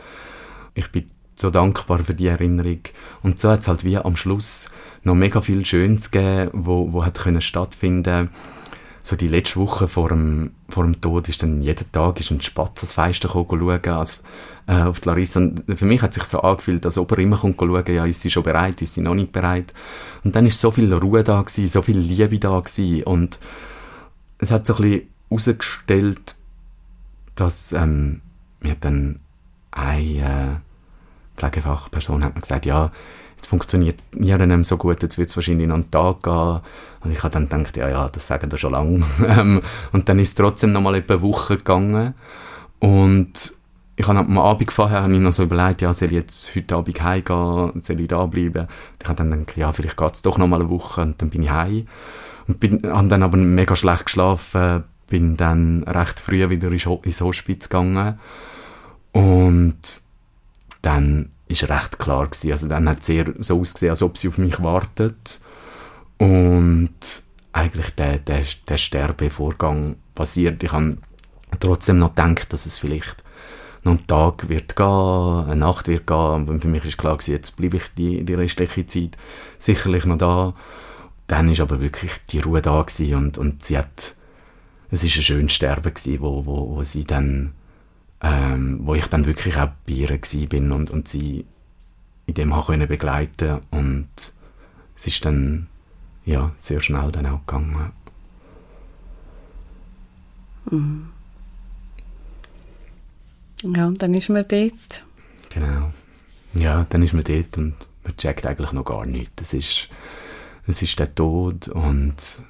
Ich 0.73 0.91
bin 0.91 1.05
so 1.35 1.49
dankbar 1.49 1.99
für 1.99 2.13
die 2.13 2.27
Erinnerung. 2.27 2.79
Und 3.23 3.39
so 3.39 3.49
hat 3.49 3.61
es 3.61 3.67
halt 3.67 3.83
wie 3.83 3.97
am 3.97 4.15
Schluss 4.15 4.69
noch 5.03 5.15
mega 5.15 5.41
viel 5.41 5.65
Schönes 5.65 6.11
gegeben, 6.11 6.51
wo, 6.53 6.91
wo 6.93 7.05
hat 7.05 7.19
können 7.19 7.41
stattfinden 7.41 8.29
so 9.05 9.15
die 9.15 9.27
letzte 9.27 9.59
Woche 9.59 9.87
vor 9.87 10.09
dem, 10.09 10.49
vor 10.67 10.83
dem 10.83 10.99
Tod 10.99 11.29
ist 11.29 11.43
dann 11.43 11.61
jeden 11.61 11.91
Tag 11.91 12.19
ist 12.19 12.31
ein 12.31 12.41
Spatz 12.41 12.79
ans 12.79 12.93
Fenster 12.93 13.29
schauen, 13.29 13.85
als, 13.85 14.23
äh, 14.65 14.81
auf 14.81 14.99
die 14.99 15.07
Larissa. 15.07 15.41
Und 15.41 15.63
für 15.75 15.85
mich 15.85 16.01
hat 16.01 16.15
sich 16.15 16.23
so 16.23 16.41
angefühlt, 16.41 16.83
ob 16.97 17.11
er 17.11 17.19
immer 17.19 17.37
kommt 17.37 17.59
schauen, 17.59 17.83
ja, 17.87 18.03
ist 18.05 18.23
sie 18.23 18.31
schon 18.31 18.41
bereit, 18.41 18.81
ist 18.81 18.95
sie 18.95 19.01
noch 19.01 19.13
nicht 19.13 19.31
bereit. 19.31 19.75
Und 20.23 20.35
dann 20.35 20.47
ist 20.47 20.59
so 20.59 20.71
viel 20.71 20.91
Ruhe 20.91 21.23
da 21.23 21.43
gewesen, 21.43 21.67
so 21.67 21.83
viel 21.83 21.99
Liebe 21.99 22.39
da 22.39 22.59
gewesen. 22.59 23.03
Und 23.03 23.37
es 24.39 24.49
hat 24.49 24.65
so 24.65 24.73
ein 24.77 24.81
bisschen 24.81 25.09
herausgestellt, 25.29 26.35
dass, 27.35 27.73
ähm, 27.73 28.21
mir 28.61 28.75
dann 28.79 29.19
eine 29.69 30.01
äh, 30.01 31.37
Pflegefachperson 31.37 32.23
hat 32.23 32.33
mir 32.33 32.41
gesagt, 32.41 32.65
ja, 32.65 32.91
jetzt 33.35 33.47
funktioniert 33.47 33.99
mir 34.15 34.63
so 34.63 34.77
gut, 34.77 35.01
jetzt 35.01 35.17
wird 35.17 35.29
es 35.29 35.35
wahrscheinlich 35.35 35.67
noch 35.67 35.75
einen 35.75 35.91
Tag 35.91 36.23
gehen. 36.23 36.59
Und 37.03 37.11
ich 37.11 37.21
habe 37.21 37.31
dann 37.31 37.47
gedacht, 37.47 37.77
ja, 37.77 37.89
ja, 37.89 38.09
das 38.09 38.27
sagen 38.27 38.51
wir 38.51 38.57
schon 38.57 38.71
lange. 38.71 39.03
Ähm, 39.27 39.61
und 39.91 40.09
dann 40.09 40.19
ist 40.19 40.29
es 40.29 40.35
trotzdem 40.35 40.71
noch 40.71 40.81
mal 40.81 40.95
etwa 40.95 41.15
eine 41.15 41.23
Woche 41.23 41.57
gegangen. 41.57 42.13
Und 42.79 43.53
ich 43.95 44.07
habe 44.07 44.19
am 44.19 44.37
Abend 44.37 44.71
vorher 44.71 45.03
habe 45.03 45.13
ich 45.13 45.19
noch 45.19 45.31
so 45.31 45.43
überlegt, 45.43 45.81
ja, 45.81 45.93
soll 45.93 46.09
ich 46.09 46.15
jetzt 46.15 46.55
heute 46.55 46.75
Abend 46.75 47.01
heimgehen, 47.01 47.79
soll 47.79 47.99
ich 47.99 48.07
da 48.07 48.25
bleiben? 48.25 48.67
Ich 49.01 49.07
habe 49.07 49.17
dann 49.17 49.31
gedacht, 49.31 49.57
ja, 49.57 49.71
vielleicht 49.71 49.97
geht 49.97 50.13
es 50.13 50.21
doch 50.21 50.37
noch 50.37 50.47
mal 50.47 50.59
eine 50.59 50.69
Woche 50.69 51.01
und 51.01 51.21
dann 51.21 51.29
bin 51.29 51.43
ich 51.43 51.49
heim. 51.49 51.87
Und 52.47 52.59
bin, 52.59 52.81
habe 52.85 53.07
dann 53.07 53.23
aber 53.23 53.37
mega 53.37 53.75
schlecht 53.75 54.05
geschlafen, 54.05 54.83
bin 55.07 55.37
dann 55.37 55.83
recht 55.83 56.19
früh 56.19 56.49
wieder 56.49 56.69
ins 56.69 57.21
Hospiz 57.21 57.69
gegangen. 57.69 58.19
Und 59.13 60.01
dann 60.81 61.29
ist 61.47 61.69
recht 61.69 61.99
klar 61.99 62.27
gewesen. 62.27 62.51
Also 62.51 62.67
dann 62.67 62.89
hat 62.89 62.99
es 62.99 63.05
sehr 63.07 63.25
so 63.39 63.59
ausgesehen, 63.59 63.91
als 63.91 64.01
ob 64.01 64.17
sie 64.17 64.27
auf 64.27 64.37
mich 64.37 64.61
wartet. 64.61 65.39
Und 66.17 67.23
eigentlich 67.53 67.89
der, 67.95 68.19
der, 68.19 68.43
der 68.67 68.77
Sterbevorgang 68.77 69.95
passiert. 70.13 70.63
Ich 70.63 70.71
habe 70.71 70.97
trotzdem 71.59 71.99
noch 71.99 72.15
gedacht, 72.15 72.51
dass 72.51 72.65
es 72.65 72.79
vielleicht 72.79 73.23
noch 73.83 73.93
ein 73.93 74.07
Tag 74.07 74.49
wird 74.49 74.75
gehen, 74.75 74.85
eine 75.45 75.55
Nacht 75.55 75.87
wird 75.87 76.07
gehen. 76.07 76.49
Und 76.49 76.61
für 76.61 76.67
mich 76.67 76.85
ist 76.85 76.97
klar 76.97 77.17
gewesen, 77.17 77.31
jetzt 77.31 77.55
bleibe 77.55 77.77
ich 77.77 77.93
die, 77.95 78.23
die 78.23 78.33
restliche 78.33 78.85
Zeit 78.85 79.17
sicherlich 79.57 80.05
noch 80.05 80.17
da. 80.17 80.53
Dann 81.27 81.49
ist 81.49 81.61
aber 81.61 81.79
wirklich 81.79 82.11
die 82.29 82.39
Ruhe 82.39 82.61
da 82.61 82.81
gewesen 82.81 83.15
und, 83.15 83.37
und 83.37 83.63
sie 83.63 83.77
hat, 83.77 84.15
es 84.91 85.03
ist 85.03 85.15
ein 85.17 85.23
schönes 85.23 85.53
Sterben 85.53 85.93
gewesen, 85.93 86.21
wo, 86.21 86.45
wo, 86.45 86.75
wo 86.75 86.83
sie 86.83 87.05
dann 87.05 87.53
ähm, 88.21 88.79
wo 88.83 88.95
ich 88.95 89.07
dann 89.07 89.25
wirklich 89.25 89.57
auch 89.57 89.69
bei 89.87 89.93
ihr 89.93 90.47
bin 90.49 90.71
und, 90.71 90.89
und 90.89 91.07
sie 91.07 91.45
in 92.25 92.33
dem 92.33 92.55
habe 92.55 92.65
können 92.65 92.87
begleiten 92.87 93.61
und 93.71 94.07
es 94.95 95.07
ist 95.07 95.25
dann 95.25 95.67
ja, 96.25 96.51
sehr 96.57 96.79
schnell 96.81 97.11
dann 97.11 97.27
auch 97.27 97.45
gegangen. 97.45 97.91
Mhm. 100.71 101.09
Ja, 103.61 103.87
und 103.87 104.01
dann 104.01 104.13
ist 104.13 104.29
man 104.29 104.45
dort. 104.47 105.03
Genau. 105.49 105.91
Ja, 106.53 106.85
dann 106.89 107.03
ist 107.03 107.13
man 107.13 107.23
dort 107.23 107.57
und 107.57 107.75
man 108.03 108.17
checkt 108.17 108.45
eigentlich 108.45 108.71
noch 108.71 108.85
gar 108.85 109.05
nichts. 109.05 109.41
Es 109.41 109.53
ist, 109.53 109.89
es 110.67 110.81
ist 110.81 110.99
der 110.99 111.13
Tod 111.13 111.67
und 111.67 112.43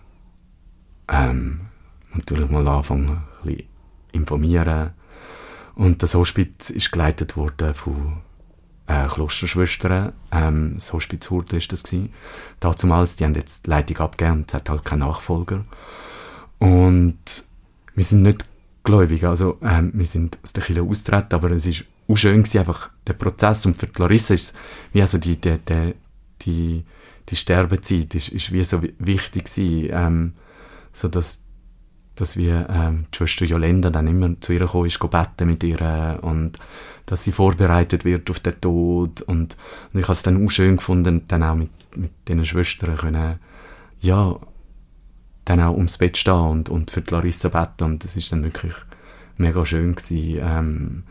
ähm, 1.07 1.61
natürlich 2.13 2.49
mal 2.49 2.67
anfangen, 2.67 3.09
ein 3.09 3.25
bisschen 3.43 3.67
informieren, 4.11 4.91
und 5.75 6.03
das 6.03 6.15
Hospiz 6.15 6.69
ist 6.69 6.91
geleitet 6.91 7.37
worden 7.37 7.73
von 7.73 8.17
äh, 8.87 9.07
Klosterschwestern. 9.07 10.13
Ähm, 10.31 10.73
das 10.75 10.93
Hospiz 10.93 11.29
Hurte 11.29 11.57
ist 11.57 11.71
das 11.71 11.83
gewesen. 11.83 12.13
Dazumals, 12.59 13.15
die 13.15 13.25
haben 13.25 13.33
jetzt 13.33 13.65
die 13.65 13.69
Leitung 13.69 13.97
abgegeben 13.97 14.39
und 14.39 14.49
es 14.49 14.53
hat 14.53 14.69
halt 14.69 14.85
keinen 14.85 14.99
Nachfolger. 14.99 15.65
Und 16.59 17.45
wir 17.93 18.03
sind 18.03 18.23
nicht 18.23 18.45
gläubig, 18.83 19.23
also 19.23 19.57
ähm, 19.61 19.91
wir 19.93 20.05
sind 20.05 20.37
aus 20.43 20.53
der 20.53 20.63
Kirche 20.63 20.83
austreten, 20.83 21.35
aber 21.35 21.51
es 21.51 21.65
ist 21.65 21.85
auch 22.07 22.15
schön 22.15 22.43
gewesen, 22.43 22.59
einfach 22.59 22.91
der 23.07 23.13
Prozess 23.13 23.65
und 23.65 23.75
für 23.75 23.87
die 23.87 23.99
Larissa 23.99 24.33
ist 24.33 24.41
es 24.41 24.53
wie 24.93 25.01
also 25.01 25.17
die, 25.17 25.37
die, 25.37 25.57
die, 25.57 25.93
die, 26.41 26.85
die 27.27 27.35
Sterbezeit 27.35 28.13
ist, 28.13 28.29
ist 28.29 28.51
wie 28.51 28.63
so 28.63 28.81
wichtig 28.99 29.45
gewesen, 29.45 29.89
ähm, 29.91 30.33
so 30.93 31.07
dass 31.07 31.44
dass 32.15 32.37
wir 32.37 32.67
ähm, 32.69 33.05
die 33.13 33.17
Schwester 33.17 33.45
Jolenda 33.45 33.89
dann 33.89 34.07
immer 34.07 34.39
zu 34.39 34.53
ihr 34.53 34.59
gekommen 34.59 34.87
ist, 34.87 34.99
beten 34.99 35.47
mit 35.47 35.63
ihr 35.63 36.19
und 36.21 36.53
dass 37.05 37.23
sie 37.23 37.31
vorbereitet 37.31 38.05
wird 38.05 38.29
auf 38.29 38.39
den 38.39 38.59
Tod 38.59 39.21
und, 39.21 39.57
und 39.93 39.99
ich 39.99 40.03
habe 40.03 40.13
es 40.13 40.23
dann 40.23 40.43
auch 40.43 40.49
schön 40.49 40.77
gefunden, 40.77 41.23
dann 41.27 41.43
auch 41.43 41.55
mit, 41.55 41.69
mit 41.95 42.11
diesen 42.27 42.45
Schwestern 42.45 42.97
können, 42.97 43.39
ja, 43.99 44.39
dann 45.45 45.59
auch 45.59 45.75
ums 45.75 45.97
Bett 45.97 46.17
stehen 46.17 46.33
und, 46.33 46.69
und 46.69 46.89
für 46.89 47.01
die 47.01 47.13
Larissa 47.13 47.49
beten 47.49 47.83
und 47.83 48.03
das 48.03 48.15
ist 48.15 48.31
dann 48.31 48.43
wirklich 48.43 48.73
mega 49.37 49.65
schön 49.65 49.95
gewesen. 49.95 50.39
Ähm, 50.41 51.03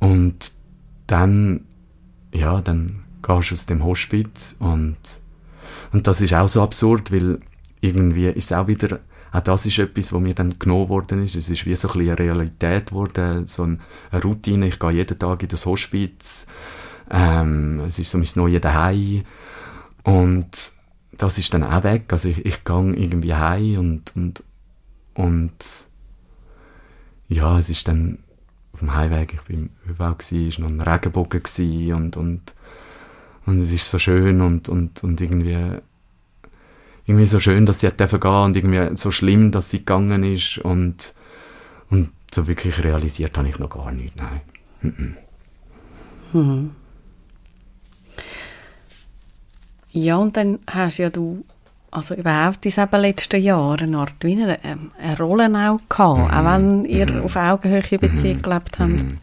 und 0.00 0.52
dann, 1.06 1.66
ja, 2.32 2.60
dann 2.60 3.04
gehst 3.22 3.50
du 3.50 3.54
aus 3.54 3.66
dem 3.66 3.84
Hospiz 3.84 4.56
und, 4.58 4.96
und 5.92 6.06
das 6.06 6.20
ist 6.20 6.34
auch 6.34 6.48
so 6.48 6.62
absurd, 6.62 7.12
weil 7.12 7.38
irgendwie 7.80 8.26
ist 8.26 8.46
es 8.46 8.52
auch 8.52 8.66
wieder 8.66 8.98
auch 9.34 9.40
das 9.40 9.66
ist 9.66 9.78
etwas, 9.78 10.12
was 10.12 10.20
mir 10.20 10.32
dann 10.32 10.60
genommen 10.60 10.88
worden 10.88 11.24
ist. 11.24 11.34
Es 11.34 11.50
ist 11.50 11.66
wie 11.66 11.74
so 11.74 11.88
ein 11.88 12.00
eine 12.00 12.16
Realität 12.16 12.90
geworden, 12.90 13.48
so 13.48 13.64
eine 13.64 13.78
Routine. 14.22 14.68
Ich 14.68 14.78
gehe 14.78 14.92
jeden 14.92 15.18
Tag 15.18 15.42
in 15.42 15.48
das 15.48 15.66
Hospiz. 15.66 16.46
Ähm, 17.10 17.80
es 17.88 17.98
ist 17.98 18.12
so 18.12 18.18
mein 18.18 18.28
neues 18.36 18.60
Daheim. 18.60 19.24
Und 20.04 20.72
das 21.18 21.38
ist 21.38 21.52
dann 21.52 21.64
auch 21.64 21.82
weg. 21.82 22.04
Also 22.12 22.28
ich, 22.28 22.46
ich 22.46 22.62
gehe 22.62 22.94
irgendwie 22.94 23.34
heim 23.34 23.78
und, 23.80 24.14
und, 24.14 24.44
und 25.14 25.84
ja, 27.26 27.58
es 27.58 27.70
ist 27.70 27.88
dann 27.88 28.18
auf 28.72 28.78
dem 28.78 28.94
Heimweg, 28.94 29.34
ich 29.34 29.42
bin 29.42 29.70
im 29.84 29.90
ÖV 29.90 30.16
gsi, 30.18 30.48
ist 30.48 30.60
noch 30.60 30.68
ein 30.68 30.80
Regenbogen 30.80 31.42
und, 31.92 32.16
und, 32.16 32.54
und 33.46 33.58
es 33.58 33.72
ist 33.72 33.90
so 33.90 33.98
schön 33.98 34.40
und, 34.40 34.68
und, 34.68 35.02
und 35.02 35.20
irgendwie, 35.20 35.80
irgendwie 37.06 37.26
so 37.26 37.40
schön, 37.40 37.66
dass 37.66 37.80
sie 37.80 37.86
hat 37.86 37.98
gehen 37.98 38.10
und 38.10 38.56
irgendwie 38.56 38.96
so 38.96 39.10
schlimm, 39.10 39.50
dass 39.50 39.70
sie 39.70 39.78
gegangen 39.78 40.24
ist 40.24 40.58
und, 40.58 41.14
und 41.90 42.10
so 42.32 42.46
wirklich 42.46 42.82
realisiert 42.82 43.36
habe 43.36 43.48
ich 43.48 43.58
noch 43.58 43.70
gar 43.70 43.92
nicht, 43.92 44.16
nein. 44.16 44.40
Mhm. 44.80 45.16
Mhm. 46.32 46.70
Ja, 49.92 50.16
und 50.16 50.36
dann 50.36 50.58
hast 50.66 50.98
ja 50.98 51.10
du 51.10 51.44
also 51.94 52.14
überhaupt 52.14 52.56
in 52.56 52.70
diesen 52.70 52.88
letzten 52.90 53.40
Jahren 53.40 53.88
eine 53.88 53.98
Art 53.98 54.16
wie 54.22 54.32
eine, 54.32 54.62
ähm, 54.64 54.90
eine 55.00 55.16
Rolle 55.16 55.46
auch 55.46 55.78
gehabt, 55.88 56.18
mhm. 56.18 56.30
auch 56.30 56.52
wenn 56.52 56.84
ihr 56.84 57.12
mhm. 57.12 57.22
auf 57.22 57.36
Augenhöhe 57.36 57.98
Beziehung 57.98 58.38
mhm. 58.38 58.42
gelebt 58.42 58.78
habt. 58.80 59.02
Mhm. 59.02 59.18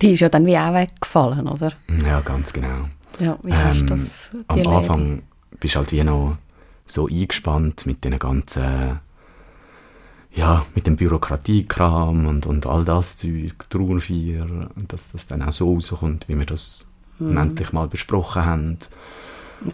Die 0.00 0.12
ist 0.12 0.20
ja 0.20 0.28
dann 0.28 0.46
wie 0.46 0.56
auch 0.56 0.72
weggefallen, 0.72 1.48
oder? 1.48 1.72
Ja, 2.06 2.20
ganz 2.20 2.52
genau. 2.52 2.88
Ja, 3.18 3.36
wie 3.42 3.50
ähm, 3.50 3.64
hast 3.64 3.80
du 3.80 3.86
das 3.86 4.30
Am? 4.46 4.60
Anfang 4.68 5.22
bist 5.58 5.74
du 5.74 5.78
halt 5.80 5.92
wie 5.92 6.04
noch 6.04 6.36
so 6.84 7.08
eingespannt 7.08 7.86
mit 7.86 8.04
den 8.04 8.18
ganzen 8.18 9.00
ja, 10.34 10.64
mit 10.74 10.86
dem 10.86 10.96
Bürokratiekram 10.96 12.26
und, 12.26 12.46
und 12.46 12.66
all 12.66 12.84
das 12.84 13.16
Zeug, 13.16 13.54
Trauerfeier, 13.68 14.70
dass 14.88 15.12
das 15.12 15.26
dann 15.26 15.42
auch 15.42 15.52
so 15.52 15.72
rauskommt, 15.74 16.28
wie 16.28 16.38
wir 16.38 16.46
das 16.46 16.86
mhm. 17.18 17.36
endlich 17.36 17.72
mal 17.72 17.88
besprochen 17.88 18.44
haben. 18.44 18.78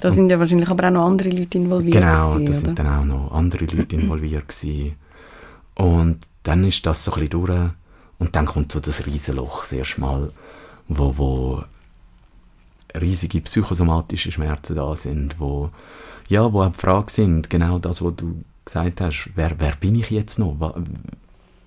Da 0.00 0.10
sind 0.10 0.30
ja 0.30 0.38
wahrscheinlich 0.38 0.68
aber 0.68 0.88
auch 0.88 0.92
noch 0.92 1.06
andere 1.06 1.30
Leute 1.30 1.58
involviert. 1.58 1.94
Genau, 1.94 2.38
da 2.38 2.52
sind 2.52 2.78
dann 2.78 2.86
auch 2.86 3.04
noch 3.04 3.32
andere 3.32 3.64
Leute 3.64 3.96
involviert 3.96 4.48
gewesen. 4.48 4.96
Und 5.74 6.18
dann 6.42 6.64
ist 6.64 6.84
das 6.84 7.04
so 7.04 7.12
ein 7.12 7.20
bisschen 7.20 7.30
durch. 7.30 7.70
Und 8.18 8.34
dann 8.34 8.46
kommt 8.46 8.72
so 8.72 8.80
das 8.80 9.06
Riesenloch 9.06 9.60
das 9.60 9.72
erste 9.72 10.00
Mal, 10.00 10.32
wo, 10.88 11.16
wo 11.16 11.62
riesige 13.00 13.40
psychosomatische 13.40 14.32
Schmerzen 14.32 14.74
da 14.74 14.96
sind, 14.96 15.38
wo, 15.38 15.70
ja, 16.28 16.52
wo 16.52 16.64
die 16.64 16.78
Frage 16.78 17.10
sind, 17.10 17.50
genau 17.50 17.78
das, 17.78 18.02
was 18.02 18.16
du 18.16 18.44
gesagt 18.64 19.00
hast, 19.00 19.30
wer, 19.34 19.58
wer 19.58 19.74
bin 19.76 19.94
ich 19.94 20.10
jetzt 20.10 20.38
noch? 20.38 20.76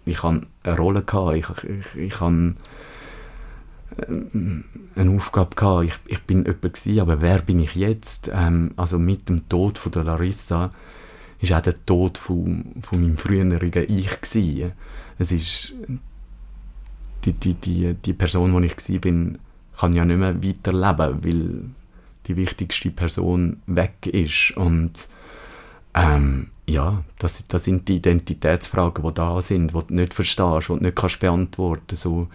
Ich 0.05 0.23
habe 0.23 0.41
eine 0.63 0.77
Rolle 0.77 1.01
gehabt, 1.01 1.35
ich, 1.35 1.63
ich, 1.63 1.95
ich 1.95 2.19
habe 2.19 2.55
ähm, 4.07 4.63
eine 4.95 5.15
Aufgabe 5.15 5.55
gehabt. 5.55 5.85
Ich, 5.85 5.99
ich 6.05 6.21
bin 6.23 6.45
jemand 6.45 6.61
gewesen, 6.61 6.99
aber 6.99 7.21
wer 7.21 7.41
bin 7.41 7.59
ich 7.59 7.75
jetzt? 7.75 8.31
Ähm, 8.33 8.71
also 8.77 8.99
mit 8.99 9.29
dem 9.29 9.47
Tod 9.49 9.77
von 9.77 9.91
der 9.91 10.03
Larissa 10.03 10.71
ist 11.39 11.53
auch 11.53 11.61
der 11.61 11.85
Tod 11.85 12.17
von, 12.17 12.73
von 12.81 13.01
meinem 13.01 13.17
früheren 13.17 13.59
Ich 13.87 14.21
gewesen. 14.21 14.71
Es 15.17 15.31
ist 15.31 15.73
die, 17.25 17.33
die, 17.33 17.53
die, 17.53 17.93
die 17.93 18.13
Person, 18.13 18.59
die 18.61 18.67
ich 18.67 18.89
war, 18.89 18.99
bin, 18.99 19.39
kann 19.77 19.93
ja 19.93 20.05
nicht 20.05 20.17
mehr 20.17 20.43
weiterleben, 20.43 21.23
weil 21.23 21.63
die 22.27 22.35
wichtigste 22.35 22.91
Person 22.91 23.61
weg 23.65 24.05
ist 24.05 24.55
und 24.57 25.07
ähm, 25.93 26.47
ja, 26.67 27.03
das, 27.19 27.47
das 27.47 27.65
sind 27.65 27.87
die 27.87 27.97
Identitätsfragen, 27.97 29.03
die 29.05 29.13
da 29.13 29.41
sind, 29.41 29.73
die 29.73 29.79
du 29.87 29.93
nicht 29.93 30.13
verstehst 30.13 30.69
und 30.69 30.81
nicht 30.81 30.95
kannst 30.95 31.19
beantworten. 31.19 31.95
So, 31.95 32.27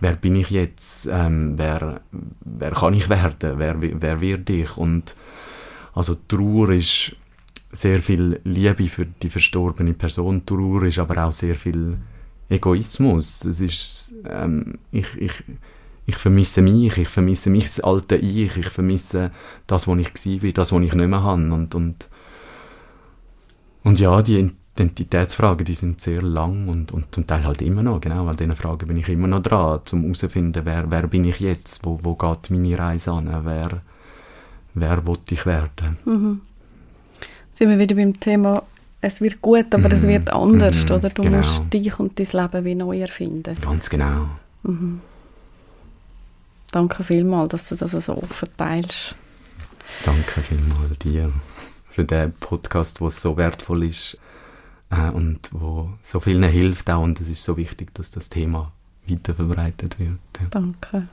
wer 0.00 0.16
bin 0.16 0.36
ich 0.36 0.50
jetzt? 0.50 1.08
Ähm, 1.10 1.54
wer, 1.56 2.00
wer 2.40 2.70
kann 2.72 2.94
ich 2.94 3.08
werden? 3.08 3.58
Wer, 3.58 3.76
wer 3.80 4.20
wird 4.20 4.50
ich? 4.50 4.76
Und 4.76 5.14
also 5.92 6.16
Trauer 6.26 6.70
ist 6.70 7.14
sehr 7.70 8.00
viel 8.02 8.40
Liebe 8.44 8.84
für 8.84 9.06
die 9.06 9.30
verstorbene 9.30 9.94
Person. 9.94 10.44
Trauer 10.44 10.84
ist 10.84 10.98
aber 10.98 11.24
auch 11.24 11.32
sehr 11.32 11.54
viel 11.54 11.98
Egoismus. 12.48 13.44
Es 13.44 13.60
ist, 13.60 14.14
ähm, 14.28 14.78
ich, 14.90 15.06
ich, 15.16 15.32
ich 16.06 16.16
vermisse 16.16 16.62
mich, 16.62 16.96
ich 16.98 17.08
vermisse 17.08 17.50
mich 17.50 17.64
das 17.64 17.80
alte 17.80 18.16
Ich, 18.16 18.56
ich 18.56 18.68
vermisse 18.68 19.30
das, 19.66 19.88
was 19.88 19.98
ich 19.98 20.42
war, 20.42 20.52
das, 20.52 20.72
was 20.72 20.82
ich 20.82 20.94
nicht 20.94 21.08
mehr 21.08 21.22
habe. 21.22 21.42
Und, 21.52 21.74
und 21.74 22.08
und 23.84 24.00
ja, 24.00 24.22
die 24.22 24.50
Identitätsfragen, 24.76 25.64
die 25.64 25.74
sind 25.74 26.00
sehr 26.00 26.22
lang 26.22 26.68
und, 26.68 26.90
und 26.90 27.14
zum 27.14 27.26
Teil 27.26 27.44
halt 27.44 27.62
immer 27.62 27.82
noch, 27.82 28.00
genau, 28.00 28.26
an 28.26 28.34
diesen 28.34 28.56
Fragen 28.56 28.88
bin 28.88 28.96
ich 28.96 29.08
immer 29.08 29.28
noch 29.28 29.40
dran, 29.40 29.80
um 29.92 30.00
herauszufinden, 30.02 30.64
wer, 30.64 30.90
wer 30.90 31.06
bin 31.06 31.26
ich 31.26 31.38
jetzt, 31.40 31.84
wo, 31.84 32.00
wo 32.02 32.14
geht 32.14 32.50
meine 32.50 32.78
Reise 32.78 33.12
an, 33.12 33.28
wer, 33.44 33.82
wer 34.72 35.06
will 35.06 35.18
ich 35.30 35.46
werden. 35.46 35.98
Mhm. 36.04 36.40
Sind 37.52 37.68
wir 37.68 37.78
wieder 37.78 37.94
beim 37.94 38.18
Thema, 38.18 38.62
es 39.00 39.20
wird 39.20 39.40
gut, 39.42 39.72
aber 39.72 39.88
mhm. 39.88 39.94
es 39.94 40.02
wird 40.02 40.32
anders, 40.32 40.84
mhm. 40.84 40.96
oder? 40.96 41.10
Du 41.10 41.22
genau. 41.22 41.36
musst 41.36 41.62
dich 41.72 42.00
und 42.00 42.18
dein 42.18 42.26
Leben 42.32 42.64
wie 42.64 42.74
neu 42.74 43.00
erfinden. 43.00 43.54
Ganz 43.60 43.90
genau. 43.90 44.28
Mhm. 44.62 45.00
Danke 46.74 47.04
vielmals, 47.04 47.52
dass 47.52 47.68
du 47.68 47.76
das 47.76 47.92
so 47.92 48.16
offen 48.16 48.48
teilst. 48.56 49.14
Danke 50.04 50.40
vielmals 50.40 50.98
dir 50.98 51.32
für 51.88 52.04
den 52.04 52.32
Podcast, 52.32 53.00
der 53.00 53.10
so 53.10 53.36
wertvoll 53.36 53.84
ist 53.84 54.18
äh, 54.90 55.08
und 55.10 55.50
wo 55.52 55.90
so 56.02 56.18
vielen 56.18 56.42
hilft 56.42 56.90
auch. 56.90 57.04
Und 57.04 57.20
es 57.20 57.28
ist 57.28 57.44
so 57.44 57.56
wichtig, 57.56 57.94
dass 57.94 58.10
das 58.10 58.28
Thema 58.28 58.72
weiter 59.06 59.34
verbreitet 59.34 60.00
wird. 60.00 60.18
Ja. 60.40 60.46
Danke. 60.50 61.06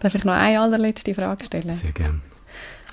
Darf 0.00 0.14
ich 0.14 0.24
noch 0.24 0.34
eine 0.34 0.60
allerletzte 0.60 1.14
Frage 1.14 1.46
stellen? 1.46 1.72
Sehr 1.72 1.92
gerne. 1.92 2.20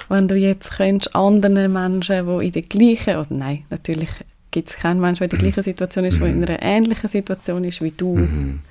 Wenn 0.07 0.29
du 0.29 0.37
jetzt 0.37 0.77
könntest 0.77 1.13
anderen 1.13 1.73
Menschen, 1.73 2.25
die 2.25 2.45
in 2.45 2.51
der 2.53 2.61
gleichen, 2.61 3.15
oder 3.17 3.27
nein, 3.31 3.65
natürlich 3.69 4.09
gibt 4.49 4.69
es 4.69 4.77
keinen 4.77 5.01
Menschen, 5.01 5.27
der 5.27 5.39
in 5.39 5.43
der 5.43 5.51
gleichen 5.51 5.63
Situation 5.63 6.05
ist, 6.05 6.21
mhm. 6.21 6.21
der 6.21 6.29
in 6.29 6.43
einer 6.45 6.61
ähnlichen 6.61 7.09
Situation 7.09 7.65
ist 7.65 7.81
wie 7.81 7.91
du, 7.91 8.15
mhm. 8.15 8.61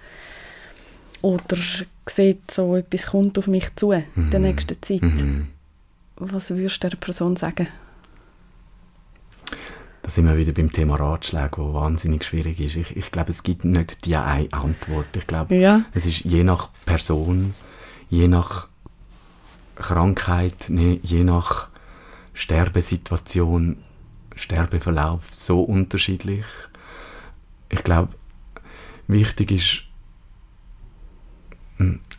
Oder 1.23 1.57
sieht, 2.07 2.51
so 2.51 2.77
etwas 2.77 3.07
kommt 3.07 3.39
auf 3.39 3.47
mich 3.47 3.75
zu 3.77 3.93
in 3.93 4.31
der 4.31 4.41
mhm. 4.41 4.47
nächsten 4.47 4.81
Zeit, 4.83 5.03
mhm. 5.03 5.49
was 6.17 6.51
würdest 6.51 6.85
du 6.85 6.91
der 6.91 6.97
Person 6.97 7.37
sagen? 7.37 7.69
da 10.03 10.11
sind 10.11 10.27
wir 10.27 10.37
wieder 10.37 10.53
beim 10.53 10.71
Thema 10.71 10.97
Ratschläge, 10.97 11.59
wo 11.59 11.75
wahnsinnig 11.75 12.25
schwierig 12.25 12.61
ist. 12.61 12.77
Ich, 12.77 12.97
ich 12.97 13.13
glaube, 13.13 13.31
es 13.31 13.45
gibt 13.45 13.65
nicht 13.65 14.05
die 14.05 14.17
eine 14.17 14.53
Antwort. 14.53 15.07
Ich 15.17 15.29
glaube, 15.29 15.55
ja. 15.55 15.85
es 15.95 16.07
ist 16.07 16.25
je 16.25 16.43
nach 16.43 16.71
Person, 16.85 17.55
je 18.11 18.27
nach 18.27 18.69
Krankheit, 19.77 20.71
ne, 20.71 20.99
je 21.03 21.23
nach 21.23 21.69
Sterbesituation, 22.35 23.77
Sterbeverlauf 24.35 25.33
so 25.33 25.63
unterschiedlich. 25.63 26.45
Ich 27.69 27.85
glaube, 27.85 28.13
wichtig 29.07 29.53
ist, 29.53 29.85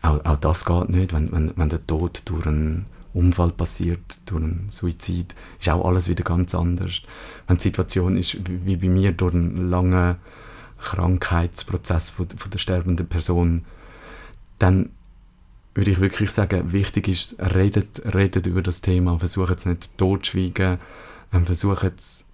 auch, 0.02 0.24
auch 0.24 0.36
das 0.38 0.64
geht 0.64 0.90
nicht, 0.90 1.12
wenn, 1.12 1.30
wenn, 1.32 1.52
wenn 1.56 1.68
der 1.68 1.86
Tod 1.86 2.22
durch 2.26 2.46
einen 2.46 2.86
Unfall 3.12 3.50
passiert, 3.50 4.00
durch 4.26 4.42
einen 4.42 4.66
Suizid, 4.70 5.34
ist 5.60 5.68
auch 5.68 5.86
alles 5.86 6.08
wieder 6.08 6.24
ganz 6.24 6.54
anders. 6.54 7.02
Wenn 7.46 7.56
die 7.56 7.62
Situation 7.62 8.16
ist, 8.16 8.38
wie 8.48 8.76
bei 8.76 8.88
mir, 8.88 9.12
durch 9.12 9.34
einen 9.34 9.70
langen 9.70 10.16
Krankheitsprozess 10.78 12.10
von, 12.10 12.28
von 12.28 12.50
der 12.50 12.58
sterbenden 12.58 13.06
Person, 13.06 13.64
dann 14.58 14.90
würde 15.74 15.90
ich 15.90 16.00
wirklich 16.00 16.30
sagen, 16.30 16.72
wichtig 16.72 17.08
ist, 17.08 17.36
redet, 17.40 18.14
redet 18.14 18.46
über 18.46 18.62
das 18.62 18.80
Thema, 18.80 19.18
versucht 19.18 19.58
es 19.58 19.66
nicht 19.66 19.96
totschweigen, 19.98 20.78
ähm, 21.32 21.46
versucht 21.46 21.92
es, 21.96 22.24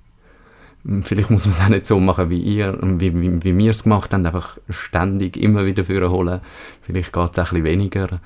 vielleicht 1.03 1.31
muss 1.31 1.47
man 1.47 1.55
es 1.55 1.61
auch 1.61 1.69
nicht 1.69 1.87
so 1.87 2.01
machen 2.01 2.31
wie 2.31 2.41
ihr, 2.41 2.79
wie, 2.81 3.15
wie, 3.21 3.43
wie 3.43 3.57
wir 3.57 3.71
es 3.71 3.83
gemacht 3.83 4.13
haben, 4.13 4.25
einfach 4.25 4.59
ständig 4.69 5.37
immer 5.37 5.67
wieder 5.67 6.11
holen. 6.11 6.41
Vielleicht 6.83 7.13
geht 7.13 7.31
es 7.33 7.39
ein 7.39 7.45
bisschen 7.45 7.65
weniger. 7.65 8.21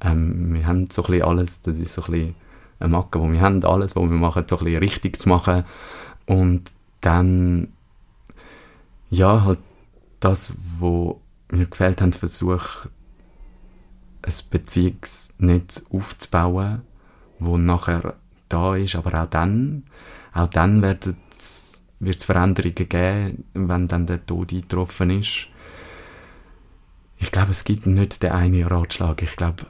Ähm, 0.00 0.54
wir 0.54 0.66
haben 0.66 0.86
so 0.90 1.02
ein 1.02 1.10
bisschen 1.10 1.26
alles, 1.26 1.62
das 1.62 1.78
ist 1.78 1.94
so 1.94 2.02
ein 2.02 2.12
bisschen 2.12 2.34
eine 2.80 2.90
Macke, 2.90 3.20
wo 3.20 3.30
wir 3.30 3.40
haben, 3.40 3.64
alles, 3.64 3.96
was 3.96 4.02
wir 4.02 4.10
machen, 4.10 4.44
so 4.48 4.58
ein 4.58 4.64
bisschen 4.64 4.78
richtig 4.78 5.18
zu 5.18 5.28
machen. 5.28 5.64
Und 6.26 6.72
dann, 7.00 7.68
ja, 9.10 9.44
halt 9.44 9.58
das, 10.20 10.54
was 10.78 11.16
mir 11.50 11.66
gefällt 11.66 12.00
hat, 12.00 12.14
versucht, 12.14 12.88
ein 14.22 14.32
Beziehungsnetz 14.50 15.86
aufzubauen, 15.90 16.82
wo 17.38 17.56
nachher 17.56 18.14
da 18.48 18.76
ist, 18.76 18.96
aber 18.96 19.22
auch 19.22 19.28
dann, 19.28 19.84
auch 20.32 20.48
dann 20.48 20.80
wird 22.00 22.18
es 22.18 22.24
Veränderungen 22.24 22.74
geben, 22.74 23.44
wenn 23.54 23.88
dann 23.88 24.06
der 24.06 24.24
Tod 24.24 24.52
eingetroffen 24.52 25.10
ist. 25.10 25.48
Ich 27.18 27.32
glaube, 27.32 27.50
es 27.50 27.64
gibt 27.64 27.86
nicht 27.86 28.22
den 28.22 28.32
einen 28.32 28.64
Ratschlag. 28.64 29.22
Ich 29.22 29.36
glaube, 29.36 29.66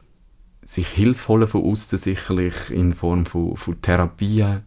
sich 0.62 0.88
Hilfe 0.88 1.28
holen 1.28 1.48
von 1.48 1.64
außen 1.64 1.98
sicherlich 1.98 2.70
in 2.70 2.92
Form 2.92 3.24
von, 3.24 3.56
von 3.56 3.80
Therapien. 3.80 4.62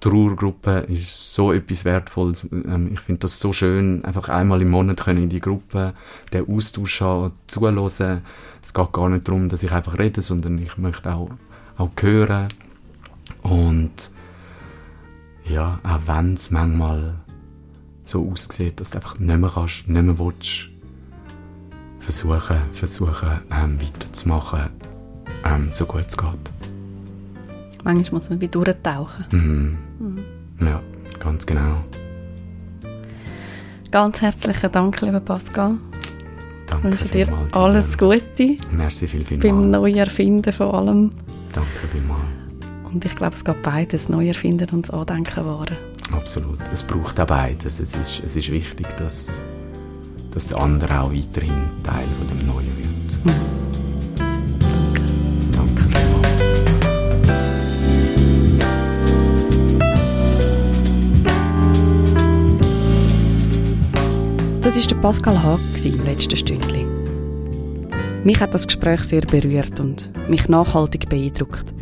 Trauergruppe 0.00 0.86
ist 0.88 1.34
so 1.34 1.52
etwas 1.52 1.84
Wertvolles. 1.84 2.46
Ähm, 2.50 2.90
ich 2.92 3.00
finde 3.00 3.20
das 3.20 3.40
so 3.40 3.52
schön, 3.52 4.04
einfach 4.04 4.28
einmal 4.28 4.62
im 4.62 4.70
Monat 4.70 5.04
können 5.04 5.24
in 5.24 5.28
die 5.28 5.40
Gruppe 5.40 5.94
den 6.32 6.48
Austausch 6.48 7.00
haben, 7.00 7.32
zuhören. 7.46 8.22
Es 8.62 8.74
geht 8.74 8.92
gar 8.92 9.08
nicht 9.08 9.28
darum, 9.28 9.48
dass 9.48 9.62
ich 9.62 9.72
einfach 9.72 9.98
rede, 9.98 10.22
sondern 10.22 10.58
ich 10.58 10.76
möchte 10.76 11.12
auch, 11.14 11.30
auch 11.76 11.90
hören. 12.00 12.48
Und 13.42 14.10
ja, 15.48 15.78
auch 15.82 16.00
wenn 16.06 16.34
es 16.34 16.50
manchmal 16.50 17.14
so 18.04 18.30
aussieht, 18.30 18.80
dass 18.80 18.90
du 18.90 18.98
einfach 18.98 19.18
nicht 19.18 19.38
mehr 19.38 19.50
kannst, 19.52 19.88
nicht 19.88 20.02
mehr 20.02 20.18
willst, 20.18 20.68
versuchen, 22.00 22.58
versuchen 22.72 23.40
ähm, 23.50 23.80
weiterzumachen, 23.80 24.70
ähm, 25.44 25.68
so 25.72 25.86
gut 25.86 26.04
es 26.06 26.16
geht. 26.16 26.28
Manchmal 27.84 28.20
muss 28.20 28.30
man 28.30 28.40
wie 28.40 28.48
durchtauchen. 28.48 29.24
Mhm. 29.30 29.76
Mhm. 29.98 30.66
Ja, 30.66 30.80
ganz 31.20 31.46
genau. 31.46 31.84
Ganz 33.90 34.20
herzlichen 34.20 34.72
Dank, 34.72 35.00
lieber 35.00 35.20
Pascal. 35.20 35.78
Danke 36.66 36.88
ich 36.88 37.00
wünsche 37.00 37.08
dir 37.08 37.28
alles 37.52 37.96
Gute. 37.96 38.56
Merci 38.72 39.06
viel, 39.06 39.24
viel 39.24 39.38
Beim 39.38 39.68
Neuerfinden 39.68 40.52
von 40.52 40.74
allem. 40.74 41.10
Danke 41.52 41.88
vielmals. 41.92 42.24
Und 42.96 43.04
ich 43.04 43.14
glaube, 43.14 43.36
es 43.36 43.44
geht 43.44 43.62
beides, 43.62 44.08
Neuerfinden 44.08 44.70
und 44.70 44.88
das 44.88 44.94
Andenken 44.94 45.44
wahren. 45.44 45.76
Absolut. 46.12 46.58
Es 46.72 46.82
braucht 46.82 47.20
auch 47.20 47.26
beides. 47.26 47.78
Es 47.78 47.94
ist, 47.94 48.22
es 48.24 48.36
ist 48.36 48.50
wichtig, 48.50 48.86
dass, 48.96 49.38
das 50.30 50.54
andere 50.54 51.02
auch 51.02 51.12
weiterhin 51.12 51.68
Teil 51.84 52.06
von 52.18 52.26
dem 52.26 52.46
Neuen 52.46 52.74
wird. 52.78 52.88
Mhm. 53.22 53.32
Das 64.62 64.74
war 64.74 64.82
der 64.82 64.96
Pascal 64.96 65.42
Haag 65.42 65.60
im 65.84 66.04
letzten 66.06 66.36
Stündchen. 66.38 66.86
Mich 68.24 68.40
hat 68.40 68.54
das 68.54 68.66
Gespräch 68.66 69.04
sehr 69.04 69.20
berührt 69.20 69.80
und 69.80 70.10
mich 70.30 70.48
nachhaltig 70.48 71.10
beeindruckt. 71.10 71.76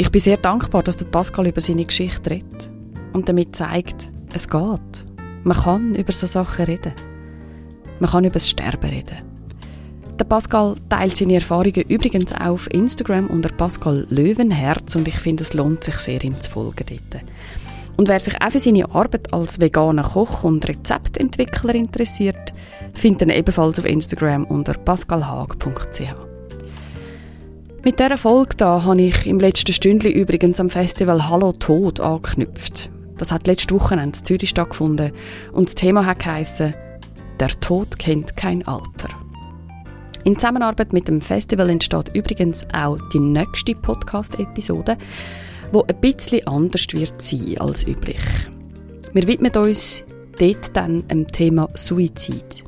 Ich 0.00 0.12
bin 0.12 0.20
sehr 0.20 0.36
dankbar, 0.36 0.84
dass 0.84 0.96
der 0.96 1.06
Pascal 1.06 1.48
über 1.48 1.60
seine 1.60 1.84
Geschichte 1.84 2.30
redet 2.30 2.70
und 3.12 3.28
damit 3.28 3.56
zeigt, 3.56 4.08
es 4.32 4.48
geht. 4.48 5.04
Man 5.42 5.56
kann 5.56 5.96
über 5.96 6.12
so 6.12 6.24
Sachen 6.24 6.66
reden. 6.66 6.92
Man 7.98 8.08
kann 8.08 8.24
über 8.24 8.34
das 8.34 8.48
Sterben 8.48 8.90
reden. 8.90 9.16
Der 10.16 10.24
Pascal 10.24 10.76
teilt 10.88 11.16
seine 11.16 11.34
Erfahrungen 11.34 11.82
übrigens 11.88 12.32
auch 12.32 12.50
auf 12.50 12.72
Instagram 12.72 13.26
unter 13.26 13.48
Pascal 13.48 14.06
Löwenherz 14.08 14.94
und 14.94 15.08
ich 15.08 15.18
finde, 15.18 15.42
es 15.42 15.52
lohnt 15.52 15.82
sich 15.82 15.96
sehr, 15.96 16.22
ihm 16.22 16.40
zu 16.40 16.50
folgen 16.50 16.86
dort. 16.88 17.24
Und 17.96 18.06
wer 18.06 18.20
sich 18.20 18.40
auch 18.40 18.50
für 18.50 18.60
seine 18.60 18.88
Arbeit 18.92 19.32
als 19.32 19.60
veganer 19.60 20.04
Koch 20.04 20.44
und 20.44 20.68
Rezeptentwickler 20.68 21.74
interessiert, 21.74 22.52
findet 22.94 23.22
ihn 23.22 23.30
ebenfalls 23.30 23.80
auf 23.80 23.84
Instagram 23.84 24.44
unter 24.44 24.74
pascalhag.ch. 24.74 26.27
Mit 27.88 28.00
dieser 28.00 28.18
Folge 28.18 28.54
da 28.54 28.84
habe 28.84 29.00
ich 29.00 29.26
im 29.26 29.40
letzten 29.40 29.72
Stündli 29.72 30.10
übrigens 30.10 30.60
am 30.60 30.68
Festival 30.68 31.26
Hallo 31.30 31.52
Tod 31.52 32.00
angeknüpft. 32.00 32.90
Das 33.16 33.32
hat 33.32 33.46
letzte 33.46 33.74
Woche 33.74 33.94
in 33.94 34.12
Zürich 34.12 34.50
stattgefunden 34.50 35.10
und 35.52 35.68
das 35.68 35.74
Thema 35.74 36.04
hat 36.04 36.18
geheissen, 36.18 36.74
Der 37.40 37.48
Tod 37.48 37.98
kennt 37.98 38.36
kein 38.36 38.62
Alter. 38.68 39.08
In 40.24 40.34
Zusammenarbeit 40.34 40.92
mit 40.92 41.08
dem 41.08 41.22
Festival 41.22 41.70
entsteht 41.70 42.14
übrigens 42.14 42.66
auch 42.74 42.98
die 43.14 43.20
nächste 43.20 43.74
Podcast-Episode, 43.74 44.98
wo 45.72 45.82
ein 45.84 45.98
bisschen 45.98 46.46
anders 46.46 46.88
wird 46.92 47.22
sein 47.22 47.56
als 47.56 47.86
üblich. 47.86 48.20
Wir 49.14 49.26
widmen 49.26 49.56
uns 49.56 50.04
dort 50.38 50.76
dann 50.76 51.08
dem 51.08 51.26
Thema 51.28 51.70
Suizid. 51.72 52.67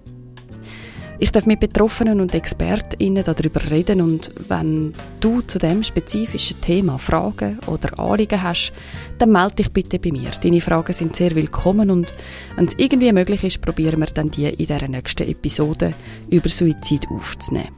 Ich 1.23 1.33
darf 1.33 1.45
mit 1.45 1.61
Betroffenen 1.61 2.23
und 2.23 2.35
ExpertInnen 2.35 3.23
darüber 3.23 3.61
reden 3.71 4.01
und 4.01 4.33
wenn 4.49 4.95
du 5.21 5.43
zu 5.43 5.59
dem 5.59 5.83
spezifischen 5.83 6.59
Thema 6.63 6.97
Fragen 6.97 7.59
oder 7.67 7.99
Anliegen 7.99 8.43
hast, 8.43 8.73
dann 9.19 9.33
melde 9.33 9.57
dich 9.57 9.71
bitte 9.71 9.99
bei 9.99 10.13
mir. 10.13 10.31
Deine 10.43 10.63
Fragen 10.63 10.95
sind 10.95 11.15
sehr 11.15 11.35
willkommen 11.35 11.91
und 11.91 12.15
wenn 12.57 12.65
es 12.65 12.73
irgendwie 12.79 13.13
möglich 13.13 13.45
ist, 13.45 13.61
probieren 13.61 14.01
wir 14.01 14.07
dann 14.07 14.31
die 14.31 14.47
in 14.47 14.67
der 14.67 14.89
nächsten 14.89 15.29
Episode 15.29 15.93
über 16.31 16.49
Suizid 16.49 17.07
aufzunehmen. 17.11 17.69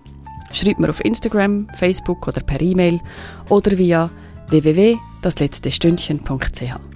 Schreib 0.52 0.78
mir 0.78 0.90
auf 0.90 1.04
Instagram, 1.04 1.66
Facebook 1.76 2.28
oder 2.28 2.42
per 2.42 2.60
E-Mail 2.60 3.00
oder 3.48 3.76
via 3.76 4.08
www.dasletztestündchen.ch. 4.50 6.91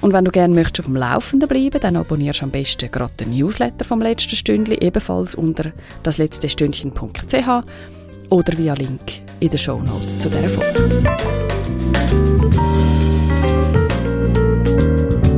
Und 0.00 0.12
wenn 0.12 0.24
du 0.24 0.30
gerne 0.30 0.54
möchtest 0.54 0.80
auf 0.80 0.86
dem 0.86 0.96
Laufenden 0.96 1.48
bleiben, 1.48 1.80
dann 1.80 1.96
abonnierst 1.96 2.40
du 2.40 2.44
am 2.44 2.50
besten 2.50 2.90
gerade 2.90 3.12
den 3.18 3.30
Newsletter 3.30 3.84
vom 3.84 4.00
letzten 4.00 4.36
Stündchen, 4.36 4.78
ebenfalls 4.80 5.34
unter 5.34 5.72
dasletztestündchen.ch 6.04 7.48
oder 8.30 8.58
via 8.58 8.74
Link 8.74 9.22
in 9.40 9.48
den 9.48 9.58
Show 9.58 9.80
Notes 9.80 10.18
zu 10.18 10.28
dieser 10.28 10.48
Folge. 10.48 11.02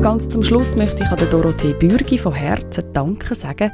Ganz 0.03 0.29
zum 0.29 0.43
Schluss 0.43 0.77
möchte 0.77 1.05
ich 1.05 1.11
an 1.11 1.19
Dorothee 1.31 1.75
Bürgi 1.75 2.19
von 2.19 2.33
Herzen 2.33 2.85
Danke 2.93 3.35
sagen. 3.35 3.71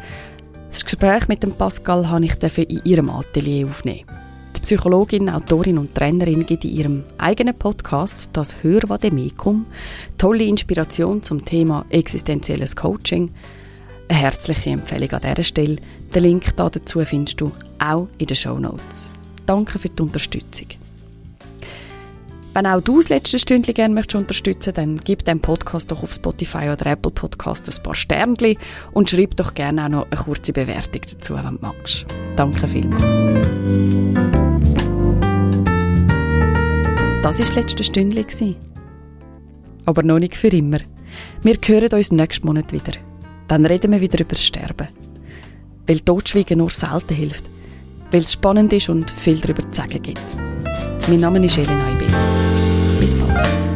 Das 0.70 0.84
Gespräch 0.84 1.28
mit 1.28 1.42
dem 1.42 1.52
Pascal 1.52 2.08
habe 2.08 2.24
ich 2.24 2.58
in 2.58 2.80
ihrem 2.84 3.10
Atelier 3.10 3.68
aufnehmen. 3.68 4.25
Die 4.56 4.62
Psychologin, 4.62 5.28
Autorin 5.28 5.76
und 5.76 5.94
Trainerin 5.94 6.46
gibt 6.46 6.64
in 6.64 6.70
ihrem 6.70 7.04
eigenen 7.18 7.54
Podcast, 7.54 8.30
das 8.32 8.62
Hörvademecum, 8.62 9.66
tolle 10.16 10.44
Inspiration 10.44 11.22
zum 11.22 11.44
Thema 11.44 11.84
existenzielles 11.90 12.74
Coaching. 12.74 13.30
Eine 14.08 14.18
herzliche 14.18 14.70
Empfehlung 14.70 15.10
an 15.10 15.20
dieser 15.20 15.42
Stelle. 15.42 15.76
Den 16.14 16.22
Link 16.22 16.56
dazu 16.56 17.04
findest 17.04 17.40
du 17.40 17.52
auch 17.78 18.08
in 18.18 18.26
den 18.26 18.36
Show 18.36 18.58
Notes. 18.58 19.12
Danke 19.44 19.78
für 19.78 19.90
die 19.90 20.02
Unterstützung. 20.02 20.68
Wenn 22.56 22.66
auch 22.66 22.80
du 22.80 22.96
das 23.02 23.10
letzte 23.10 23.38
Stündchen 23.38 23.74
gerne 23.74 23.92
möchtest 23.92 24.16
unterstützen 24.16 24.72
dann 24.72 24.96
gib 24.96 25.22
dem 25.26 25.40
Podcast 25.40 25.92
doch 25.92 26.02
auf 26.02 26.14
Spotify 26.14 26.70
oder 26.70 26.86
Apple 26.86 27.12
Podcasts 27.12 27.68
ein 27.68 27.82
paar 27.82 27.94
Sternchen 27.94 28.56
und 28.92 29.10
schreib 29.10 29.36
doch 29.36 29.52
gerne 29.52 29.84
auch 29.84 29.88
noch 29.90 30.06
eine 30.10 30.18
kurze 30.18 30.54
Bewertung 30.54 31.02
dazu, 31.02 31.34
wenn 31.34 31.42
du 31.42 31.58
magst. 31.60 32.06
Danke 32.34 32.66
vielmals. 32.66 33.02
Das 37.22 37.24
war 37.24 37.32
das 37.36 37.54
letzte 37.54 37.84
Stündchen. 37.84 38.56
Aber 39.84 40.02
noch 40.02 40.18
nicht 40.18 40.34
für 40.34 40.48
immer. 40.48 40.78
Wir 41.42 41.58
hören 41.62 41.92
uns 41.92 42.10
nächsten 42.10 42.46
Monat 42.46 42.72
wieder. 42.72 42.92
Dann 43.48 43.66
reden 43.66 43.92
wir 43.92 44.00
wieder 44.00 44.20
über 44.20 44.30
das 44.30 44.44
Sterben. 44.46 44.88
Weil 45.86 46.00
Totschweigen 46.00 46.56
nur 46.56 46.70
selten 46.70 47.16
hilft. 47.16 47.50
Weil 48.10 48.22
es 48.22 48.32
spannend 48.32 48.72
ist 48.72 48.88
und 48.88 49.10
viel 49.10 49.40
darüber 49.40 49.62
zu 49.68 49.74
sagen 49.74 50.00
gibt. 50.00 50.55
Mein 51.08 51.20
Name 51.20 51.44
ist 51.44 51.56
Elena 51.56 51.88
Ibe. 51.90 52.06
Bis 52.98 53.14
bald. 53.14 53.75